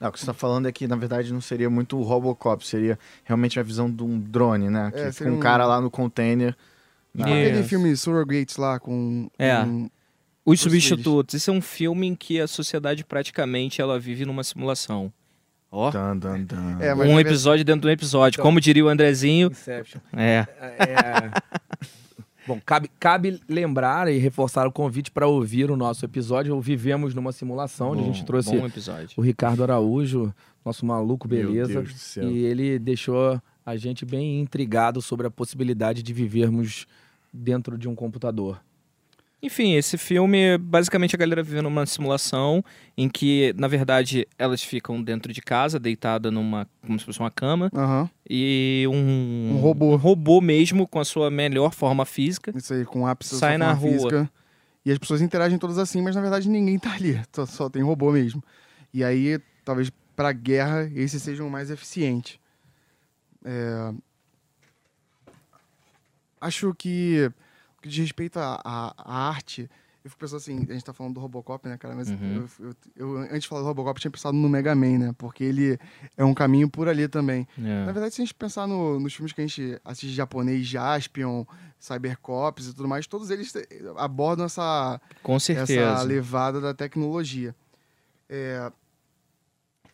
Ah, 0.00 0.08
o 0.10 0.12
que 0.12 0.20
você 0.20 0.26
tá 0.26 0.34
falando 0.34 0.68
é 0.68 0.72
que, 0.72 0.86
na 0.86 0.94
verdade, 0.94 1.32
não 1.32 1.40
seria 1.40 1.70
muito 1.70 1.96
o 1.98 2.02
Robocop, 2.02 2.64
seria 2.66 2.98
realmente 3.24 3.58
a 3.58 3.62
visão 3.62 3.90
de 3.90 4.02
um 4.04 4.20
drone, 4.20 4.68
né? 4.68 4.90
Que 4.92 4.98
É, 4.98 5.00
fica 5.04 5.12
seria 5.12 5.32
um 5.32 5.36
um- 5.36 5.40
cara 5.40 5.64
lá 5.66 5.80
no 5.80 5.90
container. 5.90 6.54
Tipo 7.16 7.28
Yes. 7.30 7.48
aquele 7.48 7.62
filme 7.66 7.96
Surrogates 7.96 8.58
lá 8.58 8.78
com... 8.78 9.28
É. 9.38 9.56
com- 9.64 9.88
Os 10.46 10.54
Os 10.54 10.60
substitutos. 10.60 11.34
Esse 11.34 11.50
é 11.50 11.52
um 11.52 11.60
filme 11.60 12.06
em 12.06 12.14
que 12.14 12.40
a 12.40 12.46
sociedade 12.46 13.04
praticamente 13.04 13.82
ela 13.82 13.98
vive 13.98 14.24
numa 14.24 14.44
simulação. 14.44 15.12
Ó, 15.70 15.90
Dan, 15.90 16.16
dan, 16.16 16.40
dan. 16.44 16.78
É, 16.80 16.94
um 16.94 17.14
na 17.14 17.20
episódio 17.20 17.64
dentro 17.64 17.82
de 17.82 17.88
um 17.88 17.90
episódio. 17.90 18.36
Então- 18.36 18.44
Como 18.44 18.60
diria 18.60 18.84
o 18.84 18.88
Andrezinho. 18.88 19.48
Inception. 19.48 20.00
É. 20.16 20.46
É... 20.60 21.30
Bom, 22.46 22.60
cabe, 22.64 22.88
cabe 23.00 23.40
lembrar 23.48 24.06
e 24.08 24.18
reforçar 24.18 24.66
o 24.68 24.72
convite 24.72 25.10
para 25.10 25.26
ouvir 25.26 25.68
o 25.68 25.76
nosso 25.76 26.04
episódio. 26.04 26.54
O 26.54 26.60
Vivemos 26.60 27.12
numa 27.12 27.32
Simulação, 27.32 27.90
onde 27.90 28.02
a 28.02 28.04
gente 28.06 28.20
Bom- 28.20 28.26
trouxe 28.26 28.56
Bom 28.56 28.64
episódio. 28.66 29.08
o 29.16 29.20
Ricardo 29.20 29.64
Araújo, 29.64 30.32
nosso 30.64 30.86
maluco 30.86 31.26
Meu 31.28 31.48
beleza. 31.48 31.72
Deus 31.72 31.92
do 31.92 31.98
céu. 31.98 32.30
E 32.30 32.44
ele 32.44 32.78
deixou 32.78 33.42
a 33.64 33.76
gente 33.76 34.06
bem 34.06 34.40
intrigado 34.40 35.02
sobre 35.02 35.26
a 35.26 35.30
possibilidade 35.30 36.04
de 36.04 36.12
vivermos 36.12 36.86
dentro 37.32 37.76
de 37.76 37.88
um 37.88 37.96
computador. 37.96 38.60
Enfim, 39.42 39.74
esse 39.74 39.98
filme, 39.98 40.56
basicamente 40.58 41.14
a 41.14 41.18
galera 41.18 41.42
vivendo 41.42 41.66
uma 41.66 41.84
simulação 41.86 42.64
em 42.96 43.08
que, 43.08 43.54
na 43.56 43.68
verdade, 43.68 44.26
elas 44.38 44.62
ficam 44.62 45.00
dentro 45.02 45.32
de 45.32 45.40
casa, 45.42 45.78
deitada 45.78 46.30
numa, 46.30 46.66
como 46.84 46.98
se 46.98 47.04
fosse 47.04 47.20
uma 47.20 47.30
cama, 47.30 47.70
Aham, 47.74 48.08
e 48.28 48.86
um, 48.88 49.52
Um 49.54 49.58
robô. 49.60 49.92
um 49.92 49.96
robô 49.96 50.40
mesmo 50.40 50.88
com 50.88 50.98
a 50.98 51.04
sua 51.04 51.30
melhor 51.30 51.72
forma 51.72 52.04
física. 52.06 52.50
isso 52.56 52.72
aí, 52.72 52.84
com 52.84 53.06
ápice 53.06 53.38
Sai 53.38 53.58
na 53.58 53.66
forma 53.76 53.80
rua. 53.80 53.92
física. 54.10 54.30
E 54.84 54.90
as 54.90 54.98
pessoas 54.98 55.20
interagem 55.20 55.58
todas 55.58 55.78
assim, 55.78 56.00
mas 56.00 56.14
na 56.16 56.22
verdade 56.22 56.48
ninguém 56.48 56.78
tá 56.78 56.92
ali. 56.94 57.20
Só, 57.32 57.44
só 57.44 57.68
tem 57.68 57.82
robô 57.82 58.10
mesmo. 58.12 58.42
E 58.92 59.04
aí, 59.04 59.38
talvez 59.64 59.90
pra 60.16 60.32
guerra, 60.32 60.90
esse 60.94 61.20
seja 61.20 61.44
o 61.44 61.50
mais 61.50 61.70
eficiente. 61.70 62.40
É, 63.44 63.92
Acho 66.40 66.74
que, 66.74 67.30
que 67.88 67.94
diz 67.94 68.04
respeito 68.04 68.38
à, 68.38 68.60
à- 68.64 68.94
à 68.96 69.28
arte, 69.28 69.68
eu 70.04 70.10
fico 70.10 70.20
pensando 70.20 70.36
assim, 70.38 70.66
a 70.68 70.72
gente 70.72 70.84
tá 70.84 70.92
falando 70.92 71.14
do 71.14 71.20
Robocop, 71.20 71.66
né, 71.68 71.76
cara? 71.76 71.94
Mas 71.94 72.08
Uhum. 72.08 72.46
eu, 72.60 72.66
eu- 72.68 72.74
eu, 72.96 73.18
antes 73.22 73.42
de 73.42 73.48
falar 73.48 73.62
do 73.62 73.66
Robocop, 73.66 74.00
tinha 74.00 74.10
pensado 74.10 74.36
no 74.36 74.48
Mega 74.48 74.74
Man, 74.74 74.98
né? 74.98 75.14
Porque 75.18 75.42
ele 75.42 75.78
é 76.16 76.24
um 76.24 76.32
caminho 76.32 76.68
por 76.70 76.88
ali 76.88 77.08
também. 77.08 77.46
É. 77.58 77.84
Na 77.86 77.92
verdade, 77.92 78.14
se 78.14 78.20
a 78.22 78.24
gente 78.24 78.34
pensar 78.34 78.66
no- 78.68 79.00
nos 79.00 79.12
filmes 79.14 79.32
que 79.32 79.40
a 79.40 79.46
gente 79.46 79.80
assiste 79.84 80.12
japonês, 80.14 80.64
Jaspion, 80.66 81.44
Cybercops 81.78 82.68
e 82.68 82.74
tudo 82.74 82.88
mais, 82.88 83.06
todos 83.06 83.30
eles 83.30 83.52
abordam 83.96 84.46
essa, 84.46 85.00
Com 85.22 85.38
certeza. 85.40 85.80
essa 85.80 86.02
levada 86.02 86.60
da 86.60 86.72
tecnologia. 86.72 87.54
É, 88.28 88.70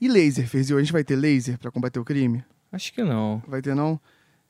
E 0.00 0.08
laser, 0.08 0.48
Ferzio? 0.48 0.76
A 0.76 0.80
gente 0.80 0.92
vai 0.92 1.04
ter 1.04 1.14
laser 1.16 1.58
pra 1.58 1.70
combater 1.70 1.98
o 2.00 2.04
crime? 2.04 2.44
Acho 2.72 2.92
que 2.92 3.02
não. 3.04 3.40
Vai 3.46 3.62
ter, 3.62 3.74
não? 3.74 4.00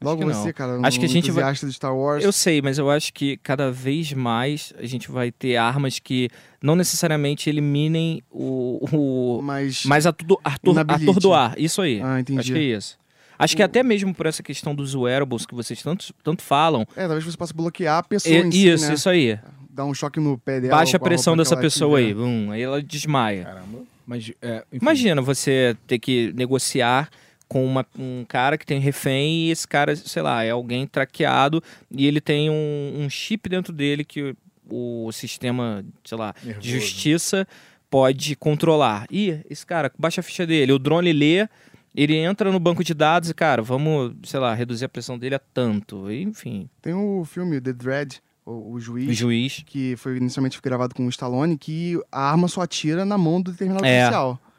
Logo 0.03 0.25
você, 0.25 0.47
não. 0.47 0.53
cara, 0.53 0.81
Acho 0.83 0.99
que 0.99 1.07
a 1.07 1.09
um 1.09 1.13
gente 1.13 1.31
vai- 1.31 1.53
de 1.53 1.73
Star 1.73 1.97
Wars. 1.97 2.25
Eu 2.25 2.33
sei, 2.33 2.61
mas 2.63 2.79
eu 2.79 2.91
acho 2.91 3.13
que 3.13 3.37
cada 3.39 3.71
vez 3.71 4.13
mais 4.13 4.73
a 4.79 4.87
gente 4.87 5.11
vai 5.11 5.31
ter 5.31 5.57
armas 5.57 5.99
que 5.99 6.29
não 6.63 6.75
necessariamente 6.77 7.49
eliminem 7.49 8.23
o. 8.31 8.87
o 8.93 9.43
Mas... 9.43 9.85
mas 9.85 10.07
ator- 10.07 10.41
Inabilite. 10.65 11.11
atordoar. 11.11 11.55
Isso 11.57 11.81
aí. 11.83 12.01
Ah, 12.03 12.21
entendi. 12.21 12.41
Acho 12.41 12.53
que 12.53 12.59
é 12.59 12.63
isso. 12.63 12.99
Acho 13.39 13.57
que 13.57 13.63
até 13.63 13.83
mesmo 13.83 14.15
por 14.15 14.27
essa 14.27 14.43
questão 14.43 14.75
dos 14.75 14.95
wearables 14.95 15.45
que 15.47 15.55
vocês 15.55 15.83
tanto, 15.83 16.15
tanto 16.23 16.43
falam. 16.43 16.87
É, 16.95 17.07
talvez 17.07 17.25
você 17.25 17.37
possa 17.37 17.53
bloquear 17.53 17.99
a 17.99 18.03
pessoa 18.03 18.33
é- 18.35 18.39
em 18.39 18.53
si, 18.53 18.69
isso, 18.69 18.87
né? 18.87 18.95
isso 18.95 19.09
aí. 19.09 19.39
Dar 19.69 19.85
um 19.85 19.95
choque 19.95 20.21
no 20.21 20.39
pé 20.39 20.61
dela. 20.61 20.77
Baixa 20.77 20.97
a 20.97 21.01
pressão 21.01 21.33
que 21.33 21.39
dessa 21.39 21.57
pessoa 21.57 21.99
aí. 21.99 22.15
Bum, 22.15 22.51
aí 22.53 22.63
ela 22.63 22.83
desmaia. 22.83 23.63
Mas, 24.07 24.31
é, 24.43 24.65
Imagina 24.73 25.23
você 25.23 25.77
ter 25.87 25.99
que 25.99 26.33
negociar 26.37 27.09
com 27.53 27.67
uma- 27.67 27.85
um 27.99 28.25
cara 28.27 28.57
que 28.57 28.65
tem 28.65 28.81
refém 28.81 29.49
e 29.49 29.51
esse 29.51 29.69
cara, 29.69 29.95
sei 29.95 30.23
lá, 30.23 30.43
é 30.43 30.49
alguém 30.51 30.87
traqueado 30.87 31.63
e 31.91 32.07
ele 32.07 32.19
tem 32.19 32.49
um, 32.49 32.95
um 33.05 33.11
chip 33.11 33.47
dentro 33.47 33.75
dele 33.75 34.05
que 34.07 34.35
o, 34.71 35.11
sistema, 35.13 35.85
sei 36.03 36.17
lá, 36.17 36.35
de 36.41 36.47
Nervoso. 36.47 36.67
justiça 36.71 37.47
pode 37.91 38.35
controlar. 38.37 39.07
E 39.11 39.39
esse 39.51 39.67
cara, 39.67 39.93
baixa 39.99 40.23
a 40.23 40.25
ficha 40.25 40.47
dele, 40.47 40.73
o 40.73 40.79
drone 40.79 41.13
lê, 41.13 41.47
ele 41.95 42.17
entra 42.17 42.51
no 42.51 42.59
banco 42.59 42.83
de 42.83 42.95
dados 42.95 43.29
e, 43.29 43.35
cara, 43.35 43.61
vamos, 43.61 44.15
sei 44.25 44.41
lá, 44.41 44.55
reduzir 44.55 44.87
a 44.87 44.89
pressão 44.89 45.19
dele 45.19 45.35
a 45.35 45.39
tanto. 45.39 46.11
Enfim, 46.11 46.71
Tem 46.81 46.95
o 46.95 47.23
filme 47.27 47.61
The 47.61 47.75
Dread, 47.75 48.23
o, 48.47 48.73
o 48.73 48.81
juiz, 48.81 49.11
o 49.11 49.13
juiz, 49.13 49.63
que 49.67 49.95
foi 49.99 50.17
inicialmente 50.17 50.59
gravado 50.63 50.95
com 50.95 51.05
o 51.05 51.11
Stallone, 51.11 51.59
que 51.59 52.01
a 52.11 52.31
arma 52.31 52.49
só 52.49 52.63
atira 52.63 53.05
na 53.05 53.19
mão 53.19 53.43
do 53.43 53.51
determinado 53.53 53.85
É. 53.85 54.09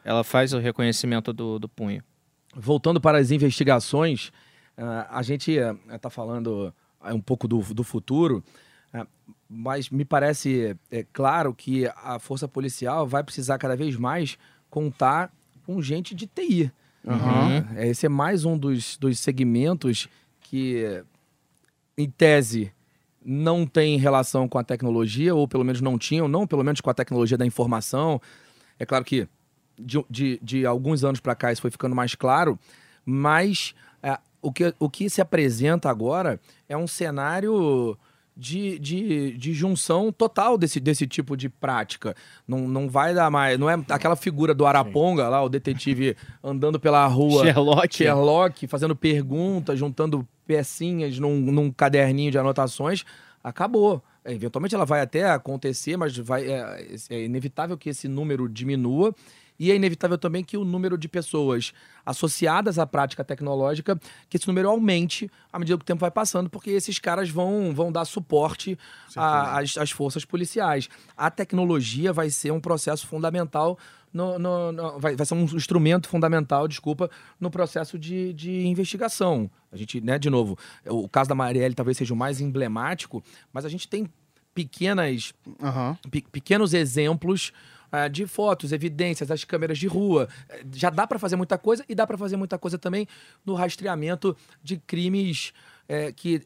ela 0.05 0.23
faz 0.23 0.53
o 0.53 0.59
reconhecimento 0.59 1.33
do, 1.33 1.57
do 1.57 1.67
punho. 1.67 2.03
Voltando 2.55 3.01
para 3.01 3.17
as 3.17 3.31
investigações, 3.31 4.31
ah, 4.77 5.07
a 5.09 5.21
gente 5.21 5.51
está 5.91 6.09
falando 6.09 6.73
ah, 6.99 7.13
um 7.13 7.21
pouco 7.21 7.47
do, 7.47 7.59
do 7.73 7.83
futuro, 7.83 8.43
ah, 8.93 9.07
mas 9.49 9.89
me 9.89 10.05
parece 10.05 10.75
é, 10.91 11.05
claro 11.11 11.53
que 11.53 11.85
a 11.95 12.19
força 12.19 12.47
policial 12.47 13.07
vai 13.07 13.23
precisar 13.23 13.57
cada 13.57 13.75
vez 13.75 13.95
mais 13.95 14.37
contar 14.69 15.31
com 15.65 15.81
gente 15.81 16.15
de 16.15 16.27
TI. 16.27 16.71
Uhum. 17.03 17.77
É, 17.77 17.87
Esse 17.87 18.05
é 18.05 18.09
mais 18.09 18.45
um 18.45 18.57
dos, 18.57 18.97
dos 18.97 19.19
segmentos 19.19 20.07
que, 20.41 21.03
em 21.97 22.09
tese, 22.09 22.71
não 23.23 23.65
tem 23.65 23.97
relação 23.97 24.47
com 24.47 24.57
a 24.57 24.63
tecnologia, 24.63 25.33
ou 25.33 25.47
pelo 25.47 25.63
menos 25.63 25.81
não 25.81 25.97
tinham, 25.97 26.27
não 26.27 26.47
pelo 26.47 26.63
menos 26.63 26.81
com 26.81 26.89
a 26.89 26.93
tecnologia 26.93 27.37
da 27.37 27.45
informação. 27.45 28.21
É 28.79 28.85
claro 28.85 29.05
que 29.05 29.27
de, 29.79 30.05
de, 30.09 30.39
de 30.41 30.65
alguns 30.65 31.03
anos 31.03 31.19
para 31.19 31.35
cá 31.35 31.51
isso 31.51 31.61
foi 31.61 31.71
ficando 31.71 31.95
mais 31.95 32.15
claro, 32.15 32.59
mas 33.05 33.73
é, 34.01 34.17
o, 34.41 34.51
que, 34.51 34.73
o 34.79 34.89
que 34.89 35.09
se 35.09 35.21
apresenta 35.21 35.89
agora 35.89 36.39
é 36.67 36.77
um 36.77 36.87
cenário 36.87 37.97
de, 38.35 38.79
de, 38.79 39.37
de 39.37 39.53
junção 39.53 40.11
total 40.11 40.57
desse, 40.57 40.79
desse 40.79 41.05
tipo 41.05 41.37
de 41.37 41.49
prática. 41.49 42.15
Não, 42.47 42.67
não 42.67 42.89
vai 42.89 43.13
dar 43.13 43.29
mais. 43.29 43.57
Não 43.59 43.69
é 43.69 43.75
aquela 43.89 44.15
figura 44.15 44.53
do 44.53 44.65
Araponga 44.65 45.29
lá, 45.29 45.43
o 45.43 45.49
detetive 45.49 46.17
andando 46.43 46.79
pela 46.79 47.05
rua. 47.05 47.45
Sherlock. 47.45 47.95
Sherlock, 47.95 48.67
fazendo 48.67 48.95
perguntas, 48.95 49.77
juntando 49.77 50.27
pecinhas 50.45 51.19
num, 51.19 51.39
num 51.39 51.71
caderninho 51.71 52.31
de 52.31 52.37
anotações, 52.37 53.03
acabou. 53.43 54.03
Eventualmente 54.25 54.73
ela 54.73 54.85
vai 54.85 55.01
até 55.01 55.29
acontecer, 55.29 55.97
mas 55.97 56.17
vai, 56.17 56.49
é, 56.49 56.87
é 57.09 57.23
inevitável 57.25 57.77
que 57.77 57.89
esse 57.89 58.07
número 58.07 58.47
diminua 58.47 59.13
E 59.59 59.71
é 59.71 59.75
inevitável 59.75 60.17
também 60.17 60.43
que 60.43 60.57
o 60.57 60.65
número 60.65 60.97
de 60.97 61.07
pessoas 61.07 61.73
associadas 62.05 62.79
à 62.79 62.85
prática 62.85 63.23
tecnológica, 63.23 63.99
que 64.29 64.37
esse 64.37 64.47
número 64.47 64.69
aumente 64.69 65.29
à 65.51 65.59
medida 65.59 65.77
que 65.77 65.83
o 65.83 65.85
tempo 65.85 66.01
vai 66.01 66.11
passando, 66.11 66.49
porque 66.49 66.71
esses 66.71 66.99
caras 66.99 67.29
vão, 67.29 67.73
vão 67.73 67.91
dar 67.91 68.05
suporte 68.05 68.77
às, 69.15 69.91
forças 69.91 70.25
policiais. 70.25 70.89
A 71.15 71.29
tecnologia 71.29 72.11
vai 72.11 72.29
ser 72.29 72.51
um 72.51 72.59
processo 72.59 73.07
fundamental 73.07 73.77
no, 74.13 74.37
no, 74.37 74.71
no, 74.71 74.99
vai, 74.99 75.15
vai, 75.15 75.25
ser 75.25 75.33
um 75.33 75.43
instrumento 75.43 76.07
fundamental, 76.07 76.67
desculpa, 76.67 77.09
no 77.39 77.49
processo 77.49 77.97
de, 77.97 78.31
de 78.33 78.67
investigação. 78.67 79.49
A 79.71 79.75
gente, 79.75 79.99
né, 80.01 80.19
de 80.19 80.29
novo, 80.29 80.57
o 80.85 81.09
caso 81.09 81.29
da 81.29 81.35
Marielle 81.35 81.73
talvez 81.73 81.97
seja 81.97 82.13
o 82.13 82.17
mais 82.17 82.39
emblemático, 82.39 83.23
mas 83.51 83.65
a 83.65 83.69
gente 83.69 83.87
tem 83.87 84.07
pequenas, 84.53 85.33
uhum. 85.47 85.95
pe 86.11 86.21
pequenos 86.31 86.73
exemplos 86.73 87.51
uh, 87.93 88.09
de 88.09 88.25
fotos, 88.25 88.71
evidências, 88.71 89.29
as 89.29 89.43
câmeras 89.43 89.77
de 89.77 89.87
rua. 89.87 90.27
Já 90.73 90.89
dá 90.89 91.05
para 91.05 91.19
fazer 91.19 91.35
muita 91.35 91.57
coisa 91.57 91.85
e 91.87 91.93
dá 91.93 92.07
para 92.07 92.17
fazer 92.17 92.35
muita 92.35 92.57
coisa 92.57 92.77
também 92.77 93.07
no 93.45 93.53
rastreamento 93.53 94.35
de 94.63 94.77
crimes 94.77 95.53
é, 95.87 96.11
que 96.11 96.41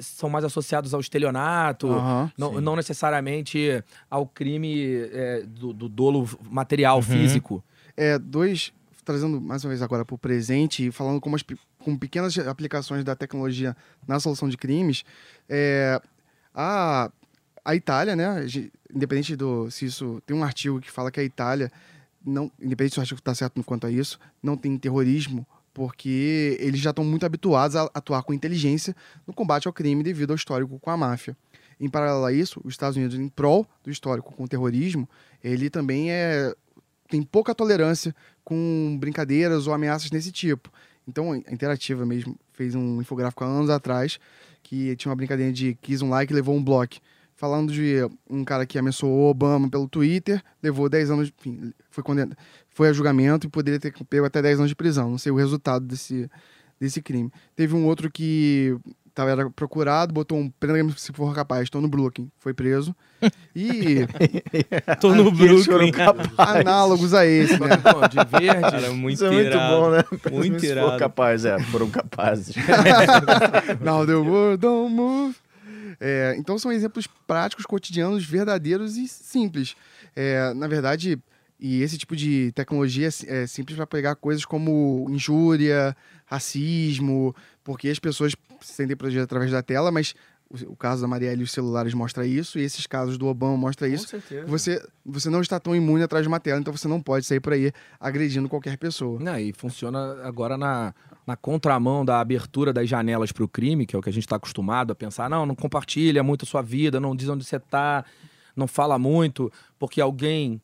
são 0.00 0.30
mais 0.30 0.44
associados 0.44 0.94
ao 0.94 1.00
estelionato, 1.00 1.88
uhum, 1.88 2.30
não, 2.38 2.60
não, 2.60 2.76
necessariamente 2.76 3.84
ao 4.10 4.26
crime 4.26 4.94
é, 5.12 5.42
do, 5.46 5.72
do, 5.72 5.88
dolo 5.88 6.28
material, 6.50 6.96
uhum. 6.96 7.02
físico. 7.02 7.62
É, 7.96 8.18
dois, 8.18 8.72
trazendo 9.04 9.40
mais 9.40 9.64
uma 9.64 9.68
vez 9.68 9.82
agora 9.82 10.04
para 10.04 10.14
o 10.14 10.18
presente 10.18 10.86
e 10.86 10.90
falando 10.90 11.20
como 11.20 11.36
as, 11.36 11.44
com 11.78 11.96
pequenas 11.96 12.38
aplicações 12.38 13.04
da 13.04 13.14
tecnologia 13.14 13.76
na 14.06 14.18
solução 14.18 14.48
de 14.48 14.56
crimes, 14.56 15.04
é, 15.48 16.00
a, 16.54 17.10
a 17.68 17.74
Itália, 17.74 18.16
né, 18.16 18.46
independente 18.94 19.36
do 19.36 19.70
se 19.70 19.84
isso 19.84 20.22
tem 20.24 20.34
um 20.34 20.42
artigo 20.42 20.80
que 20.80 20.90
fala 20.90 21.10
que 21.10 21.20
a 21.20 21.22
Itália 21.22 21.70
não, 22.24 22.50
independente 22.58 22.94
se 22.94 22.98
o 22.98 23.02
artigo 23.02 23.18
está 23.18 23.34
certo 23.34 23.62
quanto 23.62 23.86
a 23.86 23.90
isso, 23.90 24.18
não 24.42 24.56
tem 24.56 24.78
terrorismo 24.78 25.46
porque 25.74 26.56
eles 26.60 26.80
já 26.80 26.90
estão 26.90 27.04
muito 27.04 27.26
habituados 27.26 27.76
a 27.76 27.82
atuar 27.92 28.22
com 28.22 28.32
inteligência 28.32 28.96
no 29.26 29.34
combate 29.34 29.66
ao 29.66 29.72
crime 29.74 30.02
devido 30.02 30.30
ao 30.30 30.36
histórico 30.36 30.78
com 30.78 30.90
a 30.90 30.96
máfia. 30.96 31.36
Em 31.78 31.90
paralelo 31.90 32.24
a 32.24 32.32
isso, 32.32 32.58
os 32.64 32.72
Estados 32.72 32.96
Unidos, 32.96 33.18
em 33.18 33.28
prol 33.28 33.68
do 33.84 33.90
histórico 33.90 34.32
com 34.34 34.44
o 34.44 34.48
terrorismo, 34.48 35.06
ele 35.44 35.68
também 35.68 36.10
é, 36.10 36.54
tem 37.10 37.22
pouca 37.22 37.54
tolerância 37.54 38.16
com 38.42 38.96
brincadeiras 38.98 39.66
ou 39.66 39.74
ameaças 39.74 40.08
desse 40.08 40.32
tipo. 40.32 40.72
Então, 41.06 41.32
a 41.32 41.52
Interativa 41.52 42.06
mesmo 42.06 42.34
fez 42.54 42.74
um 42.74 42.98
infográfico 42.98 43.44
há 43.44 43.46
anos 43.46 43.68
atrás 43.68 44.18
que 44.62 44.96
tinha 44.96 45.10
uma 45.10 45.16
brincadeira 45.16 45.52
de 45.52 45.74
quis 45.82 46.00
um 46.00 46.08
like 46.08 46.32
e 46.32 46.34
levou 46.34 46.56
um 46.56 46.64
bloco 46.64 46.96
falando 47.38 47.72
de 47.72 48.04
um 48.28 48.44
cara 48.44 48.66
que 48.66 48.76
ameaçou 48.76 49.08
o 49.08 49.30
Obama 49.30 49.70
pelo 49.70 49.88
Twitter, 49.88 50.42
levou 50.60 50.88
10 50.88 51.10
anos, 51.12 51.32
enfim, 51.38 51.72
foi 51.88 52.02
condenado, 52.02 52.36
foi 52.68 52.88
a 52.88 52.92
julgamento 52.92 53.46
e 53.46 53.50
poderia 53.50 53.78
ter 53.78 53.94
pego 54.10 54.26
até 54.26 54.42
10 54.42 54.58
anos 54.58 54.70
de 54.70 54.74
prisão. 54.74 55.08
Não 55.08 55.18
sei 55.18 55.30
o 55.30 55.36
resultado 55.36 55.86
desse, 55.86 56.28
desse 56.80 57.00
crime. 57.00 57.30
Teve 57.54 57.76
um 57.76 57.86
outro 57.86 58.10
que 58.10 58.76
tava, 59.14 59.30
era 59.30 59.48
procurado, 59.50 60.12
botou 60.12 60.36
um 60.36 60.50
prenda 60.50 60.92
se 60.96 61.12
for 61.12 61.32
capaz, 61.32 61.62
estou 61.62 61.80
no 61.80 61.86
Brooklyn, 61.86 62.28
foi 62.38 62.52
preso. 62.52 62.92
E. 63.54 64.00
tô 65.00 65.14
no 65.14 65.30
Brooklyn. 65.30 65.92
Análogos 66.36 67.14
a 67.14 67.24
esse, 67.24 67.52
né? 67.52 67.68
de 68.10 68.38
verde. 68.38 68.60
Cara, 68.62 68.90
muito 68.90 69.14
Isso 69.14 69.26
é 69.26 69.30
muito 69.30 69.56
bom, 69.56 69.90
né? 69.90 70.04
Muito 70.32 70.60
se 70.60 70.74
for 70.74 70.98
capaz, 70.98 71.44
é, 71.44 71.56
foram 71.60 71.88
capazes. 71.88 72.56
Now 73.80 74.04
the 74.04 74.14
world 74.14 74.60
don't 74.60 74.92
move. 74.92 75.36
É, 76.00 76.34
então 76.38 76.58
são 76.58 76.70
exemplos 76.70 77.06
práticos, 77.26 77.66
cotidianos, 77.66 78.24
verdadeiros 78.24 78.96
e 78.96 79.08
simples. 79.08 79.74
É, 80.14 80.52
na 80.54 80.68
verdade, 80.68 81.18
e 81.58 81.82
esse 81.82 81.98
tipo 81.98 82.14
de 82.14 82.52
tecnologia 82.52 83.08
é, 83.08 83.42
é 83.42 83.46
simples 83.46 83.76
para 83.76 83.86
pegar 83.86 84.14
coisas 84.14 84.44
como 84.44 85.06
injúria, 85.10 85.96
racismo, 86.24 87.34
porque 87.64 87.88
as 87.88 87.98
pessoas 87.98 88.34
se 88.60 88.72
sentem 88.72 88.96
protegidas 88.96 89.24
através 89.24 89.50
da 89.50 89.62
tela, 89.62 89.90
mas 89.90 90.14
o, 90.48 90.72
o 90.72 90.76
caso 90.76 91.02
da 91.02 91.08
Marielle 91.08 91.40
e 91.40 91.44
os 91.44 91.50
celulares 91.50 91.92
mostra 91.94 92.24
isso, 92.26 92.58
e 92.58 92.62
esses 92.62 92.86
casos 92.86 93.18
do 93.18 93.26
Obama 93.26 93.56
mostra 93.56 93.88
isso. 93.88 94.04
Com 94.04 94.10
certeza. 94.10 94.46
Você, 94.46 94.88
você 95.04 95.28
não 95.28 95.40
está 95.40 95.58
tão 95.58 95.74
imune 95.74 96.02
atrás 96.02 96.22
de 96.22 96.28
uma 96.28 96.40
tela, 96.40 96.60
então 96.60 96.72
você 96.72 96.86
não 96.86 97.02
pode 97.02 97.26
sair 97.26 97.40
por 97.40 97.52
aí 97.52 97.72
agredindo 97.98 98.48
qualquer 98.48 98.78
pessoa. 98.78 99.18
Não, 99.20 99.38
e 99.38 99.52
funciona 99.52 100.22
agora 100.22 100.56
na, 100.56 100.94
na 101.28 101.36
contramão 101.36 102.06
da 102.06 102.20
abertura 102.20 102.72
das 102.72 102.88
janelas 102.88 103.30
para 103.30 103.44
o 103.44 103.48
crime, 103.48 103.84
que 103.84 103.94
é 103.94 103.98
o 103.98 104.00
que 104.00 104.08
a 104.08 104.12
gente 104.12 104.24
está 104.24 104.36
acostumado 104.36 104.92
a 104.92 104.94
pensar, 104.94 105.28
não, 105.28 105.44
não 105.44 105.54
compartilha 105.54 106.22
muito 106.22 106.46
a 106.46 106.48
sua 106.48 106.62
vida, 106.62 106.98
não 106.98 107.14
diz 107.14 107.28
onde 107.28 107.44
você 107.44 107.56
está, 107.56 108.02
não 108.56 108.66
fala 108.66 108.98
muito, 108.98 109.52
porque 109.78 110.00
alguém, 110.00 110.58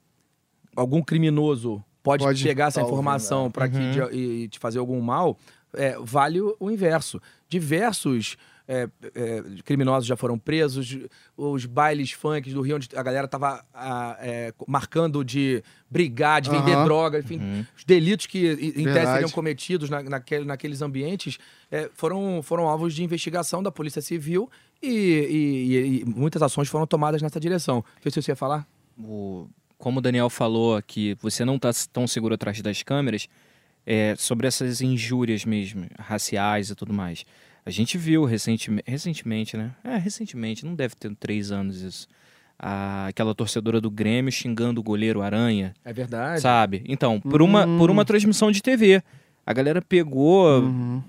algum 0.74 1.02
criminoso 1.02 1.84
pode, 2.02 2.24
pode 2.24 2.42
pegar 2.42 2.68
essa 2.68 2.80
informação 2.80 3.50
para 3.50 3.66
uhum. 3.66 4.10
e 4.10 4.48
te 4.48 4.58
fazer 4.58 4.78
algum 4.78 4.98
mal, 5.02 5.36
é, 5.74 5.98
vale 6.00 6.40
o 6.40 6.70
inverso. 6.70 7.20
Diversos 7.46 8.38
é, 8.66 8.88
é, 9.14 9.42
criminosos 9.64 10.06
já 10.06 10.16
foram 10.16 10.38
presos, 10.38 10.98
os 11.36 11.66
bailes 11.66 12.12
funk 12.12 12.52
do 12.52 12.62
Rio, 12.62 12.76
onde 12.76 12.88
a 12.94 13.02
galera 13.02 13.28
tava 13.28 13.64
a, 13.72 14.16
é, 14.20 14.54
marcando 14.66 15.24
de 15.24 15.62
brigar, 15.90 16.40
de 16.40 16.50
vender 16.50 16.76
uhum. 16.76 16.84
droga, 16.84 17.18
enfim, 17.18 17.38
uhum. 17.38 17.66
os 17.76 17.84
delitos 17.84 18.26
que 18.26 18.72
em 18.76 18.84
tese 18.84 19.12
seriam 19.12 19.30
cometidos 19.30 19.90
na, 19.90 20.02
naquele, 20.02 20.44
naqueles 20.44 20.82
ambientes 20.82 21.38
é, 21.70 21.90
foram, 21.94 22.42
foram 22.42 22.66
alvos 22.68 22.94
de 22.94 23.04
investigação 23.04 23.62
da 23.62 23.70
Polícia 23.70 24.00
Civil 24.00 24.50
e, 24.82 24.88
e, 24.88 26.00
e 26.00 26.04
muitas 26.04 26.42
ações 26.42 26.68
foram 26.68 26.86
tomadas 26.86 27.20
nessa 27.20 27.38
direção. 27.38 27.78
O 27.78 28.00
que 28.00 28.10
você 28.10 28.30
ia 28.30 28.36
falar? 28.36 28.66
O, 28.98 29.46
como 29.76 29.98
o 29.98 30.02
Daniel 30.02 30.30
falou 30.30 30.80
que 30.82 31.14
você 31.20 31.44
não 31.44 31.56
está 31.56 31.70
tão 31.92 32.06
seguro 32.06 32.34
atrás 32.34 32.60
das 32.62 32.82
câmeras, 32.82 33.28
é, 33.86 34.14
sobre 34.16 34.46
essas 34.46 34.80
injúrias 34.80 35.44
mesmo, 35.44 35.86
raciais 35.98 36.70
e 36.70 36.74
tudo 36.74 36.92
mais. 36.92 37.24
A 37.66 37.70
gente 37.70 37.96
viu 37.96 38.24
recentemente, 38.24 38.84
recentemente, 38.86 39.56
né? 39.56 39.72
É, 39.82 39.96
recentemente, 39.96 40.66
não 40.66 40.74
deve 40.74 40.94
ter 40.94 41.14
três 41.16 41.50
anos 41.50 41.80
isso. 41.80 42.06
A, 42.58 43.06
aquela 43.06 43.34
torcedora 43.34 43.80
do 43.80 43.90
Grêmio 43.90 44.30
xingando 44.30 44.80
o 44.80 44.84
goleiro 44.84 45.22
Aranha. 45.22 45.74
É 45.84 45.92
verdade. 45.92 46.40
Sabe? 46.40 46.84
Então, 46.86 47.20
por, 47.20 47.40
uhum. 47.40 47.48
uma, 47.48 47.78
por 47.78 47.90
uma 47.90 48.04
transmissão 48.04 48.50
de 48.52 48.62
TV. 48.62 49.02
A 49.46 49.52
galera 49.52 49.80
pegou, 49.80 50.60
uhum. 50.60 51.02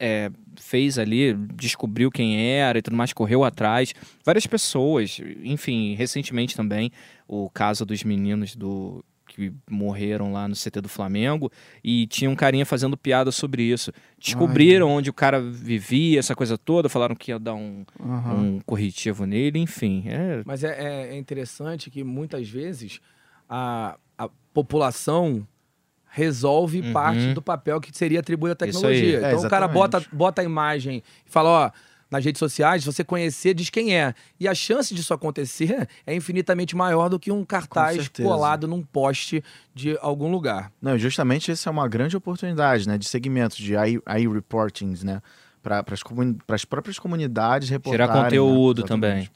é, 0.00 0.30
fez 0.56 0.98
ali, 0.98 1.34
descobriu 1.54 2.10
quem 2.10 2.38
era 2.38 2.78
e 2.78 2.82
tudo 2.82 2.96
mais, 2.96 3.12
correu 3.12 3.44
atrás. 3.44 3.94
Várias 4.24 4.46
pessoas, 4.46 5.20
enfim, 5.42 5.94
recentemente 5.94 6.56
também, 6.56 6.90
o 7.28 7.48
caso 7.50 7.84
dos 7.84 8.02
meninos 8.02 8.56
do 8.56 9.04
que 9.34 9.52
morreram 9.70 10.32
lá 10.32 10.46
no 10.46 10.54
CT 10.54 10.80
do 10.82 10.88
Flamengo 10.88 11.50
e 11.82 12.06
tinha 12.06 12.30
um 12.30 12.36
carinha 12.36 12.66
fazendo 12.66 12.96
piada 12.96 13.32
sobre 13.32 13.62
isso. 13.62 13.92
Descobriram 14.18 14.88
Ai. 14.88 14.94
onde 14.94 15.10
o 15.10 15.12
cara 15.12 15.40
vivia, 15.40 16.18
essa 16.18 16.34
coisa 16.34 16.58
toda, 16.58 16.88
falaram 16.88 17.14
que 17.14 17.30
ia 17.30 17.38
dar 17.38 17.54
um, 17.54 17.84
uhum. 17.98 18.56
um 18.56 18.60
corretivo 18.64 19.24
nele, 19.24 19.58
enfim. 19.58 20.04
É... 20.06 20.42
Mas 20.44 20.62
é, 20.62 21.12
é, 21.12 21.16
interessante 21.16 21.90
que 21.90 22.04
muitas 22.04 22.48
vezes 22.48 23.00
a, 23.48 23.96
a 24.18 24.28
população 24.52 25.46
resolve 26.10 26.80
uhum. 26.80 26.92
parte 26.92 27.32
do 27.32 27.40
papel 27.40 27.80
que 27.80 27.96
seria 27.96 28.20
atribuído 28.20 28.52
à 28.52 28.56
tecnologia. 28.56 29.26
É, 29.26 29.32
então 29.32 29.46
o 29.46 29.48
cara 29.48 29.66
bota, 29.66 30.04
bota 30.12 30.42
a 30.42 30.44
imagem 30.44 31.02
e 31.26 31.30
fala, 31.30 31.48
ó 31.48 31.91
nas 32.12 32.22
redes 32.22 32.38
sociais, 32.38 32.84
você 32.84 33.02
conhecer, 33.02 33.54
diz 33.54 33.70
quem 33.70 33.96
é. 33.96 34.14
E 34.38 34.46
a 34.46 34.54
chance 34.54 34.94
disso 34.94 35.14
acontecer 35.14 35.88
é 36.06 36.14
infinitamente 36.14 36.76
maior 36.76 37.08
do 37.08 37.18
que 37.18 37.32
um 37.32 37.42
cartaz 37.42 38.06
colado 38.08 38.68
num 38.68 38.82
poste 38.82 39.42
de 39.74 39.96
algum 39.98 40.30
lugar. 40.30 40.70
Não, 40.80 40.98
justamente 40.98 41.50
essa 41.50 41.70
é 41.70 41.72
uma 41.72 41.88
grande 41.88 42.14
oportunidade, 42.14 42.86
né, 42.86 42.98
de 42.98 43.06
segmentos, 43.08 43.56
de 43.56 43.72
i-reportings, 43.74 45.02
né, 45.02 45.22
para 45.62 45.82
as 46.48 46.64
próprias 46.66 46.98
comunidades 46.98 47.70
reportarem. 47.70 48.06
Tirar 48.06 48.24
conteúdo 48.24 48.82
né? 48.82 48.88
também. 48.88 49.30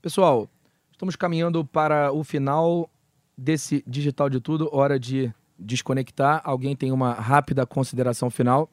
Pessoal, 0.00 0.48
estamos 0.92 1.16
caminhando 1.16 1.64
para 1.64 2.12
o 2.12 2.22
final 2.22 2.88
desse 3.36 3.82
Digital 3.84 4.30
de 4.30 4.38
Tudo, 4.38 4.68
hora 4.72 4.96
de 4.96 5.32
desconectar. 5.58 6.40
Alguém 6.44 6.76
tem 6.76 6.92
uma 6.92 7.14
rápida 7.14 7.66
consideração 7.66 8.30
final? 8.30 8.70